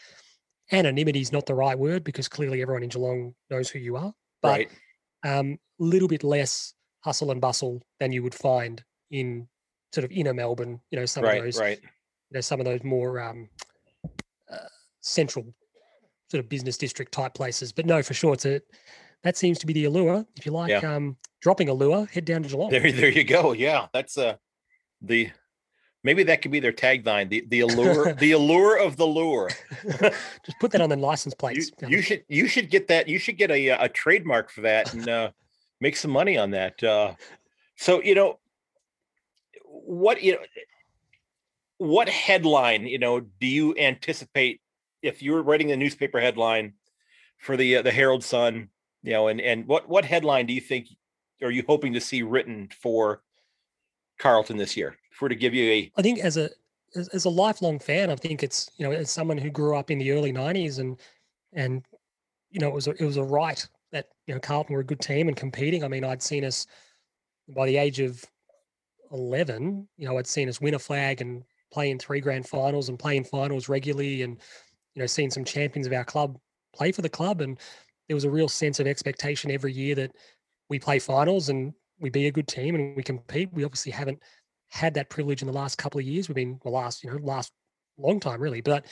anonymity 0.72 1.20
is 1.20 1.32
not 1.32 1.46
the 1.46 1.56
right 1.56 1.78
word 1.78 2.04
because 2.04 2.28
clearly 2.28 2.62
everyone 2.62 2.84
in 2.84 2.90
Geelong 2.90 3.34
knows 3.50 3.70
who 3.70 3.80
you 3.80 3.96
are. 3.96 4.14
But 4.42 4.50
right, 4.50 4.70
um, 5.24 5.60
little 5.80 6.08
bit 6.08 6.24
less 6.24 6.74
hustle 7.02 7.32
and 7.32 7.42
bustle 7.42 7.82
than 8.00 8.12
you 8.12 8.24
would 8.24 8.36
find 8.36 8.84
in 9.12 9.48
sort 9.94 10.06
of 10.06 10.12
inner 10.12 10.34
Melbourne. 10.34 10.80
You 10.92 11.00
know, 11.00 11.06
some 11.06 11.24
right, 11.24 11.38
of 11.38 11.44
those, 11.44 11.60
right. 11.60 11.80
you 11.82 12.36
know, 12.36 12.42
some 12.42 12.60
of 12.60 12.66
those 12.66 12.84
more 12.84 13.20
um, 13.20 13.50
uh, 14.52 14.58
central 15.02 15.54
sort 16.30 16.44
of 16.44 16.50
business 16.50 16.78
district 16.78 17.12
type 17.12 17.34
places. 17.34 17.72
But 17.72 17.86
no, 17.86 18.04
for 18.04 18.14
sure, 18.14 18.34
it's 18.34 18.46
a 18.46 18.62
that 19.24 19.38
seems 19.38 19.60
to 19.60 19.66
be 19.66 19.74
the 19.74 19.86
allure. 19.86 20.26
If 20.38 20.46
you 20.46 20.52
like 20.52 20.70
Yeah. 20.70 20.96
um, 20.96 21.18
dropping 21.42 21.70
a 21.70 21.74
lure, 21.74 22.06
head 22.06 22.26
down 22.26 22.44
to 22.44 22.50
Geelong. 22.50 22.70
There, 22.70 22.92
there 22.92 23.10
you 23.10 23.24
go. 23.24 23.54
Yeah, 23.54 23.88
that's 23.94 24.18
uh 24.18 24.36
the 25.02 25.30
maybe 26.04 26.24
that 26.24 26.42
could 26.42 26.52
be 26.52 26.60
their 26.60 26.74
tagline. 26.74 27.30
The 27.30 27.46
the 27.48 27.62
allure, 27.62 28.14
the 28.20 28.32
allure 28.32 28.78
of 28.78 28.98
the 28.98 29.06
lure. 29.06 29.50
Just 30.00 30.60
put 30.60 30.72
that 30.72 30.82
on 30.82 30.90
the 30.90 30.96
license 30.96 31.34
plates. 31.34 31.72
you 31.88 32.02
should 32.02 32.24
you 32.28 32.48
should 32.48 32.70
get 32.70 32.88
that. 32.88 33.08
You 33.08 33.20
should 33.20 33.38
get 33.38 33.52
a 33.52 33.70
a 33.70 33.90
trademark 33.90 34.52
for 34.52 34.62
that 34.62 34.94
and 34.94 35.08
uh, 35.08 35.32
make 35.80 35.96
some 35.96 36.12
money 36.12 36.38
on 36.38 36.52
that. 36.52 36.82
Uh, 36.84 37.14
so 37.76 38.02
you 38.02 38.16
know 38.16 38.40
what 39.64 40.22
you 40.22 40.34
know 40.34 40.40
what 41.78 42.10
headline 42.10 42.86
you 42.86 43.00
know 43.00 43.22
do 43.22 43.48
you 43.48 43.76
anticipate 43.78 44.60
if 45.02 45.24
you 45.24 45.32
were 45.32 45.42
writing 45.42 45.72
a 45.72 45.78
newspaper 45.78 46.20
headline 46.20 46.74
for 47.38 47.56
the 47.56 47.78
uh, 47.78 47.82
the 47.82 47.92
Herald 47.92 48.24
Sun 48.24 48.70
you 49.02 49.14
know 49.14 49.30
and 49.30 49.40
and 49.40 49.66
what 49.66 49.88
what 49.88 50.04
headline 50.04 50.46
do 50.46 50.54
you 50.54 50.60
think 50.60 50.88
are 51.42 51.52
you 51.52 51.64
hoping 51.68 51.94
to 51.94 52.02
see 52.02 52.24
written 52.24 52.70
for 52.82 53.22
Carlton 54.20 54.58
this 54.58 54.76
year 54.76 54.96
if 55.12 55.22
we're 55.22 55.30
to 55.30 55.36
give 55.36 55.54
you 55.54 55.72
a 55.72 55.92
I 55.98 56.02
think 56.02 56.20
as 56.20 56.38
a 56.38 56.50
as, 56.96 57.08
as 57.10 57.26
a 57.26 57.30
lifelong 57.30 57.80
fan, 57.80 58.10
I 58.10 58.16
think 58.16 58.44
it's 58.44 58.70
you 58.78 58.86
know 58.86 58.92
as 58.92 59.12
someone 59.12 59.38
who 59.38 59.50
grew 59.50 59.76
up 59.76 59.92
in 59.92 60.00
the 60.00 60.12
early 60.12 60.32
'90s 60.32 60.80
and 60.80 61.00
and 61.54 61.84
you 62.50 62.60
know 62.60 62.68
it 62.68 62.74
was 62.74 62.88
a, 62.88 62.92
it 62.92 63.06
was 63.06 63.18
a 63.18 63.24
right 63.24 63.66
that 63.92 64.08
you 64.28 64.34
know 64.34 64.40
Carlton 64.40 64.74
were 64.74 64.82
a 64.82 64.86
good 64.86 65.00
team 65.00 65.28
and 65.28 65.38
competing. 65.38 65.84
I 65.84 65.88
mean, 65.88 66.04
I'd 66.04 66.22
seen 66.22 66.46
us 66.46 66.68
by 67.56 67.66
the 67.66 67.78
age 67.78 68.00
of 68.00 68.24
11. 69.12 69.88
You 69.98 70.08
know, 70.08 70.18
I'd 70.18 70.28
seen 70.28 70.50
us 70.50 70.62
win 70.62 70.76
a 70.76 70.80
flag 70.80 71.22
and 71.22 71.44
play 71.72 71.90
in 71.90 72.00
three 72.00 72.20
grand 72.20 72.48
finals 72.48 72.90
and 72.90 73.00
play 73.00 73.18
in 73.18 73.24
finals 73.24 73.70
regularly, 73.70 74.22
and 74.22 74.38
you 74.96 75.02
know, 75.02 75.08
seen 75.08 75.32
some 75.32 75.46
champions 75.46 75.88
of 75.88 75.94
our 75.94 76.06
club 76.06 76.38
play 76.74 76.92
for 76.92 77.02
the 77.02 77.10
club, 77.10 77.42
and 77.42 77.60
there 78.08 78.16
was 78.16 78.26
a 78.26 78.30
real 78.30 78.50
sense 78.50 78.80
of 78.80 78.88
expectation 78.88 79.52
every 79.52 79.74
year 79.74 79.96
that 79.96 80.12
we 80.70 80.80
play 80.80 81.00
finals 81.00 81.50
and 81.50 81.74
we 82.00 82.10
be 82.10 82.28
a 82.28 82.32
good 82.32 82.48
team 82.48 82.76
and 82.76 82.96
we 82.96 83.04
compete. 83.04 83.50
We 83.52 83.64
obviously 83.64 83.92
haven't 83.92 84.20
had 84.70 84.94
that 84.94 85.10
privilege 85.10 85.42
in 85.42 85.48
the 85.48 85.54
last 85.54 85.78
couple 85.78 86.00
of 86.00 86.06
years. 86.06 86.30
We've 86.30 86.36
been 86.36 86.60
the 86.64 86.70
last, 86.70 87.04
you 87.04 87.12
know, 87.12 87.18
last 87.18 87.52
long 87.98 88.20
time 88.20 88.42
really. 88.42 88.62
But 88.62 88.86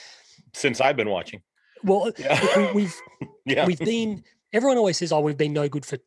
since 0.54 0.80
I've 0.80 0.96
been 0.96 1.08
watching 1.08 1.40
well, 1.82 2.10
yeah 2.18 2.72
we, 2.72 2.82
we've 2.82 2.94
yeah 3.46 3.66
we've 3.66 3.78
been. 3.78 4.22
Everyone 4.52 4.78
always 4.78 4.96
says, 4.96 5.12
"Oh, 5.12 5.20
we've 5.20 5.36
been 5.36 5.52
no 5.52 5.68
good 5.68 5.84
for 5.84 5.98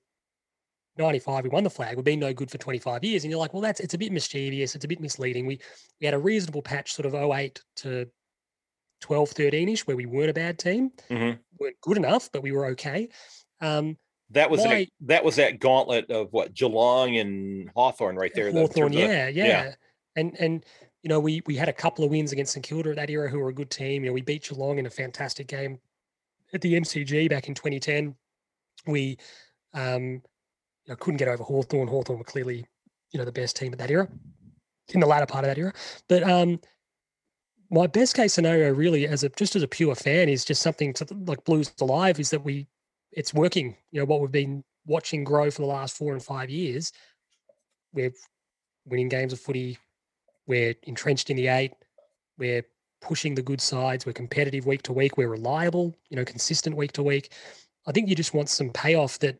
95. 0.97 1.43
We 1.43 1.49
won 1.51 1.63
the 1.63 1.69
flag. 1.69 1.95
We've 1.95 2.03
been 2.03 2.19
no 2.19 2.33
good 2.33 2.49
for 2.49 2.57
25 2.57 3.03
years." 3.03 3.23
And 3.23 3.29
you're 3.31 3.39
like, 3.39 3.53
"Well, 3.53 3.61
that's 3.61 3.79
it's 3.79 3.93
a 3.93 3.97
bit 3.97 4.11
mischievous. 4.11 4.75
It's 4.75 4.85
a 4.85 4.87
bit 4.87 4.99
misleading." 4.99 5.45
We 5.45 5.59
we 5.99 6.05
had 6.05 6.15
a 6.15 6.19
reasonable 6.19 6.63
patch, 6.63 6.93
sort 6.93 7.05
of 7.05 7.13
08 7.13 7.61
to 7.77 8.07
12, 9.01 9.29
13 9.29 9.69
ish, 9.69 9.85
where 9.87 9.95
we 9.95 10.05
weren't 10.05 10.31
a 10.31 10.33
bad 10.33 10.57
team. 10.57 10.91
Mhm. 11.09 11.39
weren't 11.59 11.79
good 11.81 11.97
enough, 11.97 12.29
but 12.33 12.41
we 12.41 12.51
were 12.51 12.65
okay. 12.67 13.09
Um, 13.59 13.97
That 14.31 14.49
was 14.49 14.63
that, 14.63 14.87
that 15.01 15.23
was 15.23 15.35
that 15.35 15.59
gauntlet 15.59 16.09
of 16.09 16.31
what 16.31 16.53
Geelong 16.53 17.17
and 17.17 17.69
Hawthorn 17.75 18.15
right 18.15 18.31
there. 18.33 18.51
the- 18.51 18.59
Hawthorn, 18.59 18.93
yeah, 18.93 19.27
yeah, 19.27 19.45
yeah. 19.45 19.73
And 20.15 20.35
and 20.39 20.65
you 21.03 21.09
know, 21.09 21.19
we 21.19 21.41
we 21.45 21.55
had 21.55 21.69
a 21.69 21.73
couple 21.73 22.03
of 22.05 22.11
wins 22.11 22.31
against 22.31 22.53
St 22.53 22.65
Kilda 22.65 22.91
at 22.91 22.95
that 22.97 23.09
era, 23.09 23.29
who 23.29 23.39
were 23.39 23.49
a 23.49 23.53
good 23.53 23.69
team. 23.69 24.03
You 24.03 24.09
know, 24.09 24.13
we 24.13 24.21
beat 24.21 24.47
Geelong 24.47 24.77
in 24.77 24.85
a 24.85 24.89
fantastic 24.89 25.47
game 25.47 25.79
at 26.53 26.61
the 26.61 26.73
MCG 26.73 27.29
back 27.29 27.47
in 27.47 27.53
2010. 27.53 28.15
We 28.87 29.17
um, 29.73 30.03
you 30.03 30.21
know, 30.89 30.95
couldn't 30.95 31.17
get 31.17 31.27
over 31.27 31.43
Hawthorn. 31.43 31.87
Hawthorn 31.87 32.19
were 32.19 32.25
clearly, 32.25 32.65
you 33.11 33.17
know, 33.19 33.25
the 33.25 33.31
best 33.31 33.55
team 33.55 33.73
at 33.73 33.79
that 33.79 33.91
era, 33.91 34.07
in 34.89 34.99
the 34.99 35.07
latter 35.07 35.25
part 35.25 35.43
of 35.45 35.49
that 35.49 35.57
era. 35.57 35.73
But 36.07 36.23
um, 36.23 36.59
my 37.69 37.87
best 37.87 38.15
case 38.15 38.33
scenario, 38.33 38.73
really, 38.73 39.07
as 39.07 39.23
a 39.23 39.29
just 39.29 39.55
as 39.55 39.63
a 39.63 39.67
pure 39.67 39.95
fan, 39.95 40.29
is 40.29 40.45
just 40.45 40.61
something 40.61 40.93
to 40.93 41.07
like 41.25 41.43
Blues 41.45 41.71
alive. 41.81 42.19
Is 42.19 42.29
that 42.31 42.43
we, 42.43 42.67
it's 43.11 43.33
working. 43.33 43.75
You 43.91 44.01
know, 44.01 44.05
what 44.05 44.21
we've 44.21 44.31
been 44.31 44.63
watching 44.85 45.23
grow 45.23 45.51
for 45.51 45.61
the 45.61 45.67
last 45.67 45.97
four 45.97 46.13
and 46.13 46.23
five 46.23 46.49
years. 46.49 46.91
We're 47.93 48.13
winning 48.85 49.09
games 49.09 49.33
of 49.33 49.39
footy. 49.39 49.77
We're 50.47 50.75
entrenched 50.83 51.29
in 51.29 51.37
the 51.37 51.47
eight. 51.47 51.73
We're 52.37 52.63
pushing 53.01 53.35
the 53.35 53.41
good 53.41 53.61
sides. 53.61 54.05
We're 54.05 54.13
competitive 54.13 54.65
week 54.65 54.83
to 54.83 54.93
week. 54.93 55.17
We're 55.17 55.29
reliable, 55.29 55.95
you 56.09 56.17
know, 56.17 56.25
consistent 56.25 56.75
week 56.75 56.91
to 56.93 57.03
week. 57.03 57.33
I 57.87 57.91
think 57.91 58.09
you 58.09 58.15
just 58.15 58.33
want 58.33 58.49
some 58.49 58.69
payoff 58.69 59.19
that 59.19 59.39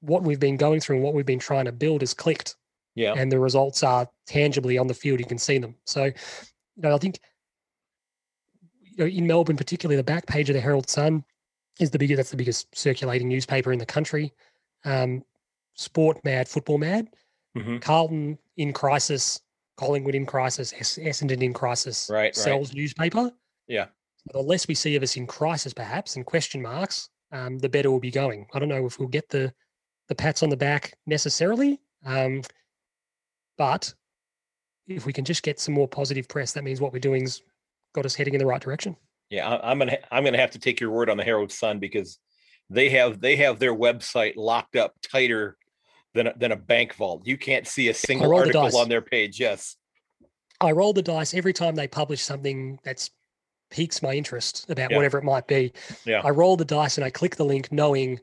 what 0.00 0.22
we've 0.22 0.40
been 0.40 0.56
going 0.56 0.80
through 0.80 0.96
and 0.96 1.04
what 1.04 1.14
we've 1.14 1.26
been 1.26 1.38
trying 1.38 1.64
to 1.64 1.72
build 1.72 2.02
has 2.02 2.12
clicked 2.12 2.56
Yeah. 2.94 3.14
and 3.16 3.30
the 3.30 3.38
results 3.38 3.82
are 3.82 4.08
tangibly 4.26 4.78
on 4.78 4.86
the 4.88 4.94
field. 4.94 5.20
You 5.20 5.26
can 5.26 5.38
see 5.38 5.58
them. 5.58 5.74
So, 5.86 6.04
you 6.04 6.12
know, 6.76 6.94
I 6.94 6.98
think 6.98 7.18
you 8.82 8.96
know, 8.98 9.06
in 9.06 9.26
Melbourne, 9.26 9.56
particularly 9.56 9.96
the 9.96 10.04
back 10.04 10.26
page 10.26 10.50
of 10.50 10.54
the 10.54 10.60
Herald 10.60 10.88
Sun 10.88 11.24
is 11.80 11.90
the 11.90 11.98
biggest. 11.98 12.16
That's 12.16 12.30
the 12.30 12.36
biggest 12.36 12.74
circulating 12.76 13.28
newspaper 13.28 13.72
in 13.72 13.78
the 13.78 13.86
country. 13.86 14.32
Um, 14.84 15.24
sport 15.74 16.22
mad, 16.24 16.48
football 16.48 16.78
mad. 16.78 17.08
Mhm. 17.56 17.80
Carlton 17.80 18.38
in 18.56 18.72
crisis, 18.72 19.40
Collingwood 19.76 20.14
in 20.14 20.26
crisis, 20.26 20.72
Es- 20.74 20.98
Essendon 20.98 21.42
in 21.42 21.52
crisis. 21.52 22.08
Right, 22.10 22.24
right. 22.24 22.34
Sells 22.36 22.72
newspaper. 22.72 23.32
Yeah. 23.68 23.88
The 24.32 24.40
less 24.40 24.68
we 24.68 24.74
see 24.74 24.94
of 24.96 25.02
us 25.02 25.16
in 25.16 25.26
crisis, 25.26 25.72
perhaps, 25.72 26.16
and 26.16 26.24
question 26.24 26.62
marks, 26.62 27.08
um, 27.32 27.58
the 27.58 27.68
better 27.68 27.90
we'll 27.90 28.00
be 28.00 28.10
going. 28.10 28.46
I 28.54 28.58
don't 28.58 28.68
know 28.68 28.86
if 28.86 28.98
we'll 28.98 29.08
get 29.08 29.28
the 29.28 29.52
the 30.08 30.14
pats 30.14 30.42
on 30.42 30.50
the 30.50 30.56
back 30.56 30.94
necessarily, 31.06 31.80
um, 32.04 32.42
but 33.56 33.94
if 34.88 35.06
we 35.06 35.12
can 35.12 35.24
just 35.24 35.42
get 35.42 35.58
some 35.60 35.74
more 35.74 35.88
positive 35.88 36.28
press, 36.28 36.52
that 36.52 36.64
means 36.64 36.80
what 36.80 36.92
we're 36.92 36.98
doing's 36.98 37.40
got 37.94 38.04
us 38.04 38.14
heading 38.14 38.34
in 38.34 38.38
the 38.38 38.46
right 38.46 38.60
direction. 38.60 38.96
Yeah, 39.32 39.48
I, 39.48 39.70
I'm 39.70 39.78
gonna 39.78 39.96
I'm 40.10 40.24
gonna 40.24 40.38
have 40.38 40.50
to 40.50 40.58
take 40.58 40.78
your 40.78 40.90
word 40.90 41.08
on 41.08 41.16
the 41.16 41.24
Herald 41.24 41.50
Sun 41.50 41.78
because 41.78 42.18
they 42.68 42.90
have 42.90 43.20
they 43.20 43.36
have 43.36 43.58
their 43.58 43.74
website 43.74 44.34
locked 44.36 44.76
up 44.76 44.94
tighter 45.10 45.56
than 46.14 46.26
a, 46.26 46.34
than 46.36 46.52
a 46.52 46.56
bank 46.56 46.94
vault. 46.94 47.22
You 47.24 47.38
can't 47.38 47.66
see 47.66 47.88
a 47.88 47.94
single 47.94 48.34
article 48.36 48.76
on 48.76 48.90
their 48.90 49.00
page. 49.00 49.40
Yes. 49.40 49.76
I 50.60 50.72
roll 50.72 50.92
the 50.92 51.02
dice 51.02 51.32
every 51.32 51.54
time 51.54 51.74
they 51.74 51.88
publish 51.88 52.22
something 52.22 52.78
that's 52.84 53.10
piques 53.70 54.02
my 54.02 54.12
interest 54.12 54.68
about 54.68 54.90
Yeah. 54.90 54.98
whatever 54.98 55.16
it 55.16 55.24
might 55.24 55.46
be. 55.46 55.72
Yeah. 56.04 56.20
I 56.22 56.28
roll 56.28 56.56
the 56.58 56.66
dice 56.66 56.98
and 56.98 57.04
I 57.04 57.10
click 57.10 57.36
the 57.36 57.44
link 57.44 57.72
knowing 57.72 58.20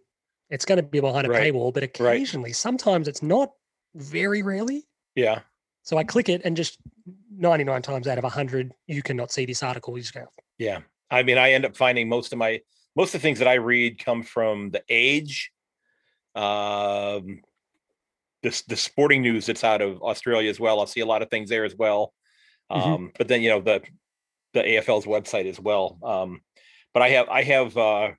it's 0.52 0.64
going 0.64 0.78
to 0.78 0.84
be 0.84 1.00
behind 1.00 1.26
a 1.26 1.32
Right, 1.32 1.52
paywall, 1.52 1.74
but 1.74 1.82
occasionally, 1.82 2.54
sometimes 2.54 3.08
it's 3.08 3.24
not, 3.24 3.52
very 3.96 4.44
rarely. 4.44 4.88
Yeah. 5.16 5.40
So 5.82 5.98
I 5.98 6.04
click 6.04 6.30
it 6.30 6.44
and 6.46 6.56
just 6.56 6.78
99 7.36 7.82
times 7.82 8.08
out 8.08 8.20
of 8.20 8.24
100, 8.24 8.72
you 8.86 9.02
cannot 9.02 9.32
see 9.32 9.46
this 9.46 9.64
article. 9.64 9.98
You 9.98 10.04
just 10.04 10.14
go, 10.14 10.26
Yeah. 10.60 10.82
I 11.12 11.24
mean, 11.24 11.38
I 11.38 11.52
end 11.54 11.66
up 11.66 11.76
finding 11.76 12.10
most 12.10 12.32
of 12.34 12.40
my 12.40 12.62
most 12.96 13.14
of 13.16 13.22
the 13.22 13.26
things 13.26 13.40
that 13.40 13.48
I 13.48 13.56
read 13.56 14.04
come 14.04 14.24
from 14.24 14.72
the 14.72 14.84
Age, 14.90 15.52
um, 16.36 17.42
the 18.44 18.64
the 18.68 18.76
sporting 18.76 19.22
news 19.22 19.46
that's 19.46 19.64
out 19.64 19.82
of 19.82 20.02
Australia 20.02 20.50
as 20.50 20.60
well. 20.60 20.80
I'll 20.80 20.88
see 20.88 21.02
a 21.02 21.06
lot 21.06 21.22
of 21.22 21.30
things 21.30 21.50
there 21.50 21.66
as 21.66 21.76
well. 21.76 22.14
Mhm. 22.72 22.86
Um, 22.86 23.12
but 23.18 23.28
then 23.28 23.42
you 23.42 23.50
know 23.50 23.62
the 23.62 23.82
the 24.54 24.62
AFL's 24.62 25.06
website 25.06 25.48
as 25.48 25.60
well. 25.60 25.98
Um, 26.04 26.42
but 26.94 27.04
I 27.04 27.10
have 27.10 27.30
I 27.30 27.44
have 27.44 27.78
uh, 27.78 28.10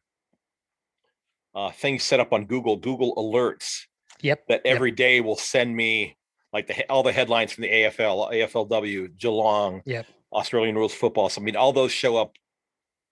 uh, 1.55 1.71
things 1.73 2.03
set 2.03 2.21
up 2.21 2.33
on 2.33 2.47
Google 2.47 2.77
Google 2.77 3.15
Alerts 3.17 3.87
yep. 4.23 4.47
that 4.49 4.63
yep, 4.65 4.75
every 4.75 4.91
day 4.91 5.21
will 5.21 5.37
send 5.37 5.75
me 5.75 6.17
like 6.53 6.67
the 6.67 6.89
all 6.91 7.03
the 7.03 7.13
headlines 7.13 7.53
from 7.53 7.63
the 7.63 7.71
AFL, 7.71 8.33
AFLW, 8.33 9.17
Geelong, 9.17 9.83
Yep. 9.85 10.07
Australian 10.33 10.77
rules 10.77 10.95
football. 10.95 11.29
So 11.29 11.41
I 11.41 11.45
mean, 11.45 11.57
all 11.57 11.73
those 11.73 11.93
show 11.93 12.17
up 12.17 12.35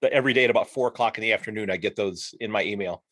every 0.03 0.33
day 0.33 0.45
at 0.45 0.51
about 0.51 0.69
four 0.71 0.89
o'clock 0.89 1.19
in 1.19 1.23
the 1.23 1.33
afternoon. 1.33 1.71
I 1.71 1.77
get 1.77 1.97
those 1.97 2.35
in 2.41 2.51
my 2.51 2.63
email, 2.65 3.03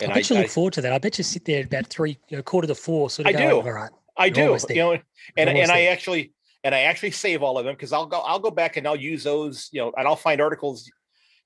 and 0.00 0.10
I 0.10 0.14
I 0.14 0.18
bet 0.18 0.30
you 0.30 0.36
I, 0.36 0.42
look 0.42 0.50
forward 0.50 0.72
to 0.74 0.80
that. 0.82 0.92
I 0.92 0.98
bet 0.98 1.18
you 1.18 1.24
sit 1.24 1.44
there 1.44 1.64
about 1.64 1.86
three, 1.86 2.18
you 2.28 2.36
know, 2.36 2.42
quarter 2.42 2.68
to 2.68 2.74
four, 2.74 3.10
sort 3.10 3.26
of 3.26 3.34
I 3.34 3.38
going, 3.38 3.50
do. 3.50 3.56
all 3.60 3.72
right. 3.72 3.90
I 4.16 4.28
do, 4.28 4.56
you 4.68 4.74
know, 4.76 4.92
and 5.36 5.50
and 5.50 5.70
I 5.70 5.86
actually 5.86 6.32
and 6.62 6.74
I 6.74 6.80
actually 6.82 7.10
save 7.10 7.42
all 7.42 7.58
of 7.58 7.64
them 7.64 7.74
because 7.74 7.92
I'll 7.92 8.06
go 8.06 8.20
I'll 8.20 8.38
go 8.38 8.50
back 8.50 8.76
and 8.76 8.86
I'll 8.86 8.96
use 8.96 9.24
those, 9.24 9.68
you 9.72 9.80
know, 9.80 9.92
and 9.96 10.06
I'll 10.06 10.16
find 10.16 10.40
articles, 10.40 10.86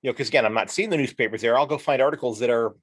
you 0.03 0.09
know, 0.09 0.13
because 0.13 0.29
again, 0.29 0.45
I'm 0.45 0.55
not 0.55 0.71
seeing 0.71 0.91
the 0.91 0.97
newspapers 0.97 1.41
there. 1.41 1.59
I'll 1.59 1.67
go 1.67 1.79
find 1.79 2.03
articles 2.03 2.39
that 2.41 2.51
are 2.51 2.77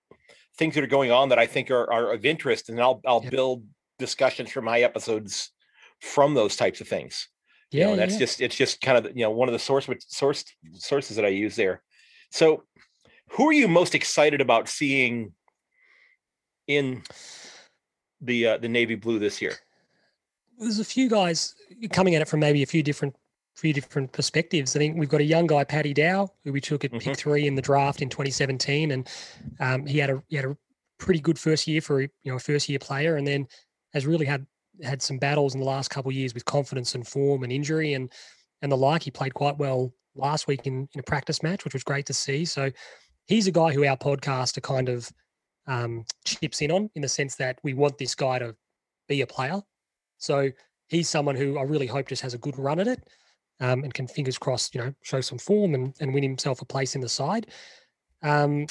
things 0.57 0.73
that 0.75 0.83
are 0.83 0.87
going 0.87 1.11
on 1.11 1.29
that 1.29 1.37
I 1.39 1.45
think 1.45 1.69
are, 1.69 1.91
are 1.91 2.13
of 2.13 2.25
interest, 2.25 2.69
and 2.69 2.79
I'll 2.81 3.01
I'll 3.05 3.21
Yep. 3.21 3.31
build 3.31 3.67
discussions 3.99 4.51
for 4.51 4.61
my 4.61 4.81
episodes 4.81 5.51
from 6.01 6.33
those 6.33 6.55
types 6.55 6.81
of 6.81 6.87
things. 6.87 7.29
you 7.71 7.79
Yeah, 7.81 7.87
know, 7.87 7.95
that's 7.95 8.13
yeah. 8.13 8.19
just 8.19 8.41
it's 8.41 8.55
just 8.55 8.81
kind 8.81 8.97
of 8.97 9.15
you 9.15 9.23
know 9.23 9.31
one 9.31 9.47
of 9.47 9.53
the 9.53 9.59
source 9.59 9.87
source 10.07 10.43
sources 10.73 11.15
that 11.15 11.25
I 11.25 11.29
use 11.29 11.55
there. 11.55 11.83
So, 12.35 12.63
who 13.29 13.47
are 13.47 13.53
you 13.53 13.69
most 13.69 13.95
excited 13.95 14.41
about 14.41 14.67
seeing 14.67 15.31
in 16.67 17.01
the 18.19 18.47
uh, 18.47 18.57
the 18.57 18.67
navy 18.67 18.95
blue 18.95 19.19
this 19.19 19.41
year? 19.41 19.53
there's 20.57 20.79
a 20.79 20.85
few 20.85 21.09
guys 21.09 21.53
coming 21.91 22.15
at 22.15 22.21
it 22.21 22.27
from 22.29 22.39
maybe 22.41 22.61
a 22.61 22.65
few 22.65 22.83
different 22.83 23.15
few 23.55 23.71
different 23.71 24.11
perspectives. 24.11 24.75
I 24.75 24.79
think 24.79 24.97
we've 24.97 25.07
got 25.07 25.21
a 25.21 25.31
young 25.35 25.47
guy, 25.47 25.63
Paddy 25.63 25.93
Dow, 25.93 26.29
who 26.43 26.51
we 26.51 26.59
took 26.59 26.83
at 26.83 26.91
Mhm. 26.91 26.99
pick 27.01 27.17
three 27.17 27.47
in 27.47 27.55
the 27.55 27.61
draft 27.61 28.01
in 28.01 28.09
2017, 28.09 28.91
and 28.91 29.09
um, 29.61 29.85
he 29.85 29.97
had 29.99 30.09
a 30.09 30.21
he 30.27 30.35
had 30.35 30.43
a 30.43 30.57
pretty 30.97 31.21
good 31.21 31.39
first 31.39 31.67
year 31.67 31.79
for 31.79 32.01
a- 32.01 32.09
you 32.23 32.31
know 32.31 32.35
a 32.35 32.39
first 32.39 32.67
year 32.67 32.79
player, 32.79 33.15
and 33.15 33.25
then 33.25 33.47
has 33.93 34.05
really 34.05 34.25
had 34.25 34.45
had 34.83 35.01
some 35.01 35.17
battles 35.17 35.53
in 35.53 35.61
the 35.61 35.65
last 35.65 35.89
couple 35.89 36.09
of 36.09 36.15
years 36.17 36.33
with 36.33 36.43
confidence 36.43 36.95
and 36.95 37.07
form 37.07 37.43
and 37.43 37.53
injury 37.53 37.93
and 37.93 38.11
and 38.61 38.69
the 38.73 38.77
like. 38.77 39.03
He 39.03 39.11
played 39.11 39.33
quite 39.33 39.57
well 39.57 39.93
last 40.15 40.47
week 40.47 40.65
in, 40.65 40.87
in 40.93 40.99
a 40.99 41.03
practice 41.03 41.43
match, 41.43 41.63
which 41.63 41.73
was 41.73 41.83
great 41.83 42.05
to 42.07 42.13
see. 42.13 42.45
So 42.45 42.71
he's 43.25 43.47
a 43.47 43.51
guy 43.51 43.73
who 43.73 43.85
our 43.85 43.97
podcaster 43.97 44.61
kind 44.61 44.89
of 44.89 45.11
um, 45.67 46.05
chips 46.25 46.61
in 46.61 46.71
on 46.71 46.89
in 46.95 47.01
the 47.01 47.09
sense 47.09 47.35
that 47.35 47.59
we 47.63 47.73
want 47.73 47.97
this 47.97 48.15
guy 48.15 48.39
to 48.39 48.55
be 49.07 49.21
a 49.21 49.27
player. 49.27 49.61
So 50.17 50.49
he's 50.87 51.09
someone 51.09 51.35
who 51.35 51.57
I 51.57 51.63
really 51.63 51.87
hope 51.87 52.07
just 52.07 52.21
has 52.21 52.33
a 52.33 52.39
good 52.39 52.57
run 52.57 52.79
at 52.79 52.87
it 52.87 53.03
um, 53.59 53.83
and 53.83 53.93
can 53.93 54.07
fingers 54.07 54.37
crossed, 54.37 54.75
you 54.75 54.81
know, 54.81 54.93
show 55.01 55.21
some 55.21 55.37
form 55.37 55.73
and, 55.73 55.93
and 55.99 56.13
win 56.13 56.23
himself 56.23 56.61
a 56.61 56.65
place 56.65 56.95
in 56.95 57.01
the 57.01 57.09
side. 57.09 57.47
Um, 58.21 58.67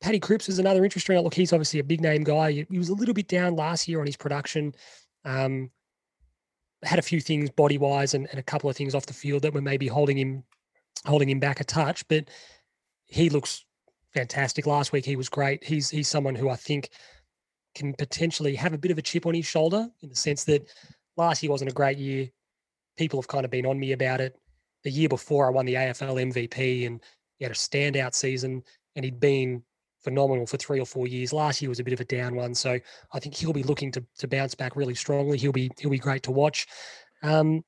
Paddy 0.00 0.18
Cripps 0.18 0.48
is 0.48 0.58
another 0.58 0.84
interesting 0.84 1.16
outlook. 1.16 1.34
He's 1.34 1.52
obviously 1.52 1.80
a 1.80 1.84
big 1.84 2.00
name 2.00 2.24
guy. 2.24 2.52
He, 2.52 2.66
he 2.70 2.78
was 2.78 2.88
a 2.88 2.94
little 2.94 3.14
bit 3.14 3.28
down 3.28 3.56
last 3.56 3.86
year 3.86 4.00
on 4.00 4.06
his 4.06 4.16
production. 4.16 4.74
Um, 5.24 5.70
had 6.82 6.98
a 6.98 7.02
few 7.02 7.20
things 7.20 7.50
body 7.50 7.76
wise 7.76 8.14
and, 8.14 8.26
and 8.30 8.38
a 8.38 8.42
couple 8.42 8.70
of 8.70 8.76
things 8.76 8.94
off 8.94 9.04
the 9.04 9.12
field 9.12 9.42
that 9.42 9.52
were 9.52 9.60
maybe 9.60 9.86
holding 9.86 10.16
him 10.16 10.42
holding 11.04 11.28
him 11.28 11.40
back 11.40 11.60
a 11.60 11.64
touch, 11.64 12.06
but 12.08 12.28
he 13.06 13.30
looks 13.30 13.64
fantastic. 14.12 14.66
Last 14.66 14.92
week 14.92 15.04
he 15.04 15.16
was 15.16 15.28
great. 15.28 15.64
He's 15.64 15.90
he's 15.90 16.08
someone 16.08 16.34
who 16.34 16.48
I 16.48 16.56
think 16.56 16.90
can 17.74 17.94
potentially 17.94 18.54
have 18.56 18.72
a 18.72 18.78
bit 18.78 18.90
of 18.90 18.98
a 18.98 19.02
chip 19.02 19.26
on 19.26 19.34
his 19.34 19.46
shoulder 19.46 19.88
in 20.02 20.08
the 20.08 20.16
sense 20.16 20.44
that 20.44 20.68
last 21.16 21.42
year 21.42 21.50
wasn't 21.50 21.70
a 21.70 21.74
great 21.74 21.98
year. 21.98 22.28
People 22.96 23.20
have 23.20 23.28
kind 23.28 23.44
of 23.44 23.50
been 23.50 23.66
on 23.66 23.78
me 23.78 23.92
about 23.92 24.20
it. 24.20 24.36
The 24.82 24.90
year 24.90 25.08
before 25.08 25.46
I 25.46 25.50
won 25.50 25.66
the 25.66 25.74
AFL 25.74 26.32
MVP 26.32 26.86
and 26.86 27.00
he 27.38 27.44
had 27.44 27.52
a 27.52 27.54
standout 27.54 28.14
season 28.14 28.62
and 28.96 29.04
he'd 29.04 29.20
been 29.20 29.62
phenomenal 30.02 30.46
for 30.46 30.56
three 30.56 30.80
or 30.80 30.86
four 30.86 31.06
years. 31.06 31.32
Last 31.32 31.60
year 31.60 31.68
was 31.68 31.80
a 31.80 31.84
bit 31.84 31.92
of 31.92 32.00
a 32.00 32.04
down 32.04 32.34
one. 32.34 32.54
So 32.54 32.78
I 33.12 33.20
think 33.20 33.34
he'll 33.34 33.52
be 33.52 33.62
looking 33.62 33.92
to 33.92 34.04
to 34.18 34.28
bounce 34.28 34.54
back 34.54 34.76
really 34.76 34.94
strongly. 34.94 35.38
He'll 35.38 35.52
be 35.52 35.70
he'll 35.78 35.90
be 35.90 35.98
great 35.98 36.22
to 36.24 36.32
watch. 36.32 36.66
Um, 37.22 37.62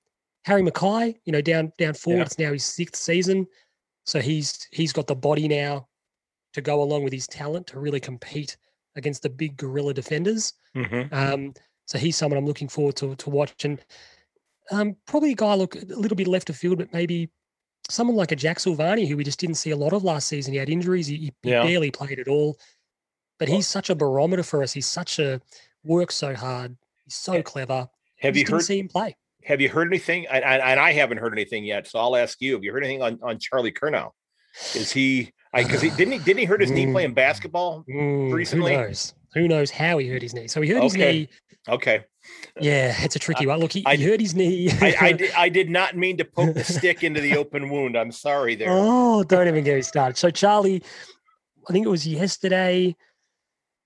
Harry 0.44 0.62
McKay, 0.62 1.16
you 1.24 1.32
know, 1.32 1.40
down 1.40 1.72
down 1.78 1.94
forward. 1.94 2.18
Yeah. 2.20 2.24
It's 2.24 2.38
now 2.38 2.52
his 2.52 2.64
sixth 2.64 3.00
season. 3.02 3.46
So 4.04 4.20
he's 4.20 4.66
he's 4.72 4.92
got 4.92 5.06
the 5.06 5.14
body 5.14 5.46
now 5.48 5.88
to 6.54 6.60
go 6.60 6.82
along 6.82 7.04
with 7.04 7.12
his 7.12 7.26
talent 7.26 7.66
to 7.68 7.78
really 7.80 8.00
compete 8.00 8.56
against 8.96 9.22
the 9.22 9.30
big 9.30 9.56
gorilla 9.56 9.94
defenders. 9.94 10.52
Mhm. 10.76 11.12
Um, 11.12 11.54
so 11.86 11.98
he's 11.98 12.16
someone 12.16 12.38
I'm 12.38 12.46
looking 12.46 12.68
forward 12.68 12.96
to 12.96 13.14
to 13.14 13.30
watch. 13.30 13.64
And 13.64 13.80
um, 14.70 14.96
probably 15.06 15.32
a 15.32 15.36
guy 15.36 15.54
look 15.54 15.76
a 15.76 15.84
little 15.86 16.16
bit 16.16 16.26
left 16.28 16.50
of 16.50 16.56
field, 16.56 16.78
but 16.78 16.92
maybe 16.92 17.30
someone 17.88 18.16
like 18.16 18.32
a 18.32 18.36
Jack 18.36 18.58
Silvagni, 18.58 19.06
who 19.08 19.16
we 19.16 19.24
just 19.24 19.40
didn't 19.40 19.56
see 19.56 19.70
a 19.70 19.76
lot 19.76 19.92
of 19.92 20.04
last 20.04 20.28
season. 20.28 20.52
He 20.52 20.58
had 20.58 20.70
injuries. 20.70 21.06
He, 21.06 21.16
he 21.16 21.32
Yeah. 21.42 21.62
barely 21.64 21.90
played 21.90 22.18
at 22.18 22.28
all. 22.28 22.58
But 23.38 23.48
Well- 23.48 23.58
he's 23.58 23.66
such 23.68 23.90
a 23.90 23.94
barometer 23.94 24.42
for 24.42 24.62
us. 24.62 24.72
He's 24.72 24.86
such 24.86 25.18
a 25.18 25.40
works 25.84 26.14
so 26.14 26.34
hard. 26.34 26.76
He's 27.04 27.14
so 27.16 27.34
Yeah. 27.34 27.42
clever. 27.42 27.88
Have 28.20 28.36
you 28.36 28.44
heard? 28.46 28.62
see 28.62 28.78
him 28.78 28.88
play? 28.88 29.16
Have 29.44 29.60
you 29.60 29.68
heard 29.68 29.88
anything? 29.88 30.26
And, 30.26 30.44
and, 30.44 30.78
I 30.80 30.92
haven't 30.92 31.18
heard 31.18 31.32
anything 31.32 31.64
yet. 31.64 31.86
So 31.88 31.98
I'll 31.98 32.16
ask 32.16 32.40
you. 32.40 32.54
Have 32.54 32.64
you 32.64 32.72
heard 32.72 32.84
anything 32.84 33.02
on, 33.02 33.18
on 33.22 33.38
Charlie 33.38 33.72
Curnow? 33.72 34.10
Is 34.74 34.92
he? 34.92 35.32
Because 35.54 35.80
he 35.82 35.90
didn't 35.90 36.12
he 36.12 36.18
didn't 36.18 36.38
he 36.40 36.44
hurt 36.44 36.60
his 36.60 36.70
knee 36.70 36.86
Mm. 36.86 36.92
playing 36.92 37.14
basketball? 37.14 37.84
Mm, 37.88 38.32
recently? 38.32 38.72
Who 38.74 38.78
knows? 38.82 39.14
Who 39.34 39.48
knows 39.48 39.70
how 39.70 39.98
he 39.98 40.08
hurt 40.08 40.22
his 40.22 40.34
knee? 40.34 40.46
So 40.48 40.60
he 40.60 40.70
hurt 40.70 40.82
his 40.82 40.94
knee. 40.94 41.28
Okay, 41.68 42.04
Yeah, 42.60 42.92
it's 43.04 43.14
a 43.14 43.18
tricky 43.20 43.46
one. 43.46 43.60
Look, 43.60 43.72
he, 43.72 43.84
I- 43.86 43.94
he 43.96 44.04
hurt 44.04 44.20
his 44.20 44.34
knee. 44.34 44.68
I, 44.80 44.96
I 45.00 45.12
did 45.20 45.32
I 45.32 45.48
did 45.48 45.70
not 45.70 45.96
mean 45.96 46.16
to 46.16 46.24
poke 46.24 46.54
the 46.54 46.64
stick 46.64 47.04
into 47.04 47.20
the 47.20 47.36
open 47.42 47.68
wound. 47.70 47.96
I'm 47.96 48.10
sorry 48.12 48.54
there. 48.56 48.68
Oh, 48.70 49.22
don't 49.24 49.46
even 49.46 49.62
get 49.62 49.76
me 49.76 49.82
started. 49.94 50.16
So 50.16 50.30
Charlie, 50.30 50.82
I 51.68 51.72
think 51.72 51.86
it 51.86 51.90
was 51.90 52.06
yesterday 52.06 52.96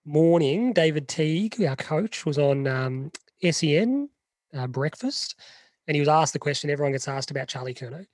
morning. 0.05 0.73
David 0.73 1.09
Teague, 1.09 1.61
our 1.63 1.77
coach, 1.77 2.25
was 2.25 2.39
on 2.39 2.67
um, 2.67 3.13
SEN 3.51 4.09
uh, 4.55 4.67
breakfast, 4.67 5.39
and 5.89 5.95
he 5.95 6.01
was 6.01 6.09
asked 6.09 6.33
the 6.33 6.39
question. 6.39 6.71
Everyone 6.71 6.93
gets 6.93 7.09
asked 7.09 7.31
about 7.31 7.49
Charlie 7.49 7.75
Curnow, 7.75 8.05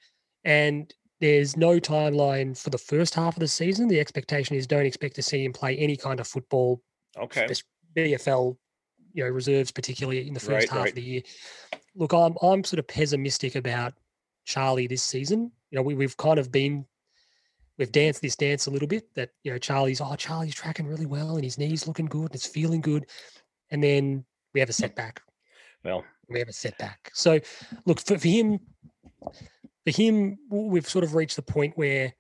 and 0.45 0.93
there's 1.21 1.57
no 1.57 1.79
timeline 1.79 2.59
for 2.61 2.71
the 2.71 2.79
first 2.79 3.15
half 3.15 3.37
of 3.37 3.41
the 3.41 3.49
season. 3.49 3.89
The 3.89 4.01
expectation 4.01 4.57
is 4.57 4.67
don't 4.67 4.87
expect 4.87 5.15
to 5.17 5.23
see 5.23 5.45
him 5.45 5.53
play 5.53 5.77
any 5.77 5.97
kind 5.97 6.21
of 6.21 6.27
football 6.27 6.83
Okay, 7.17 7.47
this 7.47 7.63
VFL, 7.97 8.57
you 9.13 9.25
know, 9.25 9.31
reserves, 9.31 9.71
particularly 9.71 10.27
in 10.27 10.35
the 10.35 10.41
first 10.41 10.51
Right, 10.51 10.71
half 10.71 10.79
right. 10.79 10.89
of 10.89 10.95
the 10.95 11.03
year. 11.03 11.23
Look, 11.95 12.13
I'm 12.13 12.37
I'm 12.43 12.65
sort 12.65 12.79
of 12.79 12.89
pessimistic 12.89 13.55
about 13.55 13.95
Charlie 14.45 14.87
this 14.87 15.03
season. 15.03 15.53
You 15.71 15.77
know, 15.77 15.83
we 15.83 15.95
we've 15.95 16.17
kind 16.17 16.39
of 16.39 16.51
been 16.51 16.87
we've 17.79 17.93
danced 17.93 18.23
this 18.23 18.37
dance 18.37 18.67
a 18.67 18.71
little 18.71 18.89
bit 18.89 19.15
that 19.15 19.31
you 19.45 19.53
know 19.53 19.59
Charlie's 19.59 20.01
oh 20.01 20.15
Charlie's 20.17 20.55
tracking 20.55 20.87
really 20.87 21.07
well 21.07 21.37
and 21.37 21.45
his 21.45 21.59
knees 21.59 21.87
looking 21.87 22.07
good 22.07 22.27
and 22.27 22.35
it's 22.35 22.47
feeling 22.47 22.81
good, 22.81 23.07
and 23.71 23.83
then 23.83 24.25
we 24.55 24.61
have 24.61 24.71
a 24.71 24.75
setback. 24.75 25.23
well, 25.85 26.05
We 26.33 26.39
have 26.41 26.49
a 26.49 26.53
setback. 26.53 27.11
So, 27.15 27.39
look 27.87 28.01
for, 28.01 28.19
for 28.19 28.29
him. 28.29 28.59
For 29.85 29.91
him, 29.91 30.39
we've 30.51 30.89
sort 30.89 31.05
of 31.05 31.15
reached 31.15 31.37
the 31.37 31.43
point 31.43 31.77
where 31.77 32.13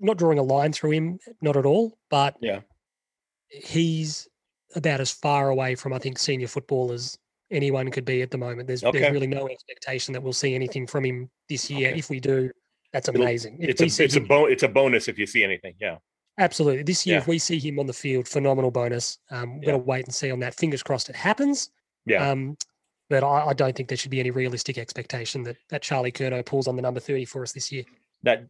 not 0.00 0.18
drawing 0.18 0.38
a 0.38 0.42
line 0.42 0.72
through 0.72 0.92
him, 0.92 1.18
not 1.42 1.56
at 1.56 1.66
all, 1.66 1.98
but 2.10 2.36
Yeah. 2.40 2.60
he's 3.48 4.28
about 4.74 5.00
as 5.00 5.10
far 5.10 5.50
away 5.50 5.74
from 5.74 5.92
I 5.92 5.98
think 5.98 6.18
senior 6.18 6.46
football 6.48 6.92
as 6.92 7.18
anyone 7.50 7.90
could 7.90 8.04
be 8.04 8.22
at 8.22 8.30
the 8.30 8.38
moment. 8.38 8.66
There's 8.68 8.84
Okay. 8.84 9.00
there's 9.00 9.12
really 9.12 9.26
no 9.26 9.48
expectation 9.48 10.12
that 10.14 10.22
we'll 10.22 10.32
see 10.32 10.54
anything 10.54 10.86
from 10.86 11.04
him 11.04 11.30
this 11.48 11.68
year. 11.70 11.90
Okay. 11.90 11.98
If 11.98 12.08
we 12.10 12.20
do, 12.20 12.50
that's 12.92 13.08
amazing. 13.08 13.58
It's 13.60 13.80
a 13.80 13.84
it's 14.04 14.16
a 14.16 14.20
him- 14.20 14.26
bon 14.26 14.50
it's 14.50 14.62
a 14.62 14.68
bonus 14.68 15.08
if 15.08 15.18
you 15.18 15.26
see 15.26 15.42
anything. 15.44 15.74
Yeah, 15.80 15.98
absolutely 16.38 16.82
this 16.84 17.06
year. 17.06 17.16
Yeah. 17.16 17.20
If 17.22 17.26
we 17.28 17.38
see 17.38 17.58
him 17.58 17.78
on 17.78 17.86
the 17.86 17.92
field, 17.92 18.26
phenomenal 18.28 18.70
bonus. 18.70 19.18
Um, 19.30 19.56
we're 19.58 19.62
Yeah. 19.62 19.66
going 19.72 19.80
to 19.80 19.86
wait 19.86 20.04
and 20.06 20.14
see 20.14 20.30
on 20.30 20.38
that. 20.40 20.54
Fingers 20.54 20.82
crossed 20.82 21.08
it 21.10 21.16
happens. 21.16 21.70
yeah. 22.06 22.28
Um, 22.30 22.56
but 23.10 23.24
I, 23.24 23.48
I 23.48 23.52
don't 23.52 23.76
think 23.76 23.88
there 23.88 23.98
should 23.98 24.12
be 24.12 24.20
any 24.20 24.30
realistic 24.30 24.78
expectation 24.78 25.42
that 25.42 25.56
that 25.68 25.82
Charlie 25.82 26.12
Curnow 26.12 26.46
pulls 26.46 26.66
on 26.66 26.76
the 26.76 26.82
number 26.82 27.00
thirty 27.00 27.26
for 27.26 27.42
us 27.42 27.52
this 27.52 27.70
year. 27.70 27.84
that. 28.22 28.46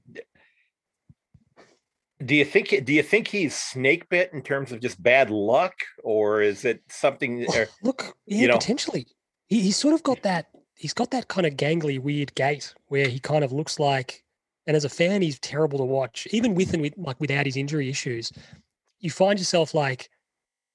Do 2.24 2.34
you 2.34 2.44
think 2.44 2.84
do 2.84 2.92
you 2.92 3.02
think 3.02 3.28
he's 3.28 3.54
snake 3.56 4.08
bit 4.10 4.30
in 4.34 4.42
terms 4.42 4.70
of 4.70 4.80
just 4.80 5.02
bad 5.02 5.30
luck, 5.30 5.72
or 6.04 6.42
is 6.42 6.66
it 6.66 6.82
something? 6.90 7.46
Or, 7.46 7.66
Look, 7.82 8.14
yeah, 8.26 8.42
you 8.42 8.48
know- 8.48 8.58
potentially. 8.58 9.06
He, 9.48 9.62
he's 9.62 9.76
sort 9.76 9.94
of 9.94 10.02
got 10.04 10.22
that. 10.22 10.46
He's 10.74 10.92
got 10.94 11.10
that 11.10 11.28
kind 11.28 11.46
of 11.46 11.54
gangly, 11.54 11.98
weird 11.98 12.34
gait 12.34 12.74
where 12.86 13.08
he 13.08 13.18
kind 13.18 13.42
of 13.42 13.52
looks 13.52 13.80
like. 13.80 14.22
And 14.66 14.76
as 14.76 14.84
a 14.84 14.88
fan, 14.90 15.22
he's 15.22 15.40
terrible 15.40 15.78
to 15.78 15.84
watch, 15.84 16.28
even 16.30 16.54
with 16.54 16.72
and 16.74 16.82
with 16.82 16.92
like 16.98 17.18
without 17.18 17.46
his 17.46 17.56
injury 17.56 17.88
issues. 17.88 18.30
You 19.00 19.10
find 19.10 19.38
yourself 19.38 19.72
like, 19.72 20.10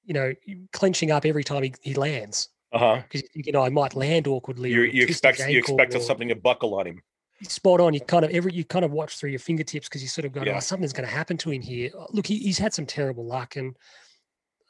you 0.04 0.12
know, 0.12 0.34
clenching 0.72 1.12
up 1.12 1.24
every 1.24 1.44
time 1.44 1.62
he, 1.62 1.74
he 1.80 1.94
lands 1.94 2.48
uh 2.72 2.78
huh. 2.78 3.02
because 3.02 3.28
you 3.34 3.52
know, 3.52 3.62
I 3.62 3.68
might 3.68 3.94
land 3.94 4.26
awkwardly. 4.26 4.70
You 4.72 4.82
you 4.82 5.02
expect 5.04 5.40
you 5.48 5.58
expect 5.58 5.94
or- 5.94 6.00
something 6.00 6.28
to 6.28 6.34
buckle 6.36 6.74
on 6.74 6.86
him. 6.86 7.02
spot 7.42 7.80
on. 7.80 7.94
You 7.94 8.00
kind 8.00 8.24
of 8.24 8.30
every 8.32 8.52
you 8.52 8.64
kind 8.64 8.84
of 8.84 8.90
watch 8.92 9.16
through 9.18 9.30
your 9.30 9.38
fingertips 9.38 9.88
because 9.88 10.02
you 10.02 10.08
sort 10.08 10.24
of 10.24 10.32
go, 10.32 10.42
Yeah. 10.42 10.56
oh, 10.56 10.60
something's 10.60 10.92
going 10.92 11.08
to 11.08 11.14
happen 11.14 11.36
to 11.38 11.50
him 11.50 11.62
here. 11.62 11.90
Uh, 11.98 12.06
Look, 12.10 12.26
he, 12.26 12.38
he's 12.38 12.58
had 12.58 12.74
some 12.74 12.86
terrible 12.86 13.24
luck, 13.26 13.56
and 13.56 13.76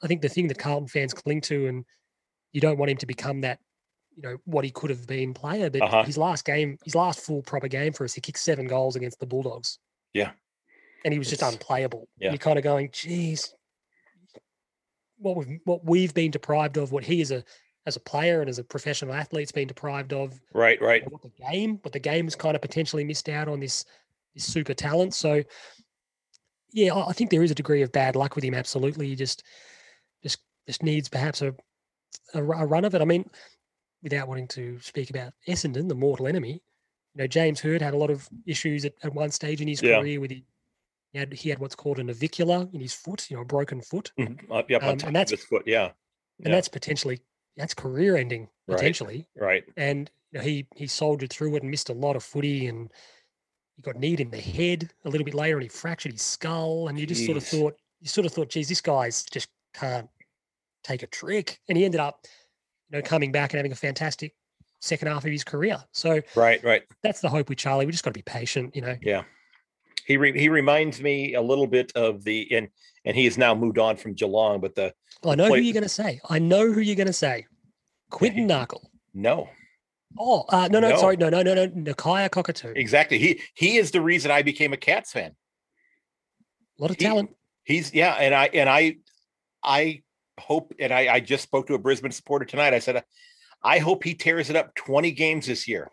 I 0.03 0.07
think 0.07 0.21
the 0.23 0.29
thing 0.29 0.49
that 0.49 0.59
Carlton 0.59 0.89
fans 0.89 1.15
cling 1.15 1.41
to, 1.43 1.67
and 1.69 1.85
you 2.53 2.61
don't 2.61 2.79
want 2.79 2.91
him 2.91 2.97
to 2.99 3.07
become 3.07 3.41
that, 3.43 3.59
you 4.15 4.23
know, 4.23 4.37
what 4.45 4.65
he 4.65 4.71
could 4.71 4.91
have 4.91 5.07
been 5.07 5.33
player. 5.35 5.71
But 5.71 5.83
Uh-huh. 5.83 6.03
his 6.05 6.19
last 6.19 6.45
game, 6.45 6.79
his 6.85 6.95
last 6.95 7.21
full 7.21 7.43
proper 7.43 7.69
game 7.69 7.93
for 7.93 8.05
us, 8.05 8.15
he 8.15 8.21
kicked 8.21 8.39
seven 8.39 8.67
goals 8.67 8.97
against 8.97 9.21
the 9.21 9.27
Bulldogs. 9.27 9.79
Yeah. 10.13 10.33
and 11.05 11.13
he 11.13 11.19
was 11.19 11.29
just 11.31 11.43
unplayable. 11.43 12.09
yeah. 12.19 12.31
You're 12.31 12.39
kind 12.39 12.59
of 12.59 12.65
going, 12.65 12.91
geez, 12.93 13.55
what 15.19 15.37
we've 15.37 15.61
what 15.65 15.85
we've 15.85 16.13
been 16.15 16.31
deprived 16.31 16.77
of, 16.77 16.93
what 16.93 17.05
he 17.05 17.21
is 17.21 17.31
a 17.31 17.45
as 17.87 17.97
a 17.97 18.01
player 18.01 18.41
and 18.41 18.51
as 18.51 18.59
a 18.59 18.65
professional 18.65 19.15
athlete's 19.15 19.53
been 19.53 19.69
deprived 19.69 20.13
of 20.13 20.39
Right, 20.53 20.81
right. 20.83 21.09
what 21.11 21.23
the 21.23 21.31
game, 21.51 21.79
what 21.83 21.93
the 21.93 22.01
game 22.01 22.17
game's 22.17 22.35
kind 22.37 22.55
of 22.57 22.63
potentially 22.63 23.05
missed 23.05 23.29
out 23.29 23.49
on 23.49 23.61
this 23.61 23.85
this 24.35 24.45
super 24.45 24.75
talent. 24.75 25.15
So 25.15 25.43
yeah, 26.73 26.95
I 26.95 27.13
think 27.13 27.31
there 27.31 27.43
is 27.43 27.51
a 27.51 27.55
degree 27.55 27.83
of 27.83 27.93
bad 27.93 28.17
luck 28.17 28.35
with 28.35 28.45
him. 28.45 28.55
Absolutely, 28.55 29.09
he 29.09 29.17
just 29.17 29.45
just 30.23 30.41
just 30.67 30.83
needs 30.83 31.09
perhaps 31.09 31.43
a 31.43 31.55
a, 32.35 32.43
a 32.43 32.67
run 32.67 32.85
of 32.85 32.95
it. 32.95 33.01
I 33.01 33.05
mean, 33.05 33.29
without 34.03 34.29
wanting 34.29 34.49
to 34.49 34.79
speak 34.81 35.11
about 35.11 35.33
Essendon, 35.49 35.89
the 35.89 35.95
mortal 35.95 36.27
enemy, 36.27 36.55
you 37.15 37.23
know, 37.23 37.27
James 37.27 37.61
Hird 37.61 37.81
had 37.81 37.95
a 37.95 37.97
lot 37.97 38.11
of 38.11 38.29
issues 38.47 38.85
at, 38.85 38.95
at 39.03 39.15
one 39.15 39.31
stage 39.31 39.61
in 39.61 39.69
his 39.69 39.81
Yeah. 39.83 40.01
career 40.01 40.21
with 40.21 40.31
he, 40.33 40.45
he 41.13 41.19
had 41.19 41.33
he 41.33 41.49
had 41.51 41.59
what's 41.61 41.75
called 41.77 41.99
a 41.99 42.05
navicular 42.05 42.69
in 42.73 42.81
his 42.81 42.93
foot, 42.95 43.31
you 43.31 43.37
know, 43.37 43.43
a 43.43 43.47
broken 43.47 43.81
foot, 43.81 44.11
Mhm. 44.19 44.51
Up, 44.51 44.69
yep, 44.69 44.83
Um, 44.83 44.91
and 45.05 45.15
that's- 45.15 45.31
his 45.31 45.45
foot. 45.45 45.63
Yeah, 45.67 45.93
and 46.39 46.49
Yeah. 46.49 46.51
that's 46.53 46.69
potentially 46.69 47.21
that's 47.57 47.75
career 47.75 48.17
ending 48.17 48.49
potentially. 48.69 49.27
right. 49.37 49.65
and 49.77 50.11
you 50.33 50.39
know, 50.39 50.45
he 50.45 50.67
he 50.75 50.87
soldiered 50.87 51.31
through 51.31 51.55
it 51.57 51.63
and 51.63 51.71
missed 51.71 51.89
a 51.89 51.93
lot 51.95 52.17
of 52.17 52.23
footy 52.25 52.67
and 52.67 52.91
he 53.77 53.83
got 53.83 53.97
kneed 53.97 54.21
in 54.21 54.31
the 54.31 54.41
head 54.41 54.91
a 55.05 55.09
little 55.09 55.25
bit 55.25 55.35
later 55.35 55.57
and 55.57 55.63
he 55.63 55.69
fractured 55.69 56.13
his 56.13 56.23
skull 56.23 56.89
and 56.89 56.99
you 56.99 57.07
just 57.07 57.25
sort 57.25 57.37
of 57.37 57.45
thought 57.47 57.77
you 58.01 58.09
sort 58.09 58.27
of 58.27 58.33
thought 58.33 58.49
geez 58.49 58.69
this 58.69 58.81
guy's 58.81 59.25
just 59.25 59.49
can't 59.75 60.09
take 60.83 61.03
a 61.03 61.07
trick 61.07 61.61
and 61.69 61.77
he 61.79 61.85
ended 61.85 62.01
up 62.01 62.21
you 62.91 62.97
know 62.99 63.03
coming 63.03 63.31
back 63.33 63.53
and 63.53 63.59
having 63.59 63.73
a 63.73 63.77
fantastic 63.77 64.35
second 64.81 65.09
half 65.09 65.25
of 65.25 65.31
his 65.31 65.45
career 65.45 65.79
so 65.93 66.21
Right, 66.35 66.63
right. 66.65 66.83
that's 67.03 67.21
the 67.21 67.29
hope 67.29 67.49
with 67.49 67.59
charlie 67.59 67.87
we 67.87 67.93
just 67.93 68.05
got 68.05 68.11
to 68.11 68.19
be 68.19 68.23
patient 68.23 68.75
you 68.77 68.83
know 68.83 68.97
Yeah. 69.03 69.23
He 70.07 70.17
re, 70.17 70.39
he 70.39 70.49
reminds 70.49 71.01
me 71.03 71.35
a 71.35 71.43
little 71.43 71.67
bit 71.67 71.91
of 71.97 72.23
the 72.23 72.47
and 72.53 72.69
and 73.05 73.17
he 73.17 73.25
has 73.25 73.37
now 73.37 73.55
moved 73.55 73.79
on 73.79 73.97
from 73.97 74.15
Geelong, 74.15 74.61
but 74.61 74.75
the 74.77 74.95
I 75.25 75.35
know 75.35 75.49
play- 75.49 75.59
who 75.59 75.65
you're 75.65 75.73
going 75.75 75.83
to 75.83 75.89
say. 75.89 76.21
I 76.29 76.39
know 76.39 76.73
who 76.73 76.81
you're 76.81 76.97
going 76.97 77.07
to 77.09 77.13
say. 77.13 77.47
Quinton 78.11 78.49
Narkle. 78.49 78.85
no, 79.15 79.49
Oh, 80.19 80.45
uh, 80.49 80.69
no, 80.71 80.79
no, 80.81 80.91
No. 80.91 80.97
sorry, 80.97 81.17
no, 81.17 81.29
no, 81.29 81.43
no, 81.43 81.55
no, 81.55 81.69
Nakia 81.69 82.31
Cockatoo. 82.31 82.73
Exactly. 82.77 83.19
He 83.19 83.41
he 83.55 83.77
is 83.79 83.91
the 83.91 84.01
reason 84.01 84.31
I 84.31 84.43
became 84.43 84.73
a 84.73 84.77
Cats 84.77 85.13
fan. 85.13 85.33
lot 86.79 86.91
of 86.91 86.97
he- 86.97 87.05
talent. 87.05 87.31
He's 87.65 87.93
yeah, 87.93 88.13
and 88.15 88.33
I 88.33 88.47
and 88.55 88.69
I 88.69 88.97
I 89.65 90.03
hope 90.39 90.73
and 90.79 90.93
I 90.93 91.15
I 91.15 91.21
just 91.21 91.43
spoke 91.43 91.67
to 91.67 91.75
a 91.75 91.79
Brisbane 91.79 92.13
supporter 92.13 92.45
tonight. 92.45 92.75
I 92.75 92.79
said 92.79 93.03
I 93.65 93.79
hope 93.81 94.05
he 94.05 94.15
tears 94.15 94.51
it 94.51 94.55
up 94.57 94.73
20 94.77 95.11
games 95.11 95.47
this 95.47 95.67
year 95.67 95.91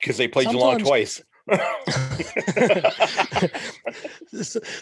because 0.00 0.16
they 0.16 0.26
played 0.26 0.48
Geelong 0.48 0.78
twice. 0.78 1.20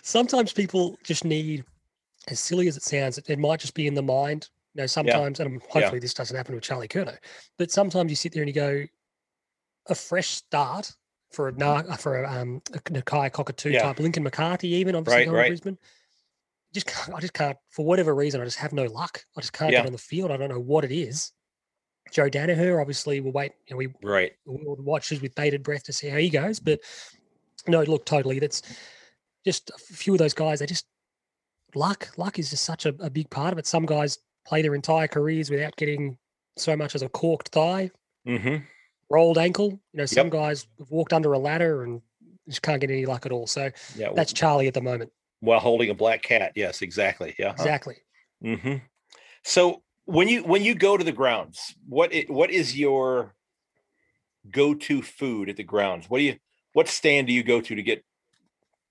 Sometimes 0.03 0.53
people 0.53 0.99
just 1.03 1.25
need, 1.25 1.65
as 2.29 2.41
silly 2.41 2.69
as 2.69 2.77
it 2.77 2.83
sounds, 2.83 3.19
it, 3.19 3.29
it 3.29 3.39
might 3.39 3.61
just 3.61 3.75
be 3.75 3.87
in 3.87 3.95
the 3.95 4.03
mind. 4.03 4.49
You 4.75 4.83
know, 4.83 4.87
sometimes, 4.87 5.41
and 5.41 5.63
hopefully 5.69 6.01
this 6.01 6.15
doesn't 6.15 6.37
happen 6.37 6.55
with 6.55 6.65
Charlie 6.65 6.89
Curnow, 6.89 7.17
but 7.57 7.71
sometimes 7.71 8.11
you 8.11 8.17
sit 8.17 8.33
there 8.33 8.43
and 8.43 8.49
you 8.49 8.55
go, 8.55 8.85
a 9.89 9.95
fresh 9.95 10.29
start 10.29 10.93
for 11.33 11.49
a 11.49 11.97
for 11.97 12.23
a, 12.23 12.31
um, 12.31 12.61
a 12.75 12.79
Nakia 12.81 13.33
Cockatoo 13.33 13.71
Yeah. 13.71 13.83
type, 13.83 14.01
Lincoln 14.01 14.23
McCarthy, 14.23 14.69
even 14.69 14.95
obviously 14.95 15.21
Right, 15.21 15.25
going 15.27 15.37
right. 15.37 15.49
Brisbane. 15.49 15.79
Just 16.73 16.87
can't, 16.87 17.15
I 17.15 17.21
just 17.21 17.33
can't 17.33 17.57
for 17.71 17.87
whatever 17.87 18.15
reason. 18.15 18.41
I 18.41 18.45
just 18.45 18.59
have 18.59 18.73
no 18.73 18.85
luck. 18.85 19.25
I 19.37 19.41
just 19.41 19.53
can't 19.53 19.73
Yeah. 19.73 19.81
get 19.81 19.87
on 19.87 19.93
the 19.93 19.99
field. 19.99 20.31
I 20.31 20.37
don't 20.37 20.51
know 20.51 20.61
what 20.61 20.85
it 20.85 20.93
is. 20.93 21.33
Joe 22.13 22.31
Daniher, 22.31 22.81
obviously, 22.81 23.21
we'll 23.21 23.33
wait. 23.33 23.53
You 23.67 23.75
know, 23.75 23.79
we 23.79 23.89
right. 24.03 24.33
we'll 24.45 24.77
watch 24.77 25.11
with 25.11 25.35
bated 25.35 25.63
breath 25.63 25.85
to 25.85 25.93
see 25.93 26.09
how 26.09 26.19
he 26.19 26.31
goes. 26.31 26.61
But 26.61 26.81
no, 27.67 27.83
look, 27.83 28.07
totally. 28.07 28.39
That's 28.39 28.63
just 29.45 29.71
a 29.71 29.79
few 29.79 30.15
of 30.15 30.19
those 30.19 30.35
guys. 30.35 30.61
They 30.61 30.67
just 30.67 30.87
luck. 31.75 32.09
Luck 32.17 32.39
is 32.39 32.51
just 32.51 32.65
such 32.65 32.87
a, 32.87 32.95
a 33.01 33.11
big 33.11 33.29
part 33.31 33.53
of 33.53 33.59
it. 33.59 33.67
Some 33.67 33.87
guys 33.87 34.19
play 34.47 34.63
their 34.63 34.75
entire 34.75 35.09
careers 35.09 35.51
without 35.51 35.77
getting 35.77 36.17
so 36.57 36.77
much 36.77 36.95
as 36.95 37.03
a 37.03 37.09
corked 37.09 37.49
thigh, 37.49 37.91
mm-hmm. 38.27 38.57
rolled 39.11 39.39
ankle. 39.39 39.71
You 39.93 39.99
know, 39.99 40.07
some 40.07 40.31
guys 40.31 40.67
have 40.79 40.91
walked 40.91 41.13
under 41.13 41.33
a 41.33 41.39
ladder 41.39 41.83
and 41.83 42.01
just 42.49 42.63
can't 42.63 42.81
get 42.81 42.91
any 42.91 43.07
luck 43.07 43.27
at 43.27 43.33
all. 43.33 43.47
So 43.47 43.71
Yeah. 43.97 44.11
that's 44.15 44.33
Charlie 44.33 44.69
at 44.69 44.75
the 44.75 44.81
moment. 44.81 45.13
while 45.41 45.61
holding 45.61 45.91
a 45.91 45.95
black 45.95 46.23
cat. 46.23 46.53
Yes, 46.55 46.81
exactly. 46.81 47.35
Yeah. 47.39 47.51
Exactly. 47.53 47.97
Mm-hmm. 48.43 48.77
So 49.45 49.83
when 50.07 50.29
you 50.29 50.43
when 50.45 50.63
you 50.63 50.75
go 50.75 50.97
to 50.97 51.05
the 51.05 51.13
grounds, 51.13 51.75
what 51.87 52.15
i- 52.15 52.25
what 52.29 52.51
is 52.51 52.77
your 52.79 53.35
go-to 54.51 55.03
food 55.03 55.49
at 55.49 55.57
the 55.57 55.65
grounds? 55.65 56.09
What 56.09 56.19
do 56.19 56.25
you 56.25 56.37
what 56.73 56.89
stand 56.89 57.27
do 57.27 57.33
you 57.33 57.43
go 57.43 57.61
to 57.61 57.75
to 57.75 57.83
get? 57.83 58.05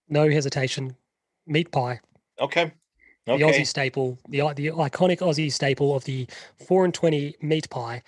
No 0.10 0.30
hesitation. 0.30 0.96
Meat 1.48 1.72
pie. 1.72 2.00
Okay. 2.40 2.72
the 3.26 3.34
Aussie 3.34 3.66
staple, 3.66 4.20
the 4.30 4.40
the 4.56 4.68
iconic 4.72 5.20
Aussie 5.20 5.52
staple 5.52 5.96
of 5.96 6.04
the 6.04 6.28
four 6.68 6.86
and 6.86 6.94
twenty 6.94 7.36
meat 7.42 7.70
pie, 7.70 8.04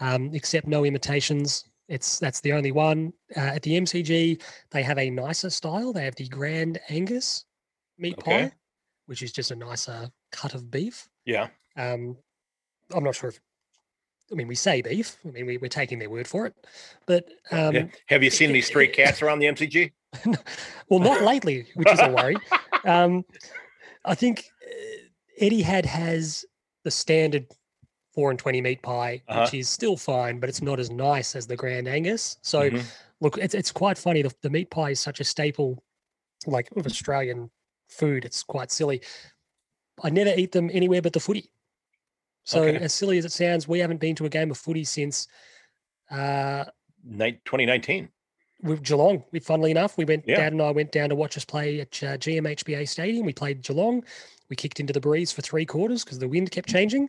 um, 0.00 0.34
except 0.34 0.66
no 0.66 0.84
imitations. 0.84 1.64
It's 1.88 2.18
that's 2.18 2.40
the 2.40 2.52
only 2.52 2.72
one 2.72 3.12
uh, 3.36 3.40
at 3.56 3.62
the 3.62 3.76
MCG. 3.76 4.40
They 4.70 4.82
have 4.82 4.98
a 4.98 5.10
nicer 5.10 5.50
style. 5.50 5.92
They 5.92 6.04
have 6.04 6.14
the 6.16 6.28
Grand 6.28 6.78
Angus 6.88 7.44
meat 7.98 8.16
Okay. 8.18 8.48
pie, 8.48 8.52
which 9.06 9.22
is 9.22 9.32
just 9.32 9.50
a 9.50 9.56
nicer 9.56 10.10
cut 10.32 10.54
of 10.54 10.70
beef. 10.70 11.08
Yeah. 11.24 11.48
Um, 11.76 12.16
I'm 12.94 13.04
not 13.04 13.14
sure 13.14 13.30
if. 13.30 13.40
I 14.32 14.36
mean, 14.36 14.46
we 14.46 14.54
say 14.54 14.80
beef. 14.80 15.16
I 15.26 15.30
mean, 15.32 15.46
we, 15.46 15.56
we're 15.58 15.68
taking 15.68 15.98
their 15.98 16.08
word 16.10 16.28
for 16.28 16.46
it, 16.46 16.54
but 17.06 17.28
um, 17.50 17.74
yeah. 17.74 17.86
Have 18.06 18.22
you 18.22 18.30
seen 18.30 18.50
any 18.50 18.60
stray 18.60 18.86
cats 18.86 19.22
around 19.22 19.40
the 19.40 19.46
MCG? 19.46 19.90
well, 20.88 21.00
not 21.00 21.22
lately, 21.22 21.66
which 21.74 21.90
is 21.92 22.00
a 22.00 22.08
worry. 22.08 22.36
Um, 22.82 23.26
I 24.06 24.14
think 24.14 24.44
uh, 24.66 25.44
Etihad 25.44 25.84
has 25.84 26.46
the 26.82 26.90
standard 26.90 27.44
four 28.14 28.30
and 28.30 28.38
twenty 28.38 28.62
meat 28.62 28.80
pie, 28.80 29.22
Uh-huh. 29.28 29.42
which 29.42 29.52
is 29.52 29.68
still 29.68 29.98
fine, 29.98 30.40
but 30.40 30.48
it's 30.48 30.62
not 30.62 30.80
as 30.80 30.90
nice 30.90 31.36
as 31.36 31.46
the 31.46 31.56
Grand 31.56 31.86
Angus. 31.86 32.38
So 32.40 32.70
Mhm. 32.70 32.82
look, 33.20 33.36
it's 33.36 33.54
it's 33.54 33.70
quite 33.70 33.98
funny. 33.98 34.22
The, 34.22 34.32
the 34.40 34.48
meat 34.48 34.70
pie 34.70 34.90
is 34.90 35.00
such 35.00 35.20
a 35.20 35.24
staple, 35.24 35.84
like 36.46 36.70
of 36.74 36.86
Australian 36.86 37.50
food. 37.90 38.24
It's 38.24 38.42
quite 38.42 38.70
silly. 38.70 39.02
I 40.02 40.08
never 40.08 40.32
eat 40.34 40.52
them 40.52 40.70
anywhere 40.72 41.02
but 41.02 41.12
the 41.12 41.20
footy. 41.20 41.50
So 42.44 42.62
Okay. 42.64 42.76
as 42.84 42.92
silly 42.94 43.18
as 43.18 43.24
it 43.24 43.32
sounds, 43.32 43.68
we 43.68 43.78
haven't 43.78 44.00
been 44.00 44.14
to 44.16 44.24
a 44.26 44.28
game 44.28 44.50
of 44.50 44.58
footy 44.58 44.84
since 44.84 45.28
uh, 46.10 46.64
2019. 47.08 48.08
with 48.62 48.82
Geelong. 48.82 49.24
We, 49.32 49.40
funnily 49.40 49.70
enough, 49.70 49.96
we 49.96 50.04
went. 50.04 50.24
Yeah. 50.26 50.36
Dad 50.36 50.52
and 50.52 50.60
I 50.62 50.70
went 50.70 50.92
down 50.92 51.08
to 51.10 51.14
watch 51.14 51.36
us 51.36 51.44
play 51.44 51.80
at 51.80 52.02
uh, 52.02 52.16
GMHBA 52.18 52.88
Stadium. 52.88 53.24
We 53.26 53.32
played 53.32 53.62
Geelong. 53.62 54.04
We 54.48 54.56
kicked 54.56 54.80
into 54.80 54.92
the 54.92 55.00
breeze 55.00 55.30
for 55.32 55.42
three 55.42 55.64
quarters 55.64 56.04
because 56.04 56.18
the 56.18 56.28
wind 56.28 56.50
kept 56.50 56.68
changing, 56.68 57.08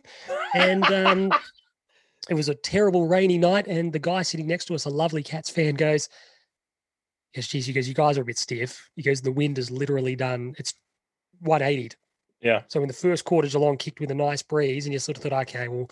and 0.54 0.84
um, 0.84 1.32
it 2.30 2.34
was 2.34 2.48
a 2.48 2.54
terrible 2.54 3.06
rainy 3.08 3.36
night. 3.38 3.66
And 3.66 3.92
the 3.92 3.98
guy 3.98 4.22
sitting 4.22 4.46
next 4.46 4.66
to 4.66 4.74
us, 4.74 4.84
a 4.84 4.90
lovely 4.90 5.22
Cats 5.24 5.50
fan, 5.50 5.74
goes, 5.74 6.08
"Yes, 7.34 7.48
geez." 7.48 7.66
He 7.66 7.72
goes, 7.72 7.88
"You 7.88 7.94
guys 7.94 8.16
are 8.16 8.22
a 8.22 8.24
bit 8.24 8.38
stiff." 8.38 8.88
He 8.94 9.02
goes, 9.02 9.20
"The 9.20 9.32
wind 9.32 9.56
has 9.56 9.70
literally 9.70 10.14
done 10.14 10.54
it's 10.58 10.72
180." 11.40 11.96
Yeah. 12.42 12.62
So 12.68 12.82
in 12.82 12.88
the 12.88 12.94
first 12.94 13.24
quarter, 13.24 13.48
Geelong 13.48 13.76
kicked 13.76 14.00
with 14.00 14.10
a 14.10 14.14
nice 14.14 14.42
breeze, 14.42 14.84
and 14.86 14.92
you 14.92 14.98
sort 14.98 15.16
of 15.16 15.22
thought, 15.22 15.32
"Okay, 15.48 15.68
well." 15.68 15.88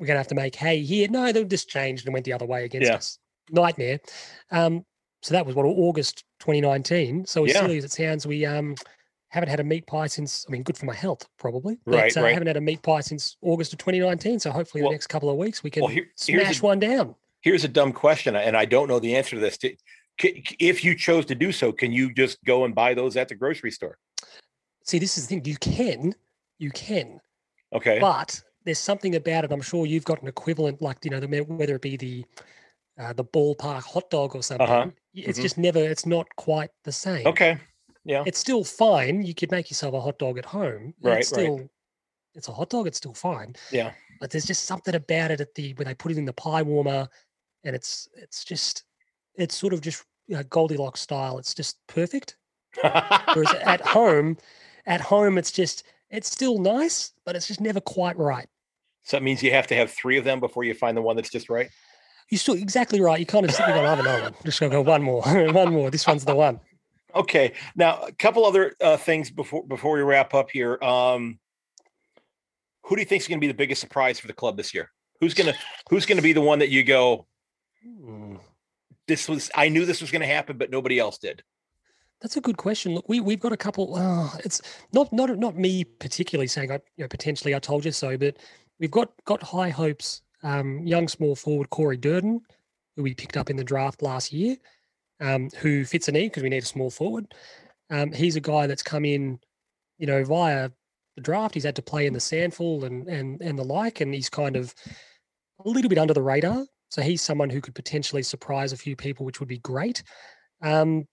We're 0.00 0.06
gonna 0.06 0.18
have 0.20 0.28
to 0.28 0.36
make 0.36 0.54
hay 0.54 0.80
here. 0.84 1.08
No, 1.08 1.32
they 1.32 1.44
just 1.44 1.68
changed 1.68 2.06
and 2.06 2.12
went 2.14 2.24
the 2.24 2.32
other 2.32 2.46
way 2.46 2.64
against 2.64 2.86
Yeah. 2.86 2.94
us. 2.94 3.18
Nightmare. 3.50 3.98
Um, 4.52 4.86
so 5.22 5.34
that 5.34 5.44
was 5.44 5.56
what 5.56 5.64
August 5.64 6.22
2019. 6.38 7.26
So 7.26 7.44
as 7.44 7.52
Yeah. 7.52 7.62
silly 7.62 7.78
as 7.78 7.84
it 7.84 7.90
sounds, 7.90 8.24
we 8.24 8.46
um 8.46 8.76
haven't 9.30 9.48
had 9.48 9.58
a 9.58 9.64
meat 9.64 9.88
pie 9.88 10.06
since. 10.06 10.46
I 10.48 10.52
mean, 10.52 10.62
good 10.62 10.78
for 10.78 10.86
my 10.86 10.94
health 10.94 11.26
probably. 11.36 11.80
But, 11.84 11.94
Right, 11.96 12.16
uh, 12.16 12.22
right. 12.22 12.32
Haven't 12.32 12.46
had 12.46 12.56
a 12.56 12.60
meat 12.60 12.80
pie 12.80 13.00
since 13.00 13.36
August 13.42 13.72
of 13.72 13.80
2019. 13.80 14.38
So 14.38 14.52
hopefully 14.52 14.82
Well- 14.82 14.92
the 14.92 14.94
next 14.94 15.08
couple 15.08 15.30
of 15.30 15.36
weeks 15.36 15.64
we 15.64 15.70
can 15.70 15.82
Well, 15.82 15.90
here, 15.90 16.06
smash 16.14 16.60
a, 16.60 16.62
one 16.64 16.78
down. 16.78 17.16
here's 17.40 17.64
a 17.64 17.68
dumb 17.68 17.92
question, 17.92 18.36
and 18.36 18.56
I 18.56 18.66
don't 18.66 18.86
know 18.86 19.00
the 19.00 19.16
answer 19.16 19.34
to 19.34 19.40
this. 19.40 19.58
If 20.20 20.84
you 20.84 20.94
chose 20.94 21.26
to 21.26 21.34
do 21.34 21.50
so, 21.50 21.72
can 21.72 21.90
you 21.92 22.14
just 22.14 22.42
go 22.44 22.64
and 22.64 22.72
buy 22.72 22.94
those 22.94 23.16
at 23.16 23.26
the 23.28 23.34
grocery 23.34 23.72
store? 23.72 23.98
See, 24.88 24.98
this 24.98 25.18
is 25.18 25.26
the 25.26 25.36
thing. 25.36 25.44
You 25.44 25.56
can, 25.58 26.14
you 26.58 26.70
can, 26.70 27.20
Okay. 27.74 27.98
but 28.00 28.40
there's 28.64 28.78
something 28.78 29.16
about 29.16 29.44
it. 29.44 29.52
I'm 29.52 29.60
sure 29.60 29.84
you've 29.84 30.06
got 30.06 30.22
an 30.22 30.28
equivalent, 30.28 30.80
like 30.80 31.04
you 31.04 31.10
know, 31.10 31.20
the, 31.20 31.26
whether 31.42 31.74
it 31.74 31.82
be 31.82 31.98
the 31.98 32.24
uh, 32.98 33.12
the 33.12 33.24
ballpark 33.24 33.82
hot 33.82 34.08
dog 34.08 34.34
or 34.34 34.42
something. 34.42 34.66
y- 34.66 34.92
It's 35.14 35.38
mhm. 35.38 35.42
just 35.42 35.58
never. 35.58 35.78
It's 35.78 36.06
not 36.06 36.26
quite 36.36 36.70
the 36.84 36.92
same. 36.92 37.26
Okay. 37.26 37.58
Yeah. 38.04 38.24
it's 38.26 38.38
still 38.38 38.64
fine. 38.64 39.22
You 39.22 39.34
could 39.34 39.50
make 39.50 39.70
yourself 39.70 39.92
a 39.92 40.00
hot 40.00 40.18
dog 40.18 40.38
at 40.38 40.46
home. 40.46 40.94
Right, 41.02 41.10
right. 41.10 41.18
It's 41.18 41.28
still, 41.28 41.68
it's 42.34 42.48
a 42.48 42.52
hot 42.52 42.70
dog. 42.70 42.86
It's 42.86 42.96
still 42.96 43.12
fine. 43.12 43.54
Yeah. 43.70 43.92
But 44.20 44.30
there's 44.30 44.46
just 44.46 44.64
something 44.64 44.94
about 44.94 45.30
it 45.30 45.42
at 45.42 45.54
the 45.54 45.74
when 45.74 45.86
they 45.86 45.94
put 45.94 46.12
it 46.12 46.16
in 46.18 46.24
the 46.24 46.32
pie 46.32 46.62
warmer, 46.62 47.06
and 47.64 47.76
it's 47.76 48.08
it's 48.16 48.42
just 48.42 48.84
it's 49.34 49.54
sort 49.54 49.74
of 49.74 49.82
just 49.82 50.04
you 50.28 50.36
know, 50.36 50.42
Goldilocks 50.44 51.02
style. 51.02 51.36
It's 51.36 51.52
just 51.54 51.76
perfect. 51.88 52.36
Whereas 52.82 53.52
at 53.62 53.82
home, 53.82 54.38
at 54.88 55.00
home 55.00 55.38
it's 55.38 55.52
just 55.52 55.84
it's 56.10 56.30
still 56.30 56.58
nice, 56.58 57.12
but 57.24 57.36
it's 57.36 57.46
just 57.46 57.60
never 57.60 57.80
quite 57.80 58.16
right. 58.16 58.48
so 59.04 59.16
that 59.16 59.22
means 59.22 59.42
you 59.42 59.50
have 59.52 59.66
to 59.68 59.76
have 59.76 59.90
three 59.90 60.16
of 60.18 60.24
them 60.24 60.40
before 60.40 60.64
you 60.64 60.74
find 60.74 60.96
the 60.96 61.02
one 61.02 61.14
that's 61.14 61.30
just 61.30 61.48
right. 61.50 61.68
You're 62.30 62.38
still 62.38 62.54
exactly 62.54 63.00
right. 63.00 63.20
You 63.20 63.26
kind 63.26 63.44
of 63.44 63.54
"Oh, 63.60 63.64
I 63.64 63.68
have 63.68 64.00
another 64.00 64.22
one. 64.22 64.34
Just 64.44 64.58
gonna 64.58 64.72
go 64.72 64.82
one 64.82 65.02
more, 65.02 65.22
one 65.52 65.72
more. 65.72 65.90
This 65.90 66.06
one's 66.06 66.24
the 66.24 66.34
one. 66.34 66.60
Okay. 67.14 67.54
Now, 67.74 68.02
a 68.02 68.12
couple 68.12 68.44
other 68.44 68.74
uh, 68.82 68.96
things 68.96 69.30
before 69.30 69.66
before 69.66 69.94
we 69.96 70.02
wrap 70.02 70.34
up 70.34 70.50
here. 70.50 70.82
Um, 70.82 71.38
who 72.82 72.96
do 72.96 73.02
you 73.02 73.06
think 73.06 73.22
is 73.22 73.28
going 73.28 73.38
to 73.38 73.40
be 73.40 73.48
the 73.48 73.54
biggest 73.54 73.82
surprise 73.82 74.18
for 74.18 74.26
the 74.28 74.32
club 74.32 74.56
this 74.56 74.72
year? 74.72 74.90
Who's 75.20 75.34
gonna 75.34 75.54
Who's 75.90 76.06
going 76.06 76.16
to 76.16 76.22
be 76.22 76.32
the 76.32 76.40
one 76.40 76.60
that 76.60 76.70
you 76.70 76.84
go? 76.84 77.26
Hmm. 77.82 78.36
This 79.06 79.28
was 79.28 79.50
I 79.54 79.68
knew 79.68 79.84
this 79.84 80.00
was 80.00 80.10
going 80.10 80.22
to 80.22 80.28
happen, 80.28 80.58
but 80.58 80.70
nobody 80.70 80.98
else 80.98 81.18
did. 81.18 81.42
That's 82.20 82.36
a 82.36 82.40
good 82.40 82.56
question. 82.56 82.94
Look, 82.94 83.08
we 83.08 83.20
we've 83.20 83.40
got 83.40 83.52
a 83.52 83.56
couple. 83.56 83.94
Oh, 83.96 84.34
it's 84.44 84.60
not 84.92 85.12
not 85.12 85.36
not 85.38 85.56
me 85.56 85.84
particularly 85.84 86.48
saying 86.48 86.72
I 86.72 86.80
you 86.96 87.04
know, 87.04 87.08
potentially 87.08 87.54
I 87.54 87.60
told 87.60 87.84
you 87.84 87.92
so, 87.92 88.16
but 88.16 88.36
we've 88.80 88.90
got 88.90 89.12
got 89.24 89.42
high 89.42 89.70
hopes. 89.70 90.22
Um, 90.44 90.86
young 90.86 91.08
small 91.08 91.34
forward 91.34 91.70
Corey 91.70 91.98
Durdin, 91.98 92.40
who 92.94 93.02
we 93.02 93.12
picked 93.12 93.36
up 93.36 93.50
in 93.50 93.56
the 93.56 93.64
draft 93.64 94.02
last 94.02 94.32
year, 94.32 94.56
um, 95.20 95.50
who 95.58 95.84
fits 95.84 96.06
a 96.06 96.12
need 96.12 96.28
because 96.28 96.44
we 96.44 96.48
need 96.48 96.62
a 96.62 96.66
small 96.66 96.90
forward. 96.90 97.34
Um, 97.90 98.12
he's 98.12 98.36
a 98.36 98.40
guy 98.40 98.68
that's 98.68 98.82
come 98.82 99.04
in, 99.04 99.40
you 99.98 100.06
know, 100.06 100.22
via 100.24 100.70
the 101.16 101.22
draft. 101.22 101.54
He's 101.54 101.64
had 101.64 101.74
to 101.76 101.82
play 101.82 102.06
in 102.06 102.12
the 102.12 102.20
SANFL 102.20 102.84
and 102.84 103.08
and 103.08 103.40
and 103.40 103.58
the 103.58 103.64
like, 103.64 104.00
and 104.00 104.14
he's 104.14 104.28
kind 104.28 104.56
of 104.56 104.74
a 105.64 105.68
little 105.68 105.88
bit 105.88 105.98
under 105.98 106.14
the 106.14 106.22
radar. 106.22 106.64
So 106.90 107.02
he's 107.02 107.22
someone 107.22 107.50
who 107.50 107.60
could 107.60 107.74
potentially 107.74 108.22
surprise 108.22 108.72
a 108.72 108.76
few 108.76 108.96
people, 108.96 109.26
which 109.26 109.40
would 109.40 109.48
be 109.48 109.58
great. 109.58 110.02
Um, 110.62 111.06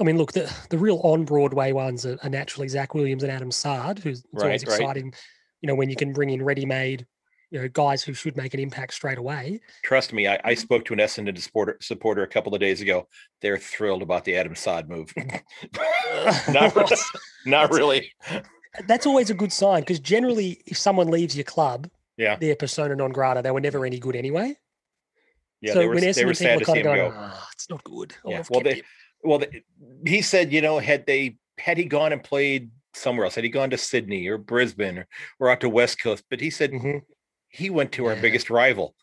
I 0.00 0.04
mean, 0.04 0.16
look, 0.16 0.32
the, 0.32 0.52
the 0.70 0.78
real 0.78 1.00
on 1.04 1.24
Broadway 1.24 1.72
ones 1.72 2.06
are, 2.06 2.18
are 2.22 2.30
naturally 2.30 2.68
Zach 2.68 2.94
Williams 2.94 3.22
and 3.22 3.30
Adam 3.30 3.50
Saad, 3.50 3.98
who's 3.98 4.24
it's 4.32 4.42
always 4.42 4.62
Right, 4.64 4.70
right. 4.70 4.80
exciting, 4.80 5.14
you 5.60 5.66
know, 5.66 5.74
when 5.74 5.90
you 5.90 5.96
can 5.96 6.12
bring 6.12 6.30
in 6.30 6.42
ready 6.42 6.64
made 6.64 7.06
you 7.52 7.60
know 7.60 7.66
guys 7.68 8.00
who 8.00 8.14
should 8.14 8.36
make 8.36 8.54
an 8.54 8.60
impact 8.60 8.94
straight 8.94 9.18
away. 9.18 9.60
Trust 9.82 10.12
me, 10.12 10.28
I, 10.28 10.38
I 10.44 10.54
spoke 10.54 10.84
to 10.84 10.92
an 10.92 11.00
Essendon 11.00 11.36
supporter 11.36 11.76
supporter 11.80 12.22
a 12.22 12.28
couple 12.28 12.54
of 12.54 12.60
days 12.60 12.80
ago. 12.80 13.08
They're 13.40 13.58
thrilled 13.58 14.02
about 14.02 14.24
the 14.24 14.36
Adam 14.36 14.54
Saad 14.54 14.88
move. 14.88 15.12
not, 16.48 16.76
really, 16.76 16.96
not 17.46 17.72
really. 17.72 18.12
That's 18.86 19.04
always 19.04 19.30
a 19.30 19.34
good 19.34 19.52
sign 19.52 19.80
because 19.82 19.98
generally, 19.98 20.62
if 20.66 20.78
someone 20.78 21.08
leaves 21.08 21.34
your 21.36 21.42
club, 21.44 21.88
Yeah. 22.16 22.36
they're 22.36 22.54
persona 22.54 22.94
non 22.94 23.10
grata. 23.10 23.42
They 23.42 23.50
were 23.50 23.60
never 23.60 23.84
any 23.84 23.98
good 23.98 24.14
anyway. 24.14 24.56
Yeah, 25.60 25.72
so 25.72 25.80
they 25.80 25.86
were, 25.88 25.94
when 25.94 26.04
they 26.04 26.10
Essendon 26.10 26.26
were 26.26 26.32
people 26.34 26.46
sad 26.46 26.56
are 26.56 26.58
to 26.60 26.64
kind 26.66 26.76
see 26.76 26.80
of 26.82 26.86
him 26.86 27.10
go. 27.10 27.12
"Ah, 27.16 27.48
it's 27.52 27.68
not 27.68 27.82
good. 27.84 28.14
Yeah, 28.24 28.38
I've 28.38 28.50
well, 28.50 28.60
they- 28.60 28.74
him." 28.76 28.84
Well, 29.22 29.42
he 30.06 30.22
said, 30.22 30.52
you 30.52 30.60
know, 30.62 30.78
had 30.78 31.06
they 31.06 31.36
had 31.58 31.76
he 31.78 31.84
gone 31.84 32.12
and 32.12 32.22
played 32.22 32.70
somewhere 32.94 33.24
else, 33.26 33.34
had 33.34 33.44
he 33.44 33.50
gone 33.50 33.70
to 33.70 33.78
Sydney 33.78 34.26
or 34.28 34.38
Brisbane 34.38 34.98
or, 34.98 35.08
or 35.38 35.50
out 35.50 35.60
to 35.60 35.68
West 35.68 36.00
Coast, 36.02 36.24
but 36.30 36.40
he 36.40 36.50
said 36.50 36.72
Mhm. 36.72 37.02
he 37.48 37.70
went 37.70 37.92
to 37.92 38.06
our 38.06 38.14
Yeah. 38.14 38.20
biggest 38.20 38.50
rival. 38.50 38.94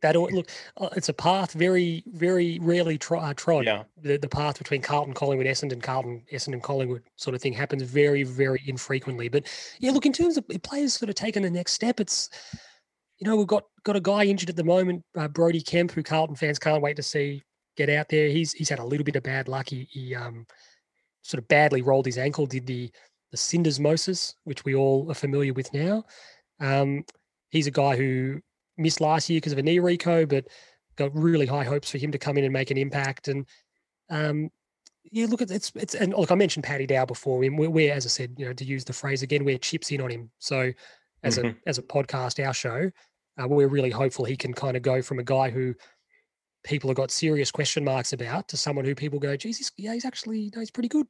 that 0.00 0.14
look, 0.14 0.48
uh, 0.76 0.88
it's 0.96 1.08
a 1.08 1.12
path 1.12 1.52
very, 1.52 2.04
very 2.06 2.58
rarely 2.60 2.94
uh, 3.10 3.34
trod. 3.34 3.64
Yeah, 3.64 3.82
The, 4.00 4.16
the 4.16 4.28
path 4.28 4.56
between 4.56 4.80
Carlton, 4.80 5.12
Collingwood, 5.12 5.46
Essendon, 5.48 5.82
Carlton, 5.82 6.24
Essendon, 6.32 6.62
Collingwood 6.62 7.02
sort 7.16 7.34
of 7.34 7.42
thing 7.42 7.52
happens 7.52 7.82
very, 7.82 8.22
very 8.22 8.62
infrequently. 8.66 9.28
But 9.28 9.46
yeah, 9.80 9.90
look, 9.90 10.06
in 10.06 10.12
terms 10.12 10.36
of 10.36 10.46
players 10.62 10.94
sort 10.94 11.08
of 11.08 11.16
taking 11.16 11.42
the 11.42 11.50
next 11.50 11.72
step, 11.72 11.98
it's 11.98 12.30
you 13.18 13.26
know 13.26 13.34
we've 13.36 13.46
got 13.48 13.64
got 13.82 13.96
a 13.96 14.00
guy 14.00 14.24
injured 14.24 14.48
at 14.50 14.56
the 14.56 14.62
moment, 14.64 15.04
uh, 15.16 15.26
Brodie 15.26 15.60
Kemp, 15.62 15.90
who 15.90 16.02
Carlton 16.04 16.36
fans 16.36 16.60
can't 16.60 16.80
wait 16.82 16.94
to 16.96 17.02
see 17.02 17.42
get 17.78 17.88
out 17.88 18.08
there. 18.08 18.28
He's 18.28 18.52
he's 18.52 18.68
had 18.68 18.80
a 18.80 18.84
little 18.84 19.04
bit 19.04 19.16
of 19.16 19.22
bad 19.22 19.48
luck. 19.48 19.68
He, 19.70 19.86
he 19.90 20.14
um 20.14 20.46
sort 21.22 21.42
of 21.42 21.48
badly 21.48 21.80
rolled 21.82 22.06
his 22.06 22.18
ankle, 22.18 22.46
did 22.46 22.66
the 22.66 22.90
the 23.30 23.36
syndesmosis, 23.36 24.34
which 24.44 24.64
we 24.64 24.74
all 24.74 25.10
are 25.10 25.14
familiar 25.14 25.52
with 25.52 25.72
now. 25.72 26.04
Um, 26.60 27.04
he's 27.50 27.66
a 27.66 27.70
guy 27.82 27.96
who 27.96 28.40
missed 28.76 29.00
last 29.00 29.28
year 29.30 29.36
because 29.38 29.52
of 29.52 29.58
a 29.58 29.62
knee 29.62 29.78
reco, 29.78 30.28
but 30.28 30.46
got 30.96 31.14
really 31.14 31.46
high 31.46 31.64
hopes 31.64 31.90
for 31.90 31.98
him 31.98 32.10
to 32.12 32.18
come 32.18 32.38
in 32.38 32.44
and 32.44 32.52
make 32.52 32.70
an 32.70 32.78
impact. 32.78 33.28
And 33.28 33.46
um, 34.10 34.50
yeah, 35.12 35.26
look, 35.26 35.42
it's 35.42 35.52
it's 35.52 35.72
it's 35.76 35.94
and 35.94 36.12
look, 36.14 36.32
I 36.32 36.34
mentioned 36.34 36.64
Paddy 36.64 36.86
Dow 36.86 37.04
before. 37.04 37.38
We're, 37.38 37.70
we're 37.70 37.92
as 37.92 38.06
I 38.06 38.08
said, 38.08 38.34
you 38.38 38.46
know, 38.46 38.52
to 38.54 38.64
use 38.64 38.84
the 38.84 38.92
phrase 38.92 39.22
again, 39.22 39.44
we're 39.44 39.58
chips 39.58 39.90
in 39.92 40.00
on 40.00 40.10
him. 40.10 40.30
So 40.38 40.72
as 41.22 41.38
Mhm. 41.38 41.54
a 41.54 41.68
as 41.68 41.78
a 41.78 41.82
podcast, 41.82 42.44
our 42.44 42.54
show, 42.54 42.90
uh, 43.40 43.48
we're 43.48 43.68
really 43.68 43.90
hopeful 43.90 44.24
he 44.24 44.36
can 44.36 44.52
kind 44.52 44.76
of 44.76 44.82
go 44.82 45.02
from 45.02 45.18
a 45.18 45.24
guy 45.24 45.50
who 45.50 45.74
people 46.64 46.88
have 46.90 46.96
got 46.96 47.10
serious 47.10 47.50
question 47.50 47.84
marks 47.84 48.12
about 48.12 48.48
to 48.48 48.56
someone 48.56 48.84
who 48.84 48.94
people 48.94 49.18
go, 49.18 49.36
geez, 49.36 49.58
he's, 49.58 49.72
yeah, 49.76 49.94
he's 49.94 50.04
actually 50.04 50.50
no, 50.54 50.60
he's 50.60 50.70
pretty 50.70 50.88
good. 50.88 51.06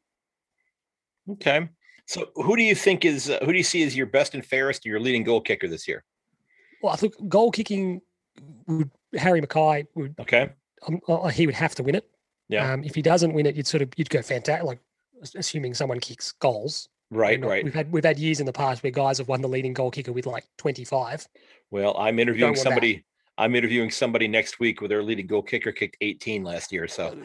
Okay. 1.31 1.69
So 2.07 2.27
who 2.37 2.57
do 2.57 2.63
you 2.63 2.75
think 2.75 3.05
is 3.05 3.29
uh, 3.29 3.39
who 3.41 3.53
do 3.53 3.59
you 3.59 3.65
see 3.65 3.83
as 3.85 3.97
your 3.97 4.07
best 4.07 4.35
and 4.35 4.45
fairest 4.45 4.87
your 4.87 4.99
leading 5.01 5.25
goal 5.25 5.41
kicker 5.41 5.69
this 5.69 5.87
year? 5.87 6.05
Well, 6.83 6.93
I 6.93 6.97
think 6.97 7.15
goal 7.29 7.51
kicking 7.51 8.01
would 8.67 8.91
Harry 9.17 9.43
McKay 9.43 9.87
would 9.95 10.15
Okay. 10.19 10.51
um, 10.87 11.01
uh, 11.09 11.29
he 11.29 11.47
would 11.47 11.55
have 11.55 11.75
to 11.75 11.83
win 11.83 11.95
it. 11.95 12.09
Yeah. 12.49 12.73
Um, 12.73 12.83
if 12.83 12.95
he 12.95 13.03
doesn't 13.03 13.35
win 13.35 13.45
it, 13.47 13.57
you'd 13.57 13.67
sort 13.67 13.83
of 13.83 13.91
you'd 13.97 14.09
go 14.09 14.23
fantastic. 14.23 14.65
Like 14.65 14.79
assuming 15.35 15.75
someone 15.75 16.01
kicks 16.01 16.33
goals. 16.33 16.89
Right, 17.11 17.41
not- 17.41 17.49
right. 17.49 17.65
We've 17.65 17.75
had 17.75 17.93
we've 17.93 18.05
had 18.05 18.19
years 18.19 18.41
in 18.41 18.47
the 18.47 18.53
past 18.53 18.83
where 18.83 18.93
guys 18.93 19.19
have 19.19 19.29
won 19.29 19.41
the 19.43 19.49
leading 19.49 19.73
goal 19.75 19.91
kicker 19.91 20.13
with 20.13 20.27
like 20.27 20.45
twenty 20.57 20.85
five. 20.85 21.27
Well, 21.71 21.97
I'm 21.99 22.19
interviewing 22.19 22.55
somebody. 22.57 23.05
I'm 23.39 23.55
interviewing 23.55 23.91
somebody 23.91 24.29
next 24.29 24.59
week 24.61 24.81
with 24.83 24.91
their 24.91 25.03
leading 25.03 25.27
goal 25.27 25.43
kicker 25.43 25.73
kicked 25.73 25.97
18 26.01 26.43
last 26.45 26.73
year. 26.73 26.87
So 26.89 27.17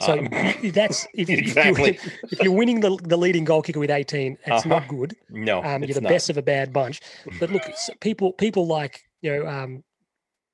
So 0.00 0.12
um, 0.18 0.28
that's 0.72 1.06
if, 1.14 1.28
if 1.28 1.38
exactly. 1.38 1.98
you 2.02 2.10
if 2.30 2.42
you're 2.42 2.52
winning 2.52 2.80
the, 2.80 2.96
the 3.02 3.16
leading 3.18 3.44
goal 3.44 3.62
kicker 3.62 3.80
with 3.80 3.90
eighteen, 3.90 4.38
it's 4.46 4.64
Uh-huh. 4.64 4.68
not 4.68 4.88
good. 4.88 5.14
No, 5.30 5.62
Um, 5.62 5.82
you're 5.84 5.94
the 5.94 6.00
not. 6.00 6.10
best 6.10 6.30
of 6.30 6.36
a 6.38 6.42
bad 6.42 6.72
bunch. 6.72 7.00
But 7.40 7.50
look, 7.50 7.62
people 8.00 8.32
people 8.34 8.66
like 8.66 9.02
you 9.22 9.30
know 9.32 9.46
um, 9.46 9.82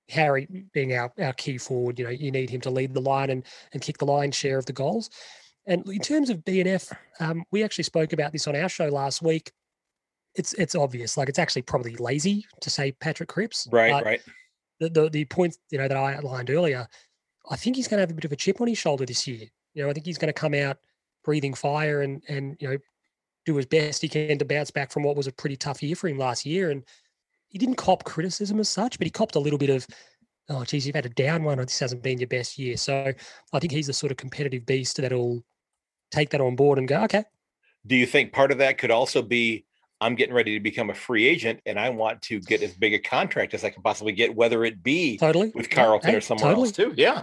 Harry 0.09 0.46
being 0.72 0.94
our, 0.94 1.12
our 1.20 1.33
key 1.35 1.59
forward. 1.59 1.98
You 1.98 2.05
know, 2.07 2.11
you 2.11 2.31
need 2.31 2.51
him 2.51 2.61
to 2.62 2.70
lead 2.70 2.94
the 2.94 3.01
line 3.01 3.31
and 3.31 3.44
and 3.72 3.83
kick 3.83 3.98
the 3.98 4.07
lion's 4.07 4.37
share 4.37 4.59
of 4.59 4.66
the 4.66 4.72
goals. 4.72 5.11
And 5.66 5.87
in 5.87 6.01
terms 6.01 6.29
of 6.31 6.38
BNF, 6.38 6.92
um, 7.20 7.44
we 7.53 7.62
actually 7.62 7.85
spoke 7.85 8.12
about 8.12 8.33
this 8.33 8.48
on 8.48 8.57
our 8.57 8.68
show 8.68 8.88
last 8.88 9.22
week. 9.22 9.53
It's 10.35 10.53
it's 10.55 10.75
obvious, 10.75 11.16
like 11.16 11.29
it's 11.29 11.38
actually 11.38 11.62
probably 11.62 11.94
lazy 11.96 12.44
to 12.62 12.70
say 12.70 12.92
Patrick 12.92 13.29
Cripps. 13.29 13.68
Right, 13.70 14.05
right. 14.05 14.20
The, 14.82 15.08
the 15.08 15.08
the 15.10 15.52
you 15.70 15.78
know 15.78 15.88
that 15.88 15.96
I 15.96 16.14
outlined 16.14 16.50
earlier, 16.50 16.86
I 17.50 17.56
think 17.56 17.76
he's 17.76 17.88
going 17.88 17.98
to 17.98 18.02
have 18.02 18.10
a 18.10 18.14
bit 18.14 18.24
of 18.24 18.32
a 18.32 18.36
chip 18.36 18.60
on 18.60 18.68
his 18.68 18.78
shoulder 18.78 19.06
this 19.06 19.26
year. 19.26 19.46
You 19.74 19.84
know, 19.84 19.90
I 19.90 19.92
think 19.92 20.06
he's 20.06 20.18
going 20.18 20.32
to 20.32 20.40
come 20.40 20.54
out 20.54 20.78
breathing 21.24 21.54
fire 21.54 22.02
and 22.02 22.22
and 22.28 22.56
you 22.60 22.68
know 22.68 22.78
do 23.44 23.56
his 23.56 23.66
best 23.66 24.02
he 24.02 24.08
can 24.08 24.38
to 24.38 24.44
bounce 24.44 24.70
back 24.70 24.92
from 24.92 25.02
what 25.02 25.16
was 25.16 25.26
a 25.26 25.32
pretty 25.32 25.56
tough 25.56 25.82
year 25.82 25.96
for 25.96 26.08
him 26.08 26.18
last 26.18 26.46
year. 26.46 26.70
And 26.70 26.84
he 27.48 27.58
didn't 27.58 27.76
cop 27.76 28.04
criticism 28.04 28.60
as 28.60 28.68
such, 28.68 28.98
but 28.98 29.06
he 29.06 29.10
copped 29.10 29.34
a 29.34 29.40
little 29.40 29.58
bit 29.58 29.70
of, 29.70 29.86
oh, 30.48 30.64
geez, 30.64 30.86
you've 30.86 30.94
had 30.94 31.06
a 31.06 31.10
down 31.10 31.42
one, 31.42 31.58
this 31.58 31.78
hasn't 31.78 32.02
been 32.02 32.18
your 32.18 32.28
best 32.28 32.58
year. 32.58 32.76
So 32.76 33.12
I 33.52 33.58
think 33.58 33.72
he's 33.72 33.88
the 33.88 33.92
sort 33.92 34.12
of 34.12 34.16
competitive 34.16 34.64
beast 34.64 34.96
that'll 34.96 35.44
take 36.10 36.30
that 36.30 36.40
on 36.40 36.56
board 36.56 36.78
and 36.78 36.88
go, 36.88 37.02
okay, 37.02 37.24
Do 37.86 37.96
you 37.96 38.06
think 38.06 38.32
part 38.32 38.52
of 38.52 38.58
that 38.58 38.78
could 38.78 38.90
also 38.90 39.22
be 39.22 39.64
I'm 40.02 40.14
getting 40.16 40.34
ready 40.34 40.54
to 40.58 40.60
become 40.60 40.90
a 40.90 40.94
free 40.94 41.26
agent 41.26 41.60
and 41.66 41.78
I 41.78 41.88
want 41.90 42.20
to 42.22 42.40
get 42.40 42.62
as 42.62 42.74
big 42.74 42.92
a 42.94 42.98
contract 42.98 43.54
as 43.54 43.64
I 43.64 43.70
can 43.70 43.82
possibly 43.82 44.12
get, 44.12 44.34
whether 44.34 44.64
it 44.64 44.82
be 44.82 45.16
totally. 45.18 45.52
with 45.54 45.70
Carlton 45.70 46.10
hey, 46.10 46.16
or 46.16 46.20
somewhere 46.20 46.50
totally. 46.50 46.66
else 46.68 46.72
too? 46.76 46.92
Yeah. 46.96 47.22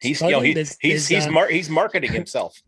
He's 0.00 0.20
you 0.20 0.26
know 0.26 0.30
Totally. 0.32 0.48
he, 0.48 0.54
There's- 0.54 0.76
he's 0.80 1.08
there's, 1.08 1.24
he's 1.24 1.28
uh, 1.28 1.30
mar- 1.32 1.48
he's 1.48 1.70
marketing 1.70 2.12
himself. 2.20 2.60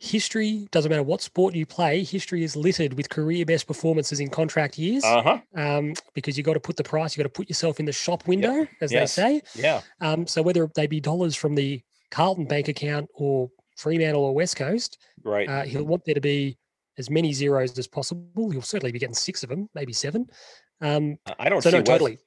History 0.00 0.66
doesn't 0.70 0.90
matter 0.90 1.02
what 1.02 1.22
sport 1.22 1.54
you 1.54 1.64
play. 1.64 2.02
History 2.04 2.42
is 2.42 2.56
littered 2.56 2.94
with 2.94 3.08
career 3.08 3.46
best 3.46 3.66
performances 3.66 4.20
in 4.20 4.28
contract 4.28 4.76
years. 4.78 5.04
Uh-huh. 5.04 5.38
um, 5.56 5.94
because 6.14 6.36
you 6.36 6.42
got 6.42 6.54
to 6.54 6.60
put 6.60 6.76
the 6.76 6.84
price, 6.84 7.16
you 7.16 7.22
got 7.22 7.28
to 7.32 7.32
put 7.34 7.48
yourself 7.48 7.80
in 7.80 7.86
the 7.86 7.92
shop 7.92 8.26
window, 8.26 8.66
as 8.80 8.92
Yes. 8.92 9.14
they 9.14 9.40
say. 9.40 9.42
Yeah. 9.62 9.80
Um, 10.00 10.26
so 10.26 10.42
whether 10.42 10.68
they 10.74 10.86
be 10.86 11.00
dollars 11.00 11.36
from 11.36 11.54
the 11.54 11.80
Carlton 12.10 12.44
bank 12.46 12.68
account 12.68 13.08
or 13.14 13.48
Fremantle 13.76 14.22
or 14.24 14.34
West 14.34 14.56
Coast, 14.56 14.98
Right. 15.22 15.48
uh, 15.48 15.62
he'll 15.62 15.84
want 15.84 16.04
there 16.04 16.14
to 16.16 16.20
be 16.20 16.58
as 16.98 17.10
many 17.10 17.32
zeros 17.32 17.78
as 17.78 17.86
possible. 17.86 18.52
You'll 18.52 18.62
certainly 18.62 18.92
be 18.92 18.98
getting 18.98 19.14
six 19.14 19.42
of 19.42 19.48
them, 19.48 19.68
maybe 19.74 19.92
seven. 19.92 20.26
Um, 20.80 21.18
I 21.38 21.48
don't 21.48 21.62
so 21.62 21.70
see 21.70 21.76
no, 21.76 21.80
West, 21.80 21.86
totally. 21.90 22.18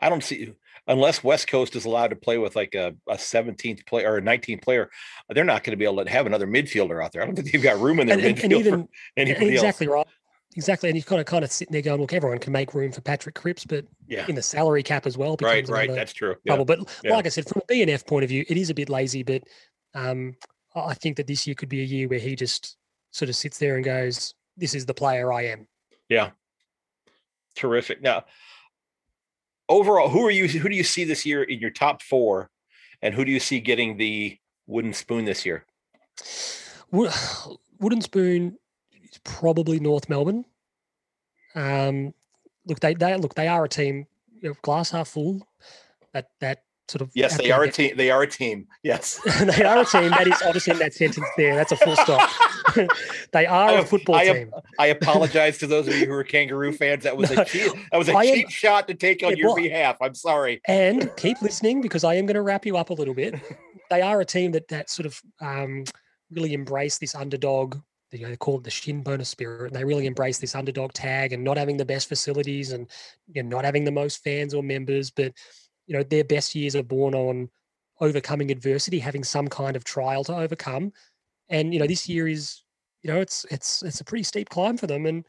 I 0.00 0.08
don't 0.08 0.22
see 0.22 0.52
unless 0.86 1.24
West 1.24 1.48
Coast 1.48 1.76
is 1.76 1.84
allowed 1.84 2.08
to 2.08 2.16
play 2.16 2.38
with 2.38 2.56
like 2.56 2.74
a, 2.74 2.94
a 3.08 3.14
17th 3.14 3.86
player 3.86 4.12
or 4.12 4.18
a 4.18 4.22
19th 4.22 4.62
player, 4.62 4.90
they're 5.30 5.44
not 5.44 5.64
going 5.64 5.72
to 5.72 5.76
be 5.76 5.84
able 5.84 6.04
to 6.04 6.10
have 6.10 6.26
another 6.26 6.46
midfielder 6.46 7.02
out 7.02 7.12
there. 7.12 7.22
I 7.22 7.26
don't 7.26 7.34
think 7.34 7.50
they've 7.52 7.62
got 7.62 7.78
room 7.80 8.00
in 8.00 8.06
their 8.06 8.18
And, 8.18 8.36
midfield 8.36 8.42
and 8.44 8.52
even 8.52 8.82
for 8.84 8.88
anybody 9.16 9.48
exactly 9.52 9.86
else. 9.86 9.94
right. 9.94 10.06
Exactly, 10.56 10.88
and 10.88 10.96
you're 10.96 11.02
kind 11.04 11.20
of 11.20 11.26
kind 11.26 11.42
of 11.44 11.50
sitting 11.50 11.72
there 11.72 11.82
going, 11.82 12.00
look, 12.00 12.12
everyone 12.12 12.38
can 12.38 12.52
make 12.52 12.74
room 12.74 12.92
for 12.92 13.00
Patrick 13.00 13.34
Cripps, 13.34 13.64
but 13.64 13.84
Yeah. 14.06 14.24
in 14.28 14.36
the 14.36 14.42
salary 14.42 14.84
cap 14.84 15.04
as 15.04 15.18
well. 15.18 15.36
Right, 15.42 15.68
right. 15.68 15.90
That's 15.90 16.12
true. 16.12 16.36
Yeah. 16.44 16.62
But 16.62 16.78
yeah. 17.02 17.12
like 17.16 17.26
I 17.26 17.30
said, 17.30 17.48
from 17.48 17.62
a 17.68 17.72
BNF 17.72 18.06
point 18.06 18.22
of 18.22 18.28
view, 18.28 18.44
it 18.48 18.56
is 18.56 18.70
a 18.70 18.74
bit 18.74 18.88
lazy. 18.88 19.24
But 19.24 19.42
um, 19.94 20.34
I 20.76 20.94
think 20.94 21.16
that 21.16 21.26
this 21.26 21.44
year 21.46 21.56
could 21.56 21.68
be 21.68 21.80
a 21.80 21.84
year 21.84 22.06
where 22.06 22.20
he 22.20 22.36
just 22.36 22.76
sort 23.14 23.28
of 23.28 23.36
sits 23.36 23.58
there 23.58 23.76
and 23.76 23.84
goes, 23.84 24.34
"This 24.56 24.74
is 24.74 24.86
the 24.86 24.94
player 24.94 25.32
I 25.32 25.42
am." 25.46 25.68
Yeah. 26.08 26.30
Terrific. 27.54 28.02
Now, 28.02 28.24
overall, 29.68 30.08
who 30.08 30.26
are 30.26 30.30
you? 30.30 30.48
Who 30.48 30.68
do 30.68 30.76
you 30.76 30.84
see 30.84 31.04
this 31.04 31.24
year 31.24 31.44
in 31.44 31.60
your 31.60 31.70
top 31.70 32.02
four, 32.02 32.50
and 33.00 33.14
who 33.14 33.24
do 33.24 33.30
you 33.30 33.40
see 33.40 33.60
getting 33.60 33.96
the 33.96 34.38
wooden 34.66 34.92
spoon 34.92 35.24
this 35.24 35.46
year? 35.46 35.64
Wooden 36.90 38.00
Spoon 38.00 38.58
is 39.02 39.18
probably 39.24 39.80
North 39.80 40.08
Melbourne. 40.08 40.44
Um, 41.54 42.14
look, 42.66 42.80
they 42.80 42.94
they 42.94 43.16
look 43.16 43.34
they 43.34 43.48
are 43.48 43.64
a 43.64 43.68
team. 43.68 44.06
You 44.40 44.50
know, 44.50 44.54
glass 44.62 44.90
half 44.90 45.08
full. 45.08 45.46
That 46.12 46.28
that 46.40 46.64
sort 46.88 47.02
of 47.02 47.10
Yes, 47.14 47.36
they 47.38 47.50
are 47.50 47.64
a 47.64 47.70
team. 47.70 47.96
They 47.96 48.10
are 48.10 48.22
a 48.22 48.26
team. 48.26 48.66
Yes. 48.82 49.20
they 49.40 49.64
are 49.64 49.80
a 49.80 49.84
team. 49.84 50.10
That 50.10 50.26
is, 50.26 50.42
obviously 50.44 50.72
in 50.74 50.78
that 50.80 50.94
sentence 50.94 51.26
there. 51.36 51.54
That's 51.54 51.72
a 51.72 51.76
full 51.76 51.96
stop. 51.96 52.30
they 53.32 53.46
are 53.46 53.68
I 53.70 53.72
a 53.72 53.84
football 53.84 54.16
I 54.16 54.24
team. 54.26 54.50
I 54.78 54.86
apologize 54.86 55.58
to 55.58 55.66
those 55.66 55.88
of 55.88 55.96
you 55.96 56.06
who 56.06 56.12
are 56.12 56.24
kangaroo 56.24 56.72
fans. 56.72 57.04
That 57.04 57.16
was 57.16 57.30
No, 57.34 57.42
a 57.42 57.44
cheap. 57.44 57.72
That 57.90 57.98
was 57.98 58.08
a 58.08 58.14
I 58.14 58.24
am- 58.24 58.48
shot 58.48 58.88
to 58.88 58.94
take 58.94 59.22
on 59.22 59.30
Yeah, 59.30 59.36
your 59.36 59.46
well- 59.48 59.56
behalf. 59.56 59.96
I'm 60.00 60.14
sorry. 60.14 60.60
And 60.66 61.10
keep 61.16 61.40
listening 61.42 61.80
because 61.80 62.04
I 62.04 62.14
am 62.14 62.26
going 62.26 62.34
to 62.36 62.42
wrap 62.42 62.66
you 62.66 62.76
up 62.76 62.90
a 62.90 62.94
little 62.94 63.14
bit. 63.14 63.34
They 63.90 64.02
are 64.02 64.20
a 64.20 64.24
team 64.24 64.52
that 64.52 64.68
that 64.68 64.90
sort 64.90 65.06
of 65.06 65.20
um, 65.40 65.84
really 66.30 66.52
embrace 66.54 66.98
this 66.98 67.14
underdog. 67.14 67.76
You 68.12 68.20
know, 68.20 68.28
they 68.28 68.36
call 68.36 68.58
it 68.58 68.64
the 68.64 68.70
Shinboner 68.70 69.26
spirit. 69.26 69.68
And 69.72 69.76
they 69.76 69.84
really 69.84 70.06
embrace 70.06 70.38
this 70.38 70.54
underdog 70.54 70.92
tag 70.92 71.32
and 71.32 71.42
not 71.42 71.56
having 71.56 71.76
the 71.76 71.84
best 71.84 72.08
facilities 72.08 72.72
and 72.72 72.88
you 73.32 73.42
know, 73.42 73.56
not 73.56 73.64
having 73.64 73.84
the 73.84 73.90
most 73.90 74.22
fans 74.22 74.54
or 74.54 74.62
members. 74.62 75.10
But 75.10 75.32
you 75.86 75.94
know, 75.96 76.02
their 76.02 76.24
best 76.24 76.54
years 76.54 76.76
are 76.76 76.82
born 76.82 77.14
on 77.14 77.50
overcoming 78.00 78.50
adversity, 78.50 78.98
having 78.98 79.24
some 79.24 79.48
kind 79.48 79.76
of 79.76 79.84
trial 79.84 80.24
to 80.24 80.36
overcome. 80.36 80.92
And 81.48 81.72
you 81.74 81.80
know, 81.80 81.86
this 81.86 82.08
year 82.08 82.28
is 82.28 82.62
you 83.02 83.12
know, 83.12 83.20
it's 83.20 83.44
it's 83.50 83.82
it's 83.82 84.00
a 84.00 84.04
pretty 84.04 84.24
steep 84.24 84.48
climb 84.50 84.76
for 84.78 84.86
them. 84.86 85.06
And 85.06 85.26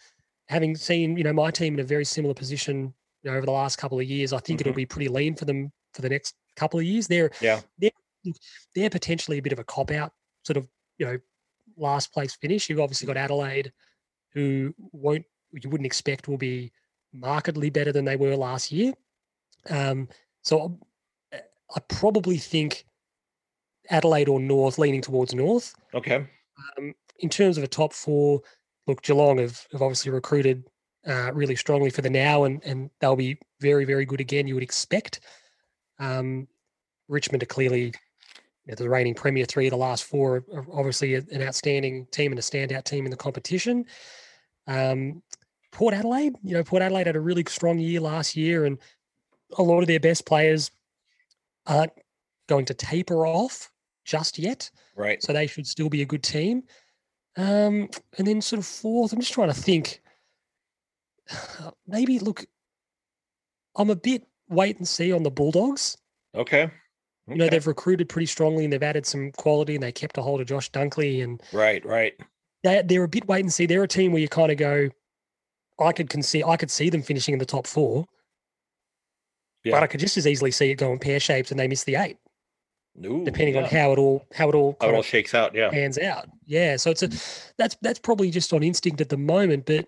having 0.48 0.76
seen 0.76 1.18
you 1.18 1.24
know 1.24 1.34
my 1.34 1.52
team 1.52 1.76
in 1.76 1.80
a 1.80 1.84
very 1.84 2.06
similar 2.06 2.34
position 2.34 2.94
you 3.24 3.32
know 3.32 3.38
over 3.38 3.46
the 3.46 3.52
last 3.52 3.78
couple 3.78 4.00
of 4.00 4.06
years, 4.06 4.34
I 4.34 4.40
think 4.40 4.62
it'll 4.62 4.74
Mhm. 4.74 4.76
be 4.76 4.86
pretty 4.86 5.10
lean 5.10 5.36
for 5.36 5.46
them 5.46 5.72
for 5.94 6.02
the 6.02 6.10
next 6.10 6.36
couple 6.56 6.80
of 6.80 6.86
years. 6.86 7.08
They're 7.08 7.32
Yeah. 7.40 7.62
they're 7.78 7.92
they're 8.76 8.90
potentially 8.90 9.38
a 9.38 9.42
bit 9.42 9.54
of 9.54 9.60
a 9.60 9.64
cop 9.64 9.92
out 9.92 10.14
sort 10.46 10.58
of 10.58 10.68
you 10.98 11.06
know 11.06 11.18
last 11.78 12.14
place 12.14 12.36
finish. 12.36 12.70
You've 12.70 12.80
obviously 12.80 13.08
got 13.08 13.18
Adelaide, 13.18 13.74
who 14.34 14.74
won't 14.78 15.26
you 15.52 15.70
wouldn't 15.70 15.86
expect 15.88 16.28
will 16.28 16.38
be 16.38 16.72
markedly 17.14 17.70
better 17.70 17.92
than 17.92 18.06
they 18.06 18.16
were 18.18 18.36
last 18.36 18.72
year. 18.72 18.94
Um, 19.70 20.10
so 20.46 20.78
I, 21.34 21.42
I 21.76 21.80
probably 21.90 22.38
think 22.38 22.86
Adelaide 23.90 24.30
or 24.30 24.40
North, 24.40 24.78
leaning 24.78 25.02
towards 25.02 25.34
North. 25.34 25.74
Okay. 25.94 26.26
Um, 26.78 26.94
in 27.20 27.30
terms 27.30 27.58
of 27.58 27.64
a 27.64 27.68
top 27.68 27.94
four, 27.94 28.42
look, 28.88 29.02
Geelong 29.02 29.40
have, 29.40 29.66
have 29.72 29.82
obviously 29.82 30.12
recruited 30.12 30.64
uh, 31.08 31.32
really 31.34 31.56
strongly 31.56 31.90
for 31.90 32.02
the 32.02 32.10
now, 32.10 32.46
and 32.46 32.64
and 32.64 32.90
they'll 33.00 33.16
be 33.16 33.38
very 33.60 33.86
very 33.86 34.06
good 34.06 34.22
again. 34.22 34.48
You 34.48 34.56
would 34.56 34.64
expect. 34.64 35.20
Um, 36.00 36.48
Richmond 37.08 37.44
are 37.44 37.48
clearly 37.48 37.94
you 38.66 38.72
know, 38.72 38.76
the 38.76 38.90
reigning 38.90 39.14
premier. 39.14 39.46
Three 39.46 39.68
of 39.68 39.72
the 39.72 39.78
last 39.78 40.06
four 40.06 40.44
are 40.54 40.66
obviously 40.74 41.16
an 41.16 41.42
outstanding 41.42 42.08
team 42.12 42.32
and 42.32 42.40
a 42.40 42.42
standout 42.42 42.84
team 42.84 43.06
in 43.06 43.12
the 43.12 43.18
competition. 43.18 43.86
Um, 44.68 45.22
Port 45.72 45.94
Adelaide, 45.94 46.34
you 46.44 46.54
know, 46.54 46.64
Port 46.64 46.82
Adelaide 46.82 47.08
had 47.08 47.16
a 47.16 47.22
really 47.22 47.44
strong 47.48 47.78
year 47.78 48.00
last 48.00 48.36
year, 48.36 48.66
and 48.66 48.80
a 49.58 49.64
lot 49.64 49.82
of 49.82 49.88
their 49.88 50.00
best 50.00 50.26
players 50.26 50.72
aren't 51.68 51.94
going 52.48 52.66
to 52.66 52.74
taper 52.74 53.26
off 53.26 53.72
just 54.04 54.38
yet. 54.38 54.70
Right. 54.96 55.22
So 55.22 55.34
they 55.34 55.48
should 55.48 55.68
still 55.68 55.90
be 55.90 56.02
a 56.02 56.06
good 56.06 56.24
team. 56.24 56.64
Um, 57.38 57.90
and 58.18 58.26
then 58.28 58.42
sort 58.42 58.60
of 58.60 58.66
fourth, 58.66 59.12
I'm 59.14 59.20
just 59.20 59.34
trying 59.34 59.50
to 59.50 59.54
think. 59.60 60.02
Maybe 61.88 62.20
look, 62.20 62.46
I'm 63.76 63.90
a 63.90 63.96
bit 63.96 64.24
wait 64.50 64.78
and 64.78 64.88
see 64.88 65.12
on 65.12 65.24
the 65.24 65.32
Bulldogs. 65.32 65.98
Okay. 66.36 66.70
You 67.28 67.36
know, 67.36 67.50
they've 67.50 67.66
recruited 67.66 68.08
pretty 68.08 68.28
strongly 68.28 68.66
and 68.66 68.72
they've 68.72 68.84
added 68.84 69.06
some 69.06 69.32
quality 69.32 69.74
and 69.74 69.84
they 69.84 69.92
kept 69.92 70.18
a 70.20 70.22
hold 70.22 70.42
of 70.42 70.48
Josh 70.48 70.70
Dunkley 70.72 71.24
and 71.24 71.42
Right. 71.52 71.84
Right. 71.84 72.14
they 72.64 72.84
they're 72.86 73.04
a 73.04 73.08
bit 73.08 73.28
wait 73.28 73.44
and 73.44 73.52
see. 73.52 73.66
They're 73.66 73.84
a 73.84 73.88
team 73.88 74.12
where 74.12 74.22
you 74.22 74.30
kind 74.30 74.52
of 74.52 74.58
go, 74.58 74.90
I 75.80 75.92
could 75.92 76.24
see 76.24 76.44
I 76.44 76.56
could 76.56 76.70
see 76.70 76.90
them 76.90 77.02
finishing 77.02 77.34
in 77.34 77.40
the 77.40 77.46
top 77.46 77.66
four, 77.66 78.06
Yeah. 79.66 79.74
but 79.74 79.84
I 79.84 79.88
could 79.88 80.00
just 80.00 80.16
as 80.16 80.26
easily 80.28 80.52
see 80.52 80.72
it 80.72 80.76
going 80.76 81.00
pear 81.00 81.20
shaped 81.20 81.52
and 81.52 81.60
they 81.60 81.68
miss 81.68 81.84
the 81.84 81.96
eight, 81.96 82.18
Ooh, 83.06 83.26
depending 83.26 83.58
on 83.58 83.66
how 83.66 83.92
it 83.92 84.00
all 84.00 84.26
how 84.34 84.48
it 84.48 84.56
all 84.56 84.78
how 84.80 84.90
it 84.90 84.94
all 84.96 85.02
shakes 85.02 85.34
out. 85.34 85.54
Yeah. 85.54 85.70
pans 85.70 85.98
out. 85.98 86.28
Yeah, 86.46 86.78
so 86.78 86.92
it's 86.92 87.04
a 87.04 87.10
that's 87.58 87.76
that's 87.82 88.00
probably 88.00 88.30
just 88.32 88.54
on 88.54 88.64
instinct 88.64 89.02
at 89.02 89.10
the 89.10 89.18
moment, 89.18 89.66
but 89.66 89.86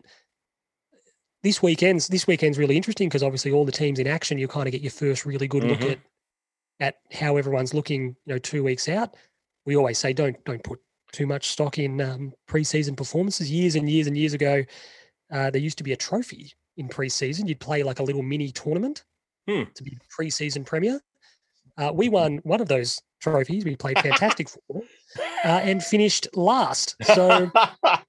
this 1.43 1.61
weekend's 1.61 2.07
this 2.07 2.27
weekend's 2.27 2.57
really 2.57 2.75
interesting 2.75 3.07
because 3.07 3.23
obviously 3.23 3.51
all 3.51 3.65
the 3.65 3.71
teams 3.71 3.99
in 3.99 4.07
action, 4.07 4.37
you 4.37 4.47
kind 4.47 4.67
of 4.67 4.71
get 4.71 4.81
your 4.81 4.91
first 4.91 5.25
really 5.25 5.47
good 5.47 5.63
look 5.63 5.79
Mhm. 5.79 5.91
at 5.91 5.99
at 6.79 6.95
how 7.11 7.37
everyone's 7.37 7.73
looking. 7.73 8.15
You 8.25 8.33
know, 8.33 8.37
two 8.39 8.63
weeks 8.63 8.89
out. 8.89 9.15
We 9.65 9.75
always 9.75 9.97
say 9.97 10.13
don't 10.13 10.43
don't 10.45 10.63
put 10.63 10.79
too 11.11 11.27
much 11.27 11.49
stock 11.49 11.77
in 11.77 12.01
um, 12.01 12.33
preseason 12.49 12.97
performances. 12.97 13.49
Years 13.51 13.75
and 13.75 13.89
years 13.89 14.07
and 14.07 14.17
years 14.17 14.33
ago, 14.33 14.63
uh, 15.31 15.49
there 15.51 15.61
used 15.61 15.77
to 15.77 15.83
be 15.83 15.93
a 15.93 15.97
trophy 15.97 16.51
in 16.75 16.89
preseason. 16.89 17.47
You'd 17.47 17.59
play 17.59 17.83
like 17.83 17.99
a 17.99 18.03
little 18.03 18.23
mini 18.23 18.51
tournament 18.51 19.05
Hmm. 19.47 19.63
to 19.75 19.83
be 19.83 19.97
preseason 20.17 20.65
premier. 20.65 20.99
Uh, 21.77 21.91
we 21.93 22.09
won 22.09 22.37
one 22.43 22.59
of 22.59 22.67
those 22.67 22.99
trophies. 23.21 23.63
We 23.63 23.75
played 23.75 23.99
fantastic 23.99 24.49
football 24.53 24.83
uh, 25.45 25.61
and 25.63 25.83
finished 25.83 26.27
last. 26.35 26.95
So 27.03 27.51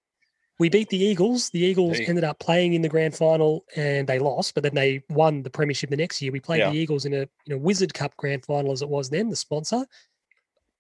we 0.59 0.69
beat 0.69 0.89
the 0.89 0.97
Eagles. 0.99 1.51
The 1.51 1.61
Eagles 1.61 1.99
ended 2.01 2.25
up 2.25 2.39
playing 2.41 2.73
in 2.75 2.83
the 2.83 2.89
grand 2.89 3.15
final 3.15 3.65
and 3.77 4.07
they 4.09 4.19
lost, 4.19 4.55
but 4.55 4.63
then 4.63 4.75
they 4.75 5.05
won 5.11 5.43
the 5.43 5.51
premiership 5.51 5.91
the 5.91 5.97
next 5.97 6.21
year. 6.23 6.33
We 6.33 6.41
played 6.41 6.59
Yeah. 6.61 6.71
the 6.71 6.77
Eagles 6.79 7.05
in 7.05 7.15
a 7.15 7.29
in 7.47 7.53
a 7.53 7.59
Wizard 7.59 7.93
Cup 7.95 8.17
grand 8.17 8.45
final 8.45 8.73
as 8.73 8.83
it 8.83 8.89
was 8.89 9.11
then, 9.11 9.29
the 9.29 9.37
sponsor. 9.37 9.87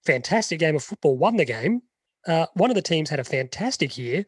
Fantastic 0.06 0.58
game 0.58 0.74
of 0.76 0.82
football, 0.82 1.16
won 1.16 1.36
the 1.36 1.44
game. 1.44 1.82
Uh, 2.26 2.46
one 2.54 2.70
of 2.70 2.74
the 2.74 2.82
teams 2.82 3.10
had 3.10 3.20
a 3.20 3.24
fantastic 3.24 3.98
year. 3.98 4.24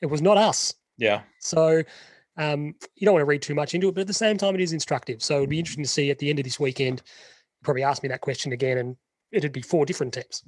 It 0.00 0.06
was 0.06 0.22
not 0.22 0.36
us. 0.36 0.74
yeah. 0.96 1.22
So 1.40 1.82
um, 2.36 2.74
you 2.96 3.04
don't 3.04 3.14
want 3.14 3.22
to 3.22 3.26
read 3.26 3.42
too 3.42 3.54
much 3.54 3.74
into 3.74 3.88
it, 3.88 3.94
but 3.94 4.02
at 4.02 4.06
the 4.06 4.12
same 4.12 4.36
time, 4.36 4.54
it 4.54 4.60
is 4.60 4.72
instructive. 4.72 5.22
So 5.22 5.36
it'd 5.36 5.50
be 5.50 5.58
interesting 5.58 5.84
to 5.84 5.90
see 5.90 6.10
at 6.10 6.18
the 6.18 6.30
end 6.30 6.38
of 6.38 6.44
this 6.44 6.58
weekend. 6.58 7.02
Probably 7.62 7.82
ask 7.82 8.02
me 8.02 8.08
that 8.08 8.20
question 8.20 8.52
again, 8.52 8.78
and 8.78 8.96
it'd 9.32 9.52
be 9.52 9.62
four 9.62 9.86
different 9.86 10.14
teams. 10.14 10.42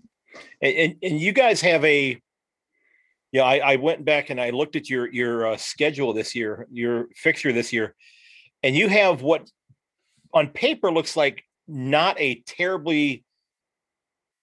And, 0.61 0.77
and 0.77 0.97
and 1.03 1.21
you 1.21 1.33
guys 1.33 1.61
have 1.61 1.85
a 1.85 2.21
yeah 3.33 3.45
I, 3.45 3.73
I 3.73 3.77
went 3.77 4.05
back 4.05 4.31
and 4.31 4.41
i 4.41 4.51
looked 4.51 4.77
at 4.77 4.89
your 4.89 5.13
your 5.13 5.47
uh, 5.47 5.57
schedule 5.57 6.13
this 6.13 6.35
year 6.35 6.67
your 6.71 7.09
fixture 7.15 7.53
this 7.53 7.73
year 7.73 7.95
and 8.63 8.77
you 8.77 8.89
have 8.89 9.23
what 9.23 9.49
on 10.33 10.49
paper 10.49 10.93
looks 10.93 11.17
like 11.17 11.43
not 11.67 12.21
a 12.21 12.43
terribly 12.47 13.25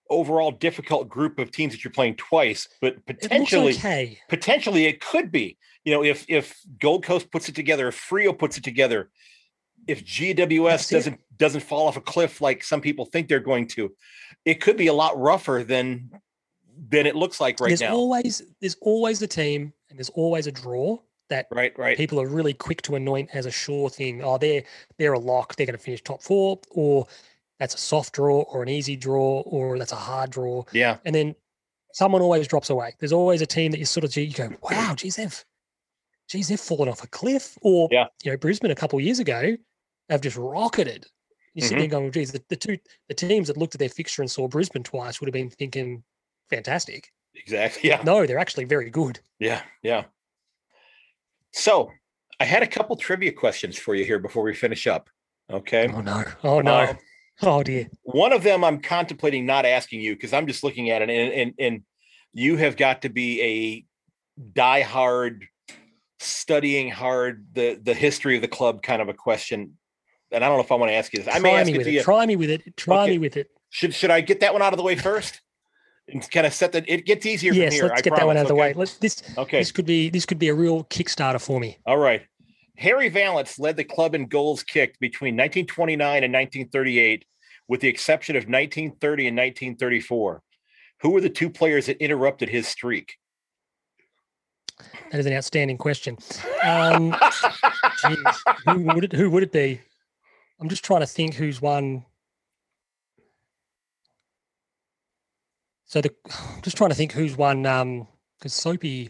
overall 0.10 0.52
difficult 0.52 1.10
group 1.10 1.39
of 1.39 1.52
teams 1.52 1.74
that 1.74 1.84
you're 1.84 1.91
playing 1.91 2.16
twice 2.16 2.68
but 2.82 3.06
potentially 3.06 3.74
okay. 3.74 4.20
potentially 4.30 4.86
it 4.86 5.00
could 5.00 5.32
be 5.32 5.58
you 5.86 5.93
know 5.93 6.03
if 6.03 6.25
if 6.27 6.59
gold 6.79 7.03
coast 7.03 7.31
puts 7.31 7.49
it 7.49 7.55
together 7.55 7.88
if 7.88 8.09
Freo 8.09 8.38
puts 8.38 8.57
it 8.57 8.63
together 8.63 9.09
if 9.86 10.05
gws 10.05 10.89
doesn't 10.89 11.19
doesn't 11.38 11.61
fall 11.61 11.88
off 11.88 11.97
a 11.97 12.01
cliff 12.01 12.39
like 12.41 12.63
some 12.63 12.79
people 12.81 13.05
think 13.05 13.27
they're 13.27 13.39
going 13.39 13.67
to 13.67 13.93
it 14.45 14.61
could 14.61 14.77
be 14.77 14.88
a 14.88 14.93
lot 14.93 15.19
rougher 15.19 15.63
than 15.63 16.09
than 16.89 17.05
it 17.05 17.15
looks 17.15 17.41
like 17.41 17.59
right 17.59 17.69
there's 17.69 17.81
now 17.81 17.93
always 17.93 18.41
there's 18.61 18.77
always 18.81 19.21
a 19.21 19.27
team 19.27 19.73
and 19.89 19.99
there's 19.99 20.09
always 20.09 20.47
a 20.47 20.51
draw 20.51 20.97
that 21.29 21.47
right 21.51 21.77
right 21.77 21.97
people 21.97 22.19
are 22.19 22.27
really 22.27 22.53
quick 22.53 22.81
to 22.84 22.95
anoint 22.95 23.29
as 23.34 23.45
a 23.45 23.51
sure 23.51 23.89
thing. 23.89 24.23
Oh, 24.23 24.38
they're 24.38 24.63
they're 24.97 25.13
a 25.13 25.19
lock. 25.19 25.55
They're 25.55 25.65
going 25.65 25.77
to 25.77 25.84
finish 25.84 26.03
top 26.03 26.21
four, 26.21 26.59
or 26.71 27.07
that's 27.59 27.75
a 27.75 27.77
soft 27.77 28.13
draw, 28.13 28.41
or 28.41 28.61
an 28.61 28.69
easy 28.69 28.95
draw, 28.95 29.41
or 29.41 29.77
that's 29.77 29.91
a 29.91 29.97
hard 29.97 30.31
draw. 30.31 30.63
yeah 30.71 30.97
And 31.05 31.15
then 31.15 31.36
someone 31.93 32.21
always 32.21 32.47
drops 32.47 32.69
away. 32.69 32.95
There's 32.99 33.13
always 33.13 33.41
a 33.41 33.45
team 33.45 33.71
that 33.71 33.79
you 33.79 33.86
sort 33.86 34.03
of 34.03 34.15
you 34.15 34.31
go, 34.31 34.51
wow, 34.69 34.95
geez, 34.95 35.15
they've 35.15 35.45
geez, 36.30 36.47
they've 36.47 36.59
fallen 36.59 36.89
off 36.89 37.03
a 37.03 37.07
cliff. 37.07 37.57
Or 37.61 37.88
Yeah. 37.91 38.05
you 38.24 38.32
know, 38.32 38.38
Brisbane 38.38 38.71
a 38.71 38.76
couple 38.76 38.99
of 38.99 39.05
years 39.05 39.19
ago 39.19 39.55
have 40.09 40.21
just 40.21 40.38
rocketed. 40.38 41.05
You 41.53 41.61
sit 41.61 41.71
Mm-hmm. 41.71 41.80
there 41.80 41.88
going, 41.88 42.11
geez, 42.11 42.32
the, 42.32 42.43
the 42.49 42.55
two 42.55 42.78
the 43.07 43.13
teams 43.13 43.47
that 43.47 43.57
looked 43.57 43.76
at 43.76 43.80
their 43.80 43.89
fixture 43.89 44.21
and 44.21 44.30
saw 44.32 44.47
Brisbane 44.47 44.84
twice 44.84 45.19
would 45.19 45.28
have 45.28 45.34
been 45.34 45.49
thinking, 45.49 46.03
fantastic. 46.49 47.11
exactly 47.36 47.89
yeah 47.89 48.01
No, 48.03 48.26
they're 48.26 48.39
actually 48.39 48.65
very 48.65 48.89
good. 48.89 49.19
yeah 49.39 49.61
yeah 49.82 50.03
so 51.51 51.89
i 52.39 52.45
had 52.45 52.63
a 52.63 52.67
couple 52.67 52.95
trivia 52.95 53.32
questions 53.32 53.78
for 53.78 53.93
you 53.95 54.03
here 54.05 54.19
before 54.19 54.43
we 54.43 54.53
finish 54.53 54.88
up 54.88 55.09
okay 55.51 55.88
Oh 55.93 56.01
no. 56.01 56.24
Oh 56.43 56.61
no. 56.61 56.74
Uh, 56.74 56.93
oh 57.43 57.63
dear. 57.63 57.88
one 58.03 58.34
of 58.34 58.43
them 58.43 58.63
i'm 58.63 58.80
contemplating 58.82 59.45
not 59.45 59.65
asking 59.65 60.01
you 60.01 60.15
because 60.15 60.34
i'm 60.34 60.47
just 60.47 60.63
looking 60.63 60.89
at 60.89 61.01
it 61.01 61.09
and, 61.09 61.34
and 61.34 61.53
and 61.59 61.82
you 62.34 62.57
have 62.57 62.76
got 62.78 63.03
to 63.03 63.09
be 63.09 63.41
a 63.41 63.86
die-hard 64.53 65.45
studying 66.24 66.89
hard 66.89 67.45
the 67.53 67.80
the 67.84 67.93
history 67.93 68.36
of 68.36 68.41
the 68.41 68.47
club 68.47 68.82
kind 68.82 69.01
of 69.01 69.09
a 69.09 69.13
question 69.13 69.78
and 70.32 70.43
i 70.43 70.47
don't 70.47 70.57
know 70.57 70.63
if 70.63 70.71
i 70.71 70.76
want 70.76 70.89
to 70.89 70.95
ask 70.95 71.13
you 71.13 71.21
this 71.24 71.34
i 71.34 71.39
may 71.39 71.51
Try 71.51 71.59
ask 71.61 71.67
me 71.67 71.74
it 71.74 71.78
with 71.78 71.86
to 71.86 71.91
it. 71.91 71.93
you 71.95 72.03
Try 72.03 72.26
me 72.26 72.36
with 72.36 72.49
it. 72.49 72.78
Try 72.78 73.03
Okay. 73.03 73.11
me 73.11 73.17
with 73.19 73.38
it. 73.38 73.49
should 73.69 73.93
should 73.93 74.11
i 74.11 74.21
get 74.21 74.39
that 74.41 74.53
one 74.53 74.61
out 74.61 74.74
of 74.74 74.78
the 74.78 74.84
way 74.84 74.95
first 74.95 75.41
and 76.09 76.30
kind 76.32 76.45
of 76.45 76.53
set 76.53 76.71
that 76.74 76.84
it 76.89 77.05
gets 77.05 77.26
easier 77.26 77.53
Yes, 77.53 77.74
from 77.74 77.74
here 77.76 77.84
let's 77.89 77.99
I 78.01 78.03
get 78.03 78.15
that 78.15 78.26
one 78.28 78.36
promise, 78.36 78.39
out 78.39 78.41
of 78.41 78.47
the 78.49 78.53
okay? 78.55 78.61
way. 78.61 78.74
Let's 78.74 78.97
this 78.97 79.24
okay 79.38 79.59
this 79.59 79.71
could 79.71 79.86
be 79.86 80.09
this 80.09 80.26
could 80.26 80.39
be 80.39 80.49
a 80.49 80.53
real 80.53 80.84
Kickstarter 80.86 81.41
for 81.41 81.59
me. 81.59 81.78
all 81.86 81.97
right 81.97 82.24
Harry 82.78 83.09
Vallence 83.09 83.59
led 83.59 83.78
the 83.78 83.84
club 83.84 84.15
in 84.15 84.26
goals 84.26 84.63
kicked 84.63 84.99
between 84.99 85.36
1929 85.36 86.24
and 86.24 86.34
1938 86.34 87.24
with 87.67 87.82
the 87.82 87.88
exception 87.88 88.36
of 88.36 88.43
1930 88.43 89.28
and 89.28 89.38
1934 89.38 90.41
who 91.01 91.09
were 91.11 91.21
the 91.21 91.30
two 91.30 91.49
players 91.49 91.86
that 91.86 92.01
interrupted 92.03 92.49
his 92.49 92.67
streak 92.67 93.15
That 95.11 95.19
is 95.19 95.26
an 95.26 95.34
outstanding 95.34 95.78
question. 95.78 96.17
Um, 96.63 97.11
Jeez, 97.11 98.38
who 98.65 98.80
would 98.93 99.03
it? 99.03 99.13
Who 99.13 99.30
would 99.30 99.43
it 99.43 99.51
be? 99.51 99.80
I'm 100.59 100.69
just 100.69 100.84
trying 100.84 101.01
to 101.01 101.07
think 101.07 101.36
who's 101.36 101.61
won. 101.61 102.05
So 105.86 106.01
the, 106.01 106.13
I'm 106.55 106.61
just 106.61 106.78
trying 106.78 106.89
to 106.89 106.95
think 106.95 107.11
who's 107.11 107.38
won. 107.38 107.65
Um, 107.65 108.07
because 108.39 108.53
Soapy, 108.53 109.09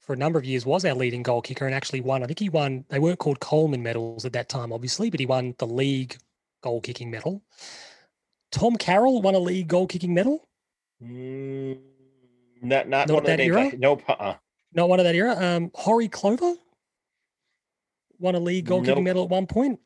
for 0.00 0.12
a 0.12 0.16
number 0.16 0.38
of 0.38 0.44
years, 0.44 0.66
was 0.66 0.84
our 0.84 0.94
leading 0.94 1.22
goal 1.22 1.42
kicker 1.42 1.66
and 1.66 1.74
actually 1.74 2.00
won. 2.00 2.22
I 2.22 2.26
think 2.26 2.40
he 2.40 2.48
won. 2.48 2.84
They 2.88 2.98
weren't 2.98 3.20
called 3.20 3.38
Coleman 3.40 3.82
medals 3.82 4.24
at 4.24 4.32
that 4.32 4.48
time, 4.48 4.72
obviously, 4.72 5.10
but 5.10 5.20
he 5.20 5.26
won 5.26 5.54
the 5.58 5.66
league 5.66 6.16
goal 6.62 6.80
kicking 6.80 7.10
medal. 7.10 7.42
Tom 8.50 8.76
Carroll 8.76 9.22
won 9.22 9.34
a 9.34 9.38
league 9.38 9.68
goal 9.68 9.86
kicking 9.86 10.14
medal. 10.14 10.48
Mm, 11.02 11.78
not 12.62 12.88
not 12.88 13.08
Not 13.08 13.14
one 13.14 13.22
of 13.22 13.26
that 13.26 13.38
names. 13.38 13.56
I- 13.56 13.60
era? 13.66 13.72
nope. 13.78 14.02
Uh-uh. 14.08 14.34
Not 14.72 14.88
one 14.88 15.00
of 15.00 15.04
that 15.04 15.14
era. 15.14 15.34
Um, 15.36 15.70
Horrie 15.70 16.10
Clover 16.10 16.54
won 18.18 18.34
a 18.34 18.40
league 18.40 18.66
goal 18.66 18.82
Nope. 18.82 19.02
medal 19.02 19.24
at 19.24 19.30
one 19.30 19.46
point. 19.46 19.80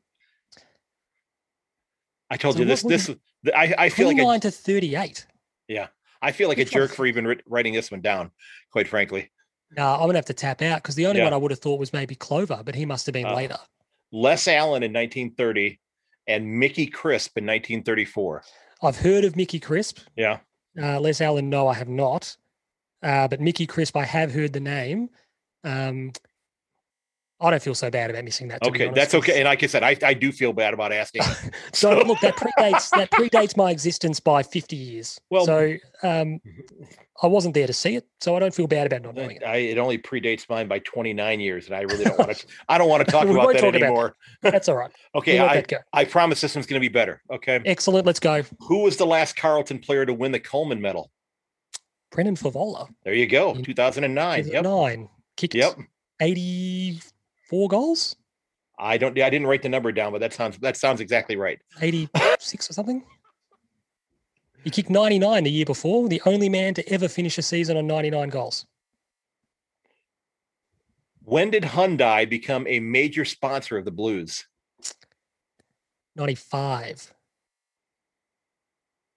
I 2.30 2.36
told 2.36 2.54
So 2.54 2.60
you 2.60 2.66
this. 2.66 2.82
This. 2.82 3.10
I 3.54 3.74
I 3.78 3.88
feel 3.88 4.08
like 4.08 4.18
a, 4.18 4.22
nine 4.22 4.40
to 4.40 4.50
thirty 4.50 4.96
eight. 4.96 5.26
Yeah, 5.68 5.88
I 6.20 6.32
feel 6.32 6.48
like 6.48 6.58
a 6.58 6.62
Which 6.62 6.72
one? 6.72 6.82
jerk 6.82 6.92
for 6.92 7.06
even 7.06 7.36
writing 7.46 7.74
this 7.74 7.90
one 7.90 8.00
down. 8.00 8.30
Quite 8.70 8.88
frankly, 8.88 9.30
No, 9.76 9.94
I'm 9.94 10.00
gonna 10.06 10.14
have 10.18 10.24
to 10.26 10.34
tap 10.34 10.62
out 10.62 10.82
because 10.82 10.94
the 10.94 11.06
only 11.06 11.18
Yeah. 11.18 11.24
one 11.24 11.32
I 11.34 11.36
would 11.36 11.50
have 11.50 11.60
thought 11.60 11.78
was 11.78 11.92
maybe 11.92 12.14
Clover, 12.14 12.62
but 12.64 12.74
he 12.74 12.86
must 12.86 13.06
have 13.06 13.12
been 13.12 13.26
Uh, 13.26 13.34
later. 13.34 13.56
Les 14.12 14.48
Allen 14.48 14.82
in 14.82 14.92
1930 14.92 15.78
and 16.26 16.46
Mickey 16.46 16.86
Crisp 16.86 17.36
in 17.38 17.44
1934. 17.46 18.42
I've 18.82 18.96
heard 18.98 19.24
of 19.24 19.36
Mickey 19.36 19.58
Crisp. 19.60 19.98
Yeah. 20.16 20.40
Uh, 20.80 20.98
Les 21.00 21.20
Allen, 21.20 21.48
no, 21.50 21.68
I 21.68 21.74
have 21.74 21.88
not. 21.88 22.36
Uh, 23.02 23.28
but 23.28 23.40
Mickey 23.40 23.66
Crisp, 23.66 23.96
I 23.96 24.04
have 24.04 24.32
heard 24.32 24.52
the 24.52 24.60
name. 24.60 25.10
Um, 25.64 26.12
I 27.40 27.50
don't 27.50 27.62
feel 27.62 27.74
so 27.74 27.90
bad 27.90 28.08
about 28.10 28.22
missing 28.24 28.48
that. 28.48 28.62
Okay, 28.64 28.84
honest, 28.84 28.94
that's 28.94 29.14
okay. 29.14 29.38
And 29.40 29.46
like 29.46 29.64
I 29.64 29.66
said, 29.66 29.82
I, 29.82 29.96
I 30.04 30.14
do 30.14 30.30
feel 30.30 30.52
bad 30.52 30.74
about 30.74 30.92
asking. 30.92 31.22
So 31.72 31.98
look, 32.02 32.20
that 32.20 32.36
predates 32.36 32.90
that 32.90 33.10
predates 33.10 33.56
my 33.56 33.70
existence 33.72 34.20
by 34.20 34.42
50 34.44 34.76
years. 34.76 35.20
Well- 35.30 35.46
so 35.46 35.76
um, 36.04 36.40
I 37.22 37.26
wasn't 37.26 37.54
there 37.54 37.66
to 37.66 37.72
see 37.72 37.94
it, 37.96 38.06
so 38.20 38.34
I 38.36 38.40
don't 38.40 38.54
feel 38.54 38.66
bad 38.66 38.86
about 38.86 39.02
not 39.02 39.14
knowing 39.14 39.36
it. 39.36 39.44
I, 39.44 39.56
it 39.56 39.78
only 39.78 39.96
predates 39.98 40.48
mine 40.48 40.66
by 40.66 40.80
29 40.80 41.38
years, 41.40 41.66
and 41.66 41.76
I 41.76 41.82
really 41.82 42.04
don't 42.04 42.18
want 42.18 42.36
to. 42.36 42.46
I 42.68 42.78
don't 42.78 42.88
want 42.88 43.04
to 43.04 43.10
talk 43.12 43.24
about 43.24 43.52
that 43.52 43.60
talk 43.60 43.68
about 43.70 43.74
anymore. 43.74 44.16
That's 44.40 44.68
all 44.68 44.76
right. 44.76 44.90
Okay, 45.14 45.38
I. 45.38 45.64
I 45.92 46.04
promise 46.04 46.40
this 46.40 46.54
one's 46.54 46.66
going 46.66 46.80
to 46.80 46.88
be 46.88 46.92
better. 46.92 47.22
Okay, 47.30 47.60
Excellent. 47.64 48.06
Let's 48.06 48.18
go. 48.18 48.42
who 48.60 48.82
was 48.82 48.96
the 48.96 49.06
last 49.06 49.36
Carlton 49.36 49.78
player 49.78 50.04
to 50.04 50.12
win 50.12 50.32
the 50.32 50.40
Coleman 50.40 50.80
Medal? 50.80 51.10
Brendan 52.12 52.36
Fevola. 52.36 52.88
There 53.04 53.14
you 53.14 53.26
go, 53.26 53.54
In- 53.54 53.64
2009. 53.64 54.46
Yep. 54.46 55.08
Kicked 55.36 55.54
yep. 55.54 55.76
84 56.20 57.68
goals, 57.68 58.16
I 58.78 58.98
don't. 58.98 59.18
I 59.18 59.30
didn't 59.30 59.46
write 59.46 59.62
the 59.62 59.68
number 59.68 59.92
down, 59.92 60.12
but 60.12 60.20
that 60.20 60.32
sounds 60.32 60.58
that 60.58 60.76
sounds 60.76 61.00
exactly 61.00 61.36
right. 61.36 61.58
86 61.80 62.70
or 62.70 62.72
something. 62.72 63.04
He 64.64 64.70
kicked 64.70 64.90
99 64.90 65.44
the 65.44 65.50
year 65.50 65.64
before, 65.64 66.08
the 66.08 66.22
only 66.24 66.48
man 66.48 66.74
to 66.74 66.88
ever 66.92 67.08
finish 67.08 67.36
a 67.38 67.42
season 67.42 67.76
on 67.76 67.86
99 67.86 68.28
goals. 68.28 68.66
When 71.24 71.50
did 71.50 71.64
Hyundai 71.64 72.28
become 72.28 72.66
a 72.66 72.78
major 72.80 73.24
sponsor 73.24 73.76
of 73.76 73.84
the 73.84 73.90
Blues? 73.90 74.46
95. 76.16 77.12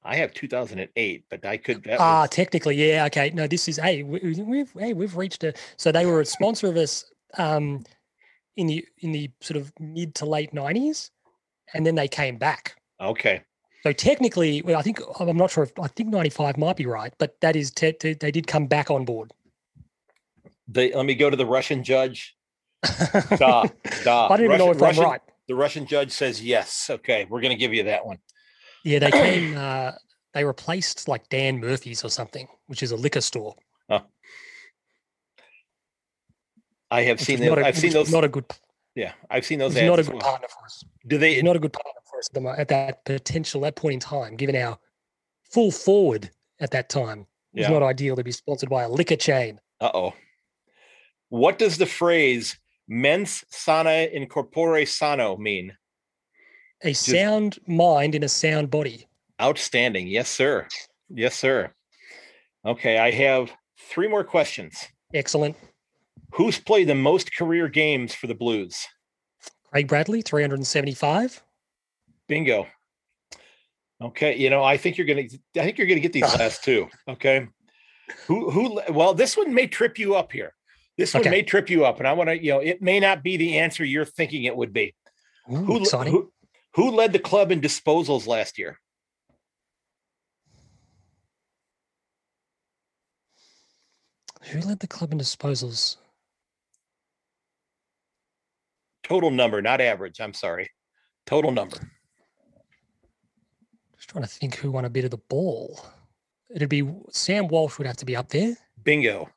I 0.06 0.16
have 0.18 0.34
2008, 0.34 1.26
but 1.30 1.46
I 1.46 1.58
could. 1.58 1.88
Ah, 2.00 2.22
was- 2.22 2.30
technically, 2.30 2.76
yeah. 2.76 3.06
Okay, 3.06 3.32
no, 3.32 3.48
this 3.48 3.68
is 3.68 3.78
hey, 3.78 4.04
we, 4.04 4.20
we've 4.40 4.72
hey, 4.78 4.94
we've 4.94 5.16
reached 5.18 5.44
a. 5.44 5.54
So 5.78 5.92
they 5.92 6.06
were 6.06 6.22
a 6.22 6.26
sponsor 6.26 6.68
of 6.68 6.78
us 6.78 7.06
um, 7.38 7.84
in 8.56 8.68
the 8.68 8.86
in 9.00 9.12
the 9.12 9.32
sort 9.42 9.58
of 9.58 9.74
mid 9.80 10.14
to 10.16 10.26
late 10.26 10.54
nineties, 10.54 11.10
and 11.74 11.86
then 11.86 11.96
they 11.96 12.08
came 12.08 12.38
back. 12.38 12.76
okay. 13.02 13.42
So 13.84 13.92
technically, 13.92 14.64
well, 14.64 14.80
I 14.80 14.82
think 14.82 15.00
I'm 15.20 15.38
not 15.38 15.52
sure 15.52 15.64
if 15.64 15.72
I 15.80 15.88
think 15.88 16.10
ninety 16.10 16.30
five 16.30 16.58
might 16.58 16.76
be 16.78 16.86
right, 16.86 17.14
but 17.18 17.36
that 17.42 17.56
is 17.56 17.72
te- 17.72 17.92
te- 17.94 18.14
they 18.14 18.32
did 18.32 18.48
come 18.48 18.66
back 18.68 18.90
on 18.90 19.06
board. 19.06 19.32
They, 20.68 20.92
let 20.94 21.06
me 21.06 21.14
go 21.14 21.30
to 21.30 21.38
the 21.38 21.46
Russian 21.46 21.84
judge. 21.84 22.36
Da, 23.38 23.66
da. 24.04 24.28
I 24.28 24.38
don't 24.38 24.46
even 24.46 24.58
know 24.58 24.72
Russian- 24.74 24.90
if 24.90 25.00
I'm 25.00 25.04
right. 25.04 25.22
The 25.48 25.54
Russian 25.56 25.86
judge 25.86 26.12
says 26.12 26.44
yes. 26.44 26.90
Okay, 26.90 27.26
we're 27.30 27.42
going 27.42 27.52
to 27.52 27.60
give 27.60 27.74
you 27.74 27.84
that 27.84 28.06
one. 28.06 28.18
Yeah, 28.86 29.00
they 29.00 29.12
came. 29.12 29.58
Uh, 29.58 29.94
they 30.34 30.46
replaced 30.46 31.08
like 31.08 31.28
Dan 31.30 31.60
Murphy's 31.60 32.04
or 32.06 32.10
something, 32.10 32.48
which 32.68 32.84
is 32.84 32.92
a 32.92 32.96
liquor 32.96 33.20
store. 33.22 33.56
I 36.92 37.02
have 37.02 37.18
which 37.18 37.26
seen 37.26 37.40
them. 37.40 37.58
a- 37.58 37.64
I've 37.66 37.78
seen 37.78 37.92
those. 37.94 38.12
Not 38.12 38.24
a 38.24 38.28
good. 38.30 38.46
yeah, 38.96 39.14
I've 39.30 39.46
seen 39.46 39.60
those. 39.60 39.76
Ads 39.76 39.88
not 39.88 40.00
a 40.00 40.04
good 40.04 40.14
well. 40.14 40.22
partner 40.22 40.48
for 40.48 40.66
us. 40.66 40.84
Do 41.08 41.18
they? 41.18 41.42
Not 41.42 41.56
a 41.56 41.60
good 41.60 41.74
partner 41.74 41.92
for 42.10 42.20
us 42.20 42.30
at, 42.34 42.42
the, 42.42 42.50
at 42.60 42.68
that 42.70 43.06
potential, 43.06 43.62
that 43.62 43.76
point 43.76 43.96
in 43.96 44.00
time, 44.00 44.36
given 44.36 44.56
our 44.56 44.78
full 45.52 45.72
forward 45.72 46.30
at 46.60 46.72
that 46.72 46.90
time. 46.90 47.26
It 47.54 47.62
was 47.62 47.68
Yeah. 47.68 47.74
not 47.80 47.84
ideal 47.84 48.16
to 48.18 48.24
be 48.24 48.32
sponsored 48.32 48.70
by 48.70 48.84
a 48.84 48.90
liquor 48.90 49.16
chain. 49.16 49.60
Uh 49.82 49.90
oh. 49.94 50.14
What 51.30 51.58
does 51.58 51.78
the 51.80 51.88
phrase 51.88 52.58
"mens 52.88 53.44
sana 53.50 54.08
in 54.12 54.28
corpore 54.28 54.88
sano" 54.88 55.38
mean? 55.38 55.76
A 56.84 56.94
sound 56.94 57.58
mind 57.68 58.16
in 58.16 58.24
a 58.24 58.30
sound 58.30 58.70
body. 58.70 59.08
Outstanding. 59.42 60.08
Yes, 60.08 60.30
sir. 60.30 60.68
Yes, 61.10 61.36
sir. 61.36 61.72
Okay, 62.66 62.98
I 62.98 63.12
have 63.12 63.52
three 63.90 64.08
more 64.08 64.24
questions. 64.24 64.76
Excellent. 65.14 65.56
Who's 66.34 66.60
played 66.60 66.88
the 66.88 66.96
most 66.96 67.36
career 67.36 67.68
games 67.70 68.14
for 68.14 68.28
the 68.28 68.36
Blues? 68.36 68.86
Craig 69.72 69.88
Bradley, 69.88 70.22
375. 70.22 71.44
Bingo. 72.28 72.68
Okay, 74.02 74.36
you 74.36 74.50
know, 74.50 74.64
I 74.64 74.76
think 74.78 74.98
you're 74.98 75.08
gonna. 75.08 75.24
I 75.56 75.62
think 75.64 75.78
you're 75.78 75.88
gonna 75.88 76.00
get 76.02 76.12
these 76.14 76.24
last 76.40 76.64
two. 76.64 76.90
Okay. 77.08 77.48
Who? 78.28 78.50
Who? 78.52 78.82
Well, 78.90 79.14
this 79.14 79.38
one 79.38 79.54
may 79.54 79.68
trip 79.68 79.98
you 79.98 80.16
up 80.16 80.32
here. 80.32 80.54
This 80.98 81.14
one 81.14 81.22
Okay. 81.22 81.30
may 81.30 81.42
trip 81.44 81.70
you 81.70 81.86
up, 81.86 82.00
and 82.00 82.08
I 82.08 82.14
want 82.14 82.30
to. 82.30 82.42
You 82.44 82.52
know, 82.54 82.60
it 82.60 82.82
may 82.82 83.00
not 83.00 83.24
be 83.24 83.38
the 83.38 83.58
answer 83.58 83.86
you're 83.86 84.06
thinking 84.06 84.44
it 84.44 84.56
would 84.56 84.74
be. 84.74 84.94
Ooh, 85.52 85.56
Who? 85.58 85.82
exciting. 85.82 86.12
Who, 86.12 86.32
who 86.76 86.92
led 86.92 87.14
the 87.14 87.20
club 87.20 87.52
in 87.52 87.62
disposals 87.62 88.28
last 88.28 88.58
year? 88.58 88.80
Who 94.52 94.60
led 94.60 94.80
the 94.80 94.88
club 94.88 95.12
in 95.12 95.20
disposals? 95.20 95.96
Total 99.04 99.32
number, 99.32 99.62
not 99.62 99.82
average. 99.82 100.20
I'm 100.20 100.34
sorry. 100.34 100.70
Total 101.26 101.52
number. 101.52 101.78
Just 103.96 104.10
trying 104.10 104.24
to 104.24 104.30
think 104.30 104.56
who 104.56 104.72
won 104.72 104.86
a 104.86 104.90
bit 104.90 105.06
of 105.06 105.12
the 105.12 105.18
ball. 105.18 105.80
It'd 106.50 106.70
be 106.70 106.88
Sam 107.12 107.48
Walsh 107.48 107.78
would 107.78 107.88
have 107.88 107.98
to 107.98 108.06
be 108.06 108.16
up 108.16 108.30
there. 108.30 108.56
Bingo. 108.84 109.30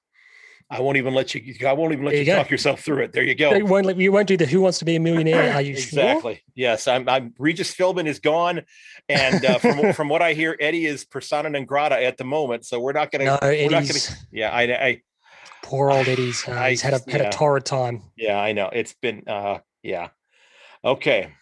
I 0.70 0.80
won't 0.80 0.98
even 0.98 1.14
let 1.14 1.34
you. 1.34 1.54
I 1.66 1.72
won't 1.72 1.92
even 1.94 2.04
let 2.04 2.10
There 2.12 2.22
you, 2.22 2.30
you 2.30 2.36
talk 2.36 2.50
yourself 2.50 2.80
through 2.80 3.02
it. 3.04 3.12
There 3.12 3.22
you 3.22 3.34
go. 3.34 3.54
You 3.54 3.64
won't 3.64 3.86
let 3.86 3.96
you 3.96 4.12
won't 4.12 4.28
do 4.28 4.36
the 4.36 4.44
Who 4.44 4.60
Wants 4.60 4.78
to 4.80 4.84
Be 4.84 4.96
a 4.96 5.00
Millionaire? 5.00 5.54
Are 5.54 5.62
you 5.62 5.74
sure? 5.74 6.00
exactly. 6.02 6.42
Yes, 6.54 6.86
I'm. 6.86 7.08
I'm. 7.08 7.32
Regis 7.38 7.74
Philbin 7.74 8.06
is 8.06 8.18
gone, 8.18 8.62
and 9.08 9.42
uh, 9.44 9.58
from 9.58 9.92
from 9.94 10.08
what 10.10 10.20
I 10.20 10.34
hear, 10.34 10.56
Eddie 10.60 10.84
is 10.84 11.06
persona 11.06 11.48
non 11.48 11.64
grata 11.64 12.02
at 12.02 12.18
the 12.18 12.24
moment. 12.24 12.66
So 12.66 12.80
we're 12.80 12.92
not 12.92 13.10
going 13.10 13.20
to. 13.20 13.24
No, 13.26 13.38
we're 13.42 13.62
not 13.62 13.70
gonna- 13.70 13.80
Eddie's 13.84 14.26
Yeah, 14.30 14.50
I, 14.50 14.62
I. 14.62 15.02
poor 15.62 15.90
old 15.90 16.06
Eddie's. 16.08 16.46
Uh, 16.46 16.52
I 16.52 16.70
he's 16.70 16.82
had 16.82 16.92
a 16.92 17.10
had 17.10 17.22
yeah. 17.22 17.28
a 17.28 17.32
torrid 17.32 17.64
time. 17.64 18.02
Yeah, 18.16 18.38
I 18.38 18.52
know. 18.52 18.68
It's 18.70 18.94
been. 19.00 19.22
uh 19.26 19.60
Yeah. 19.82 20.08
Okay. 20.84 21.32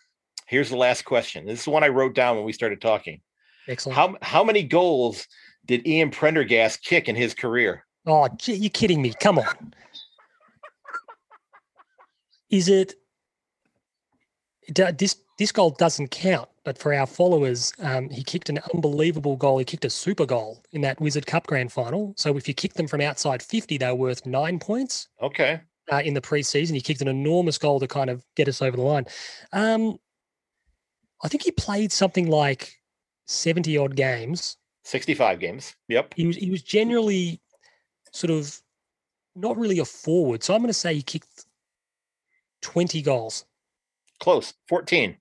Here's 0.46 0.70
the 0.70 0.76
last 0.76 1.04
question. 1.04 1.46
This 1.46 1.62
is 1.62 1.66
one 1.66 1.82
I 1.82 1.88
wrote 1.88 2.14
down 2.14 2.36
when 2.36 2.44
we 2.44 2.52
started 2.52 2.80
talking. 2.80 3.20
Excellent. 3.66 3.96
How 3.96 4.16
how 4.22 4.44
many 4.44 4.62
goals 4.62 5.26
did 5.64 5.84
Ian 5.84 6.10
Prendergast 6.10 6.84
kick 6.84 7.08
in 7.08 7.16
his 7.16 7.34
career? 7.34 7.84
Oh, 8.06 8.28
you're 8.44 8.70
kidding 8.70 9.02
me. 9.02 9.12
Come 9.20 9.38
on. 9.38 9.74
Is 12.50 12.68
it 12.68 12.94
this 14.68 15.16
this 15.38 15.52
goal 15.52 15.70
doesn't 15.70 16.10
count, 16.10 16.48
but 16.64 16.78
for 16.78 16.94
our 16.94 17.06
followers, 17.06 17.72
um, 17.80 18.08
he 18.08 18.22
kicked 18.24 18.48
an 18.48 18.58
unbelievable 18.72 19.36
goal. 19.36 19.58
He 19.58 19.64
kicked 19.64 19.84
a 19.84 19.90
super 19.90 20.24
goal 20.24 20.62
in 20.72 20.80
that 20.80 20.98
Wizard 21.00 21.26
Cup 21.26 21.46
grand 21.46 21.72
final. 21.72 22.14
So 22.16 22.36
if 22.36 22.48
you 22.48 22.54
kick 22.54 22.74
them 22.74 22.86
from 22.86 23.00
outside 23.02 23.42
50, 23.42 23.76
they're 23.78 23.94
worth 23.94 24.24
nine 24.24 24.58
points 24.58 25.08
Okay. 25.20 25.60
uh, 25.92 26.00
in 26.04 26.14
the 26.14 26.22
preseason. 26.22 26.72
He 26.74 26.80
kicked 26.80 27.02
an 27.02 27.08
enormous 27.08 27.58
goal 27.58 27.80
to 27.80 27.86
kind 27.86 28.08
of 28.08 28.24
get 28.34 28.48
us 28.48 28.62
over 28.62 28.76
the 28.78 28.82
line. 28.82 29.04
Um, 29.52 29.98
I 31.22 31.28
think 31.28 31.42
he 31.42 31.50
played 31.50 31.92
something 31.92 32.28
like 32.28 32.76
70 33.26 33.76
odd 33.76 33.94
games 33.96 34.56
65 34.84 35.40
games. 35.40 35.74
Yep. 35.88 36.14
he 36.16 36.26
was 36.28 36.36
he 36.36 36.48
was 36.50 36.62
generally 36.62 37.40
sort 38.16 38.30
of 38.30 38.60
not 39.34 39.56
really 39.56 39.78
a 39.78 39.84
forward. 39.84 40.42
So 40.42 40.54
I'm 40.54 40.60
going 40.60 40.68
to 40.68 40.74
say 40.74 40.94
he 40.94 41.02
kicked 41.02 41.46
20 42.62 43.02
goals. 43.02 43.44
Close. 44.18 44.54
14. 44.68 45.16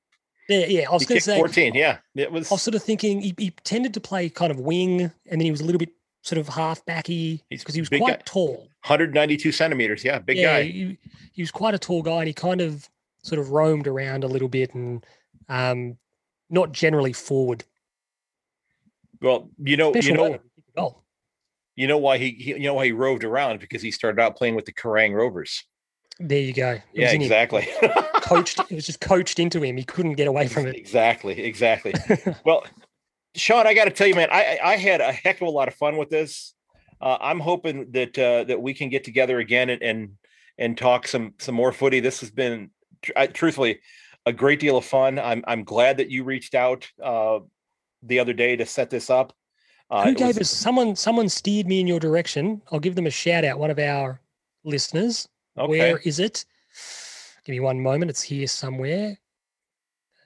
Yeah, 0.47 0.65
yeah. 0.67 0.89
I 0.89 0.93
was 0.93 1.05
going 1.05 1.19
to 1.19 1.23
say 1.23 1.37
14. 1.37 1.73
Yeah. 1.73 1.97
It 2.15 2.31
was. 2.31 2.49
I 2.51 2.55
was 2.55 2.61
sort 2.61 2.75
of 2.75 2.83
thinking 2.83 3.21
he, 3.21 3.33
he 3.37 3.51
tended 3.63 3.93
to 3.95 3.99
play 3.99 4.29
kind 4.29 4.51
of 4.51 4.59
wing, 4.59 5.01
and 5.01 5.11
then 5.25 5.41
he 5.41 5.51
was 5.51 5.61
a 5.61 5.65
little 5.65 5.79
bit 5.79 5.91
sort 6.21 6.39
of 6.39 6.47
half 6.47 6.83
backy 6.85 7.43
because 7.49 7.75
he 7.75 7.81
was 7.81 7.89
quite 7.89 8.19
guy. 8.19 8.21
tall. 8.25 8.69
192 8.85 9.51
centimeters. 9.51 10.03
Yeah. 10.03 10.19
Big 10.19 10.37
yeah, 10.37 10.61
guy. 10.61 10.63
He, 10.63 10.97
he 11.33 11.41
was 11.41 11.51
quite 11.51 11.73
a 11.73 11.79
tall 11.79 12.01
guy, 12.01 12.19
and 12.19 12.27
he 12.27 12.33
kind 12.33 12.61
of 12.61 12.87
sort 13.23 13.39
of 13.39 13.49
roamed 13.49 13.87
around 13.87 14.23
a 14.23 14.27
little 14.27 14.47
bit, 14.47 14.73
and 14.73 15.05
um, 15.49 15.97
not 16.49 16.71
generally 16.71 17.13
forward. 17.13 17.65
Well, 19.21 19.49
you 19.61 19.75
know, 19.75 19.91
Special 19.91 20.11
you 20.11 20.17
know, 20.17 20.23
moment, 20.23 20.41
he 20.43 20.61
kicked 20.61 20.69
a 20.69 20.79
goal. 20.79 21.04
You 21.75 21.87
know 21.87 21.97
why 21.97 22.17
he, 22.17 22.31
he, 22.31 22.51
you 22.53 22.59
know 22.59 22.73
why 22.75 22.85
he 22.85 22.91
roved 22.91 23.23
around 23.23 23.59
because 23.59 23.81
he 23.81 23.91
started 23.91 24.21
out 24.21 24.35
playing 24.37 24.55
with 24.55 24.65
the 24.65 24.73
Kerang 24.73 25.13
Rovers. 25.13 25.63
There 26.19 26.39
you 26.39 26.53
go. 26.53 26.71
It 26.71 26.81
Yeah, 26.93 27.05
was 27.07 27.13
in 27.13 27.21
him. 27.21 27.25
exactly. 27.25 27.67
Coached. 28.21 28.59
It 28.59 28.75
was 28.75 28.85
just 28.85 29.01
coached 29.01 29.37
into 29.39 29.61
him. 29.61 29.75
He 29.77 29.83
couldn't 29.83 30.13
get 30.13 30.27
away 30.27 30.47
from 30.47 30.65
it. 30.67 30.75
exactly, 30.75 31.43
exactly. 31.43 31.93
well, 32.45 32.63
Sean, 33.35 33.67
I 33.67 33.73
got 33.73 33.85
to 33.85 33.91
tell 33.91 34.07
you, 34.07 34.15
man, 34.15 34.29
I 34.31 34.57
I 34.63 34.75
had 34.77 35.01
a 35.01 35.11
heck 35.11 35.41
of 35.41 35.47
a 35.47 35.51
lot 35.51 35.67
of 35.67 35.75
fun 35.75 35.97
with 35.97 36.09
this. 36.09 36.53
Uh, 37.01 37.17
I'm 37.19 37.41
hoping 37.41 37.91
that 37.91 38.17
uh, 38.17 38.45
that 38.45 38.61
we 38.61 38.73
can 38.73 38.89
get 38.89 39.03
together 39.03 39.39
again 39.39 39.69
and 39.69 39.81
and 39.83 40.11
and 40.57 40.77
talk 40.77 41.07
some 41.07 41.33
some 41.39 41.53
more 41.53 41.73
footy. 41.73 41.99
This 41.99 42.21
has 42.21 42.31
been, 42.31 42.69
tr- 43.01 43.11
I, 43.17 43.27
truthfully, 43.27 43.81
a 44.25 44.31
great 44.31 44.61
deal 44.61 44.77
of 44.77 44.85
fun. 44.85 45.19
I'm 45.19 45.43
I'm 45.45 45.65
glad 45.65 45.97
that 45.97 46.09
you 46.09 46.23
reached 46.23 46.55
out 46.55 46.89
uh, 47.03 47.39
the 48.01 48.19
other 48.19 48.33
day 48.33 48.55
to 48.55 48.65
set 48.65 48.89
this 48.89 49.09
up. 49.09 49.33
Uh, 49.89 50.03
Who 50.05 50.13
gave 50.15 50.37
was- 50.37 50.39
us 50.39 50.49
someone? 50.51 50.95
Someone 50.95 51.29
steered 51.29 51.67
me 51.67 51.79
in 51.79 51.87
your 51.87 51.99
direction. 51.99 52.61
I'll 52.71 52.79
give 52.79 52.95
them 52.95 53.07
a 53.07 53.11
shout 53.11 53.45
out. 53.45 53.59
One 53.59 53.69
of 53.71 53.79
our 53.79 54.19
listeners. 54.63 55.27
Okay. 55.57 55.69
Where 55.69 55.97
is 55.99 56.19
it? 56.19 56.45
Give 57.45 57.53
me 57.53 57.59
one 57.59 57.79
moment. 57.81 58.09
It's 58.09 58.21
here 58.23 58.47
somewhere. 58.47 59.17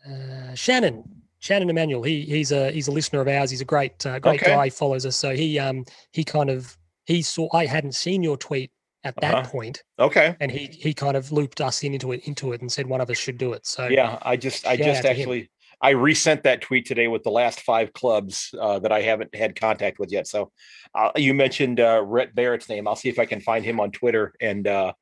Uh, 0.09 0.55
Shannon, 0.55 1.03
Shannon 1.39 1.69
Emmanuel. 1.69 2.03
He 2.03 2.21
he's 2.21 2.51
a 2.51 2.71
he's 2.71 2.87
a 2.87 2.91
listener 2.91 3.19
of 3.21 3.27
ours. 3.27 3.51
He's 3.51 3.61
a 3.61 3.65
great 3.65 4.05
uh, 4.05 4.19
great 4.19 4.41
Okay. 4.41 4.51
guy. 4.51 4.65
He 4.65 4.69
follows 4.69 5.05
us. 5.05 5.15
So 5.15 5.35
he 5.35 5.59
um 5.59 5.85
he 6.13 6.23
kind 6.23 6.49
of 6.49 6.77
he 7.05 7.21
saw. 7.21 7.49
I 7.53 7.65
hadn't 7.65 7.93
seen 7.93 8.23
your 8.23 8.37
tweet 8.37 8.71
at 9.03 9.15
that 9.21 9.33
Uh-huh. 9.33 9.49
point, 9.49 9.83
Okay. 9.99 10.35
and 10.39 10.51
he 10.51 10.67
he 10.67 10.93
kind 10.93 11.15
of 11.17 11.31
looped 11.31 11.59
us 11.61 11.83
in 11.83 11.93
into 11.93 12.13
it 12.13 12.21
into 12.27 12.53
it 12.53 12.61
and 12.61 12.71
said 12.71 12.87
one 12.87 13.01
of 13.01 13.09
us 13.09 13.17
should 13.17 13.37
do 13.37 13.53
it. 13.53 13.65
So 13.65 13.87
Yeah, 13.87 14.17
I 14.21 14.37
just 14.37 14.65
I 14.65 14.77
just 14.77 14.99
out 14.99 15.09
to 15.09 15.13
him. 15.13 15.19
actually 15.19 15.49
I 15.81 15.91
resent 15.91 16.43
that 16.43 16.61
tweet 16.61 16.85
today 16.85 17.07
with 17.07 17.23
the 17.23 17.31
last 17.31 17.61
five 17.61 17.93
clubs 17.93 18.53
uh, 18.59 18.79
that 18.79 18.91
I 18.91 19.01
haven't 19.01 19.33
had 19.33 19.59
contact 19.59 19.97
with 19.99 20.11
yet. 20.11 20.27
So 20.27 20.51
uh, 20.93 21.11
you 21.15 21.33
mentioned 21.33 21.79
uh, 21.79 22.03
Rhett 22.05 22.35
Bartlett's 22.35 22.67
name. 22.67 22.87
I'll 22.87 22.95
see 22.95 23.09
if 23.09 23.19
I 23.19 23.25
can 23.25 23.39
find 23.39 23.63
him 23.63 23.79
on 23.79 23.91
Twitter 23.91 24.33
and 24.41 24.67
uh, 24.67 24.93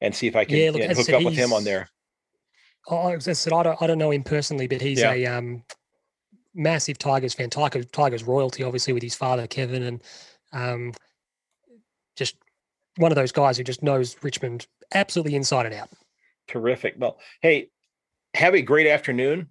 and 0.00 0.14
see 0.14 0.26
if 0.26 0.36
I 0.36 0.44
can 0.44 0.56
Yeah, 0.56 0.70
look, 0.72 0.82
hook 0.82 1.06
said, 1.06 1.14
up 1.14 1.24
with 1.24 1.34
him 1.34 1.52
on 1.52 1.64
there. 1.64 1.88
Oh, 2.88 3.12
I 3.12 3.18
said, 3.18 3.52
I 3.52 3.62
don't, 3.62 3.82
I 3.82 3.86
don't 3.86 3.98
know 3.98 4.10
him 4.10 4.22
personally, 4.22 4.66
but 4.66 4.80
he's 4.80 4.98
Yeah. 4.98 5.12
a 5.12 5.26
um, 5.26 5.62
massive 6.54 6.98
Tigers 6.98 7.34
fan. 7.34 7.50
Tiger, 7.50 7.84
Tigers 7.84 8.24
royalty, 8.24 8.62
obviously, 8.62 8.92
with 8.92 9.02
his 9.02 9.14
father 9.14 9.46
Kevin, 9.46 9.82
and 9.82 10.02
um, 10.52 10.92
just 12.16 12.36
one 12.96 13.12
of 13.12 13.16
those 13.16 13.32
guys 13.32 13.56
who 13.56 13.64
just 13.64 13.82
knows 13.82 14.16
Richmond 14.22 14.66
absolutely 14.94 15.34
inside 15.34 15.66
and 15.66 15.74
out. 15.74 15.88
Terrific. 16.48 16.94
Well, 16.98 17.18
hey, 17.42 17.70
have 18.34 18.54
a 18.54 18.62
great 18.62 18.86
afternoon. 18.86 19.48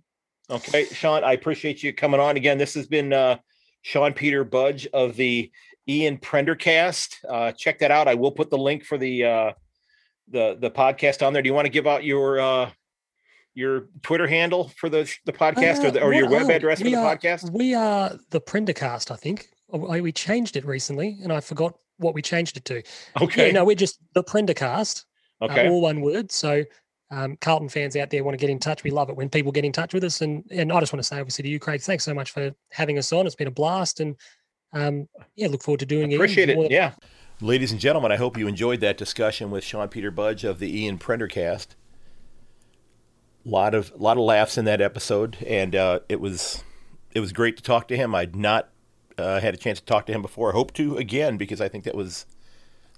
Okay, 0.49 0.85
Sean, 0.85 1.23
I 1.23 1.33
appreciate 1.33 1.83
you 1.83 1.93
coming 1.93 2.19
on 2.19 2.35
again. 2.35 2.57
This 2.57 2.73
has 2.73 2.87
been 2.87 3.13
uh, 3.13 3.37
Sean 3.83 4.13
Peter 4.13 4.43
Budge 4.43 4.87
of 4.87 5.15
the 5.15 5.51
Ian 5.87 6.17
Prendercast. 6.17 7.15
Uh, 7.27 7.51
check 7.51 7.79
that 7.79 7.91
out. 7.91 8.07
I 8.07 8.15
will 8.15 8.31
put 8.31 8.49
the 8.49 8.57
link 8.57 8.83
for 8.83 8.97
the 8.97 9.25
uh, 9.25 9.51
the 10.29 10.57
the 10.59 10.71
podcast 10.71 11.25
on 11.25 11.33
there. 11.33 11.41
Do 11.41 11.47
you 11.47 11.53
want 11.53 11.65
to 11.65 11.71
give 11.71 11.85
out 11.85 12.03
your 12.03 12.39
uh, 12.39 12.71
your 13.53 13.89
Twitter 14.01 14.27
handle 14.27 14.69
for 14.77 14.89
the 14.89 15.11
the 15.25 15.33
podcast 15.33 15.83
or, 15.83 15.91
the, 15.91 16.01
or 16.01 16.13
Uh, 16.13 16.17
your 16.17 16.29
web 16.29 16.47
oh, 16.49 16.51
address 16.53 16.79
for 16.79 16.85
the 16.85 16.95
are- 16.95 17.15
podcast? 17.15 17.51
We 17.51 17.75
are 17.75 18.17
the 18.31 18.41
Prendercast, 18.41 19.11
I 19.11 19.15
think. 19.15 19.49
Oh, 19.71 20.01
We 20.01 20.11
changed 20.11 20.57
it 20.57 20.65
recently, 20.65 21.19
and 21.21 21.31
I 21.31 21.41
forgot 21.41 21.77
what 21.97 22.15
we 22.15 22.23
changed 22.23 22.57
it 22.57 22.65
to. 22.65 22.81
Okay. 23.21 23.47
Yeah, 23.47 23.53
no, 23.53 23.65
we're 23.65 23.75
just 23.75 23.99
the 24.13 24.23
Prendercast, 24.23 25.05
uh, 25.41 25.45
okay. 25.45 25.69
all 25.69 25.81
one 25.81 26.01
word. 26.01 26.31
So. 26.31 26.63
Um, 27.11 27.37
Carlton 27.37 27.69
fans 27.69 27.95
out 27.95 28.11
there 28.11 28.23
want 28.23 28.37
to 28.37 28.41
get 28.41 28.51
in 28.51 28.59
touch. 28.59 28.83
We 28.83 28.91
love 28.91 29.09
it 29.09 29.15
when 29.15 29.29
people 29.29 29.51
get 29.51 29.65
in 29.65 29.71
touch 29.71 29.93
with 29.93 30.03
us. 30.03 30.21
And 30.21 30.43
and 30.51 30.71
I 30.71 30.79
just 30.79 30.93
want 30.93 31.01
to 31.01 31.07
say, 31.07 31.19
obviously, 31.19 31.43
to 31.43 31.49
you, 31.49 31.59
Craig, 31.59 31.81
thanks 31.81 32.03
so 32.03 32.13
much 32.13 32.31
for 32.31 32.53
having 32.71 32.97
us 32.97 33.11
on. 33.11 33.25
It's 33.25 33.35
been 33.35 33.47
a 33.47 33.51
blast. 33.51 33.99
And 33.99 34.15
um, 34.73 35.07
yeah, 35.35 35.47
look 35.47 35.63
forward 35.63 35.79
to 35.79 35.85
doing 35.85 36.13
Appreciate 36.13 36.49
it. 36.49 36.53
Appreciate 36.53 36.71
it. 36.71 36.71
Yeah. 36.71 36.93
Ladies 37.41 37.71
and 37.71 37.79
gentlemen, 37.79 38.11
I 38.11 38.17
hope 38.17 38.37
you 38.37 38.47
enjoyed 38.47 38.81
that 38.81 38.97
discussion 38.97 39.49
with 39.49 39.63
Sean 39.63 39.87
Peter 39.87 40.11
Budge 40.11 40.43
of 40.43 40.59
the 40.59 40.77
Ian 40.77 40.99
Prendercast. 40.99 41.67
lot 43.45 43.73
of 43.73 43.91
lot 43.95 44.17
of 44.17 44.23
laughs 44.23 44.57
in 44.57 44.65
that 44.65 44.81
episode, 44.81 45.37
and 45.47 45.75
uh, 45.75 46.01
it 46.09 46.19
was 46.19 46.63
it 47.13 47.21
was 47.21 47.33
great 47.33 47.57
to 47.57 47.63
talk 47.63 47.87
to 47.87 47.97
him. 47.97 48.13
I'd 48.13 48.35
not 48.35 48.69
uh, 49.17 49.39
had 49.39 49.53
a 49.53 49.57
chance 49.57 49.79
to 49.79 49.85
talk 49.85 50.05
to 50.07 50.13
him 50.13 50.21
before. 50.21 50.49
I 50.49 50.53
hope 50.53 50.73
to 50.73 50.97
again 50.97 51.37
because 51.37 51.61
I 51.61 51.69
think 51.69 51.85
that 51.85 51.95
was, 51.95 52.25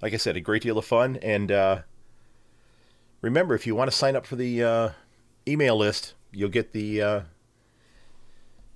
like 0.02 0.12
I 0.12 0.16
said, 0.16 0.36
a 0.36 0.40
great 0.40 0.62
deal 0.62 0.76
of 0.76 0.84
fun. 0.84 1.16
And 1.22 1.50
uh, 1.52 1.82
remember, 3.22 3.54
if 3.54 3.66
you 3.66 3.74
want 3.74 3.90
to 3.90 3.96
sign 3.96 4.14
up 4.14 4.26
for 4.26 4.36
the 4.36 4.62
uh, 4.62 4.90
email 5.48 5.76
list, 5.76 6.12
you'll 6.32 6.50
get 6.50 6.72
the 6.72 7.00
uh, 7.00 7.20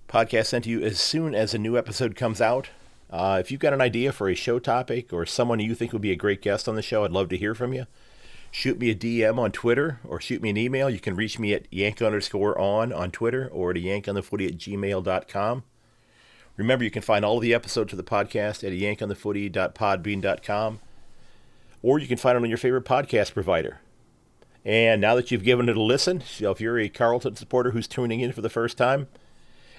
podcast 0.09 0.47
sent 0.47 0.64
to 0.64 0.70
you 0.70 0.82
as 0.82 0.99
soon 0.99 1.34
as 1.34 1.53
a 1.53 1.59
new 1.59 1.76
episode 1.76 2.16
comes 2.16 2.40
out. 2.40 2.70
Uh, 3.11 3.38
if 3.40 3.51
you've 3.51 3.61
got 3.61 3.74
an 3.74 3.80
idea 3.80 4.12
for 4.12 4.28
a 4.28 4.34
show 4.34 4.59
topic 4.59 5.12
or 5.12 5.26
someone 5.26 5.61
you 5.61 5.74
think 5.74 5.92
would 5.92 6.03
be 6.03 6.11
a 6.11 6.16
great 6.16 6.42
guest 6.42 6.68
on 6.68 6.74
the 6.74 6.82
show, 6.82 7.05
I'd 7.05 7.12
love 7.12 7.28
to 7.28 7.36
hear 7.36 7.55
from 7.55 7.72
you. 7.72 7.86
Shoot 8.51 8.78
me 8.78 8.90
a 8.90 8.94
DM 8.94 9.38
on 9.38 9.53
Twitter 9.53 10.01
or 10.03 10.20
shoot 10.20 10.40
me 10.40 10.51
an 10.51 10.57
email. 10.57 10.88
You 10.88 10.99
can 10.99 11.14
reach 11.14 11.38
me 11.38 11.53
at 11.53 11.66
yank 11.70 12.01
underscore 12.01 12.59
on 12.59 12.92
on 12.92 13.11
Twitter 13.11 13.49
or 13.53 13.74
to 13.74 13.80
yankonthefooty 13.80 14.49
at 14.49 14.57
gmail.com. 14.57 15.64
Remember, 16.57 16.84
you 16.84 16.90
can 16.90 17.03
find 17.03 17.24
all 17.24 17.36
of 17.36 17.42
the 17.42 17.53
episodes 17.53 17.92
of 17.92 17.99
the 17.99 18.03
podcast 18.03 18.64
at 18.64 18.72
yankonthefooty.podbean.com 18.72 20.80
or 21.82 21.99
you 21.99 22.07
can 22.07 22.16
find 22.16 22.36
it 22.36 22.42
on 22.42 22.49
your 22.49 22.57
favorite 22.57 22.84
podcast 22.84 23.34
provider. 23.34 23.80
And 24.67 25.01
now 25.01 25.14
that 25.14 25.31
you've 25.31 25.45
given 25.45 25.69
it 25.69 25.77
a 25.77 25.81
listen, 25.83 26.21
so 26.21 26.51
if 26.51 26.61
you're 26.61 26.77
a 26.77 26.89
Carlton 26.89 27.37
supporter 27.37 27.71
who's 27.71 27.87
tuning 27.87 28.19
in 28.19 28.33
for 28.33 28.41
the 28.41 28.51
first 28.51 28.77
time, 28.77 29.07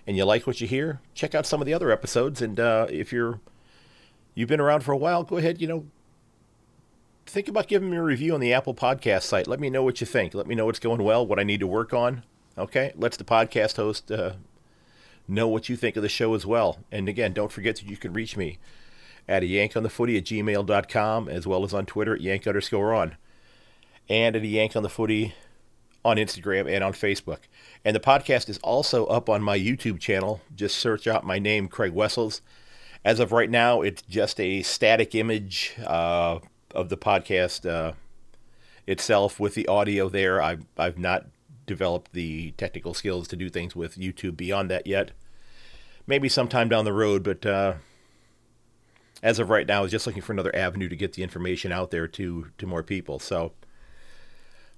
and 0.07 0.15
you 0.15 0.23
like 0.23 0.47
what 0.47 0.61
you 0.61 0.67
hear, 0.67 1.01
check 1.13 1.35
out 1.35 1.45
some 1.45 1.61
of 1.61 1.65
the 1.65 1.73
other 1.73 1.91
episodes. 1.91 2.41
And 2.41 2.57
uh, 2.57 2.87
if 2.89 3.11
you're 3.11 3.41
you've 4.33 4.47
been 4.47 4.61
around 4.61 4.85
for 4.85 4.93
a 4.93 4.97
while, 4.97 5.23
go 5.23 5.35
ahead. 5.35 5.59
You 5.59 5.67
know, 5.67 5.85
think 7.25 7.49
about 7.49 7.67
giving 7.67 7.89
me 7.89 7.97
a 7.97 8.01
review 8.01 8.33
on 8.33 8.39
the 8.39 8.53
Apple 8.53 8.73
Podcast 8.73 9.23
site. 9.23 9.45
Let 9.45 9.59
me 9.59 9.69
know 9.69 9.83
what 9.83 9.99
you 9.99 10.07
think. 10.07 10.33
Let 10.33 10.47
me 10.47 10.55
know 10.55 10.65
what's 10.65 10.79
going 10.79 11.03
well, 11.03 11.27
what 11.27 11.37
I 11.37 11.43
need 11.43 11.59
to 11.59 11.67
work 11.67 11.93
on. 11.93 12.23
Okay, 12.57 12.93
let's 12.95 13.17
the 13.17 13.25
podcast 13.25 13.75
host 13.75 14.09
uh, 14.09 14.35
know 15.27 15.49
what 15.49 15.67
you 15.67 15.75
think 15.75 15.97
of 15.97 16.01
the 16.01 16.07
show 16.07 16.33
as 16.33 16.45
well. 16.45 16.79
And 16.93 17.09
again, 17.09 17.33
don't 17.33 17.51
forget 17.51 17.75
that 17.75 17.89
you 17.89 17.97
can 17.97 18.13
reach 18.13 18.37
me 18.37 18.57
at 19.27 19.43
a 19.43 19.47
yankonthefooty 19.47 20.17
at 20.17 20.23
gmail.com 20.23 21.27
as 21.27 21.45
well 21.45 21.65
as 21.65 21.73
on 21.73 21.85
Twitter 21.85 22.15
at 22.15 22.21
yank 22.21 22.47
underscore 22.47 22.93
on 22.93 23.17
and 24.09 24.35
at 24.35 24.41
a 24.41 24.47
yank 24.47 24.75
on 24.75 24.83
the 24.83 24.89
footy 24.89 25.33
on 26.05 26.17
Instagram 26.17 26.71
and 26.71 26.83
on 26.83 26.93
Facebook. 26.93 27.39
And 27.83 27.95
the 27.95 27.99
podcast 27.99 28.49
is 28.49 28.57
also 28.59 29.05
up 29.07 29.29
on 29.29 29.41
my 29.41 29.57
YouTube 29.57 29.99
channel. 29.99 30.41
Just 30.55 30.77
search 30.77 31.07
out 31.07 31.25
my 31.25 31.39
name, 31.39 31.67
Craig 31.67 31.91
Wessels. 31.91 32.41
As 33.03 33.19
of 33.19 33.31
right 33.31 33.49
now, 33.49 33.81
it's 33.81 34.01
just 34.03 34.39
a 34.39 34.63
static 34.63 35.13
image 35.15 35.75
uh, 35.85 36.39
of 36.73 36.89
the 36.89 36.97
podcast 36.97 37.69
uh, 37.69 37.93
itself 38.85 39.39
with 39.39 39.53
the 39.53 39.67
audio 39.67 40.09
there. 40.09 40.41
I've, 40.41 40.65
I've 40.77 40.97
not 40.97 41.25
developed 41.65 42.13
the 42.13 42.51
technical 42.51 42.93
skills 42.93 43.27
to 43.27 43.35
do 43.35 43.49
things 43.49 43.75
with 43.75 43.97
YouTube 43.97 44.37
beyond 44.37 44.71
that 44.71 44.87
yet. 44.87 45.11
Maybe 46.07 46.29
sometime 46.29 46.69
down 46.69 46.85
the 46.85 46.93
road, 46.93 47.23
but 47.23 47.45
uh, 47.45 47.73
as 49.21 49.39
of 49.39 49.49
right 49.49 49.67
now, 49.67 49.79
I 49.79 49.81
was 49.81 49.91
just 49.91 50.07
looking 50.07 50.21
for 50.21 50.31
another 50.31 50.55
avenue 50.55 50.87
to 50.87 50.95
get 50.95 51.13
the 51.13 51.23
information 51.23 51.73
out 51.73 51.91
there 51.91 52.07
to, 52.07 52.47
to 52.57 52.65
more 52.65 52.83
people. 52.83 53.19
So, 53.19 53.51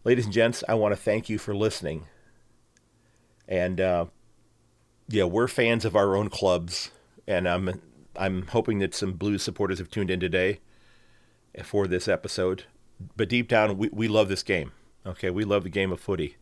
ladies 0.03 0.25
and 0.25 0.33
gents, 0.33 0.63
I 0.67 0.75
want 0.75 0.93
to 0.93 1.01
thank 1.01 1.29
you 1.29 1.37
for 1.37 1.55
listening. 1.55 2.05
And 3.47 3.81
uh, 3.81 4.05
yeah, 5.07 5.23
we're 5.23 5.47
fans 5.47 5.85
of 5.85 5.95
our 5.95 6.15
own 6.15 6.29
clubs, 6.29 6.91
and 7.27 7.47
I'm 7.47 7.81
I'm 8.15 8.47
hoping 8.47 8.79
that 8.79 8.93
some 8.93 9.13
Blues 9.13 9.43
supporters 9.43 9.79
have 9.79 9.89
tuned 9.89 10.11
in 10.11 10.19
today 10.19 10.59
for 11.63 11.87
this 11.87 12.07
episode. 12.07 12.65
But 13.15 13.29
deep 13.29 13.47
down, 13.47 13.77
we, 13.77 13.89
we 13.91 14.07
love 14.07 14.29
this 14.29 14.43
game. 14.43 14.71
Okay, 15.05 15.29
we 15.29 15.45
love 15.45 15.63
the 15.63 15.69
game 15.69 15.91
of 15.91 15.99
footy, 15.99 16.35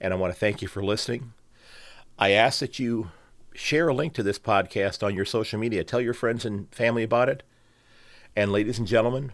and 0.00 0.12
I 0.12 0.16
want 0.16 0.32
to 0.32 0.38
thank 0.38 0.60
you 0.60 0.68
for 0.68 0.84
listening. 0.84 1.32
I 2.18 2.30
ask 2.30 2.60
that 2.60 2.78
you 2.78 3.10
share 3.54 3.88
a 3.88 3.94
link 3.94 4.12
to 4.14 4.22
this 4.22 4.38
podcast 4.38 5.02
on 5.02 5.14
your 5.14 5.24
social 5.24 5.58
media. 5.58 5.84
Tell 5.84 6.00
your 6.00 6.14
friends 6.14 6.44
and 6.44 6.72
family 6.74 7.04
about 7.04 7.28
it. 7.28 7.42
And 8.36 8.50
ladies 8.50 8.78
and 8.78 8.86
gentlemen, 8.86 9.32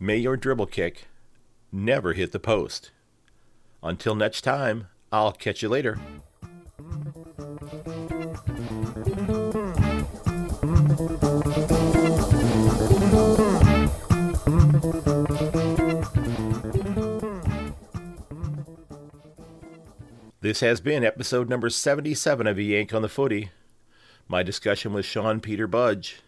may 0.00 0.16
your 0.16 0.36
dribble 0.36 0.66
kick 0.66 1.06
never 1.72 2.12
hit 2.12 2.32
the 2.32 2.38
post. 2.38 2.90
Until 3.82 4.14
next 4.14 4.42
time, 4.42 4.88
I'll 5.10 5.32
catch 5.32 5.62
you 5.62 5.68
later. 5.68 5.98
This 20.40 20.60
has 20.60 20.80
been 20.80 21.04
episode 21.04 21.48
number 21.48 21.70
77 21.70 22.46
of 22.46 22.58
Yank 22.58 22.92
on 22.92 23.02
the 23.02 23.08
Footy. 23.08 23.50
My 24.28 24.42
discussion 24.42 24.92
with 24.92 25.04
Sean 25.04 25.40
Peter 25.40 25.66
Budge. 25.66 26.20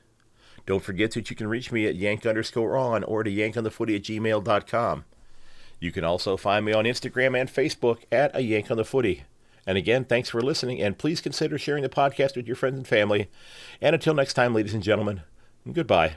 Don't 0.66 0.82
forget 0.82 1.12
that 1.12 1.30
you 1.30 1.36
can 1.36 1.48
reach 1.48 1.70
me 1.70 1.86
at 1.86 1.96
yank 1.96 2.24
underscore 2.24 2.76
on 2.76 3.04
or 3.04 3.22
to 3.22 3.30
yankonthefooty 3.30 3.96
at 3.96 4.02
gmail.com. 4.02 5.04
You 5.84 5.92
can 5.92 6.02
also 6.02 6.38
find 6.38 6.64
me 6.64 6.72
on 6.72 6.86
Instagram 6.86 7.38
and 7.38 7.46
Facebook 7.46 8.04
at 8.10 8.34
A 8.34 8.40
Yank 8.40 8.70
on 8.70 8.78
the 8.78 8.86
Footy. 8.86 9.24
And 9.66 9.76
again, 9.76 10.06
thanks 10.06 10.30
for 10.30 10.40
listening, 10.40 10.80
and 10.80 10.96
please 10.96 11.20
consider 11.20 11.58
sharing 11.58 11.82
the 11.82 11.90
podcast 11.90 12.36
with 12.36 12.46
your 12.46 12.56
friends 12.56 12.78
and 12.78 12.88
family. 12.88 13.28
And 13.82 13.92
until 13.92 14.14
next 14.14 14.32
time, 14.32 14.54
ladies 14.54 14.72
and 14.72 14.82
gentlemen, 14.82 15.20
goodbye. 15.70 16.14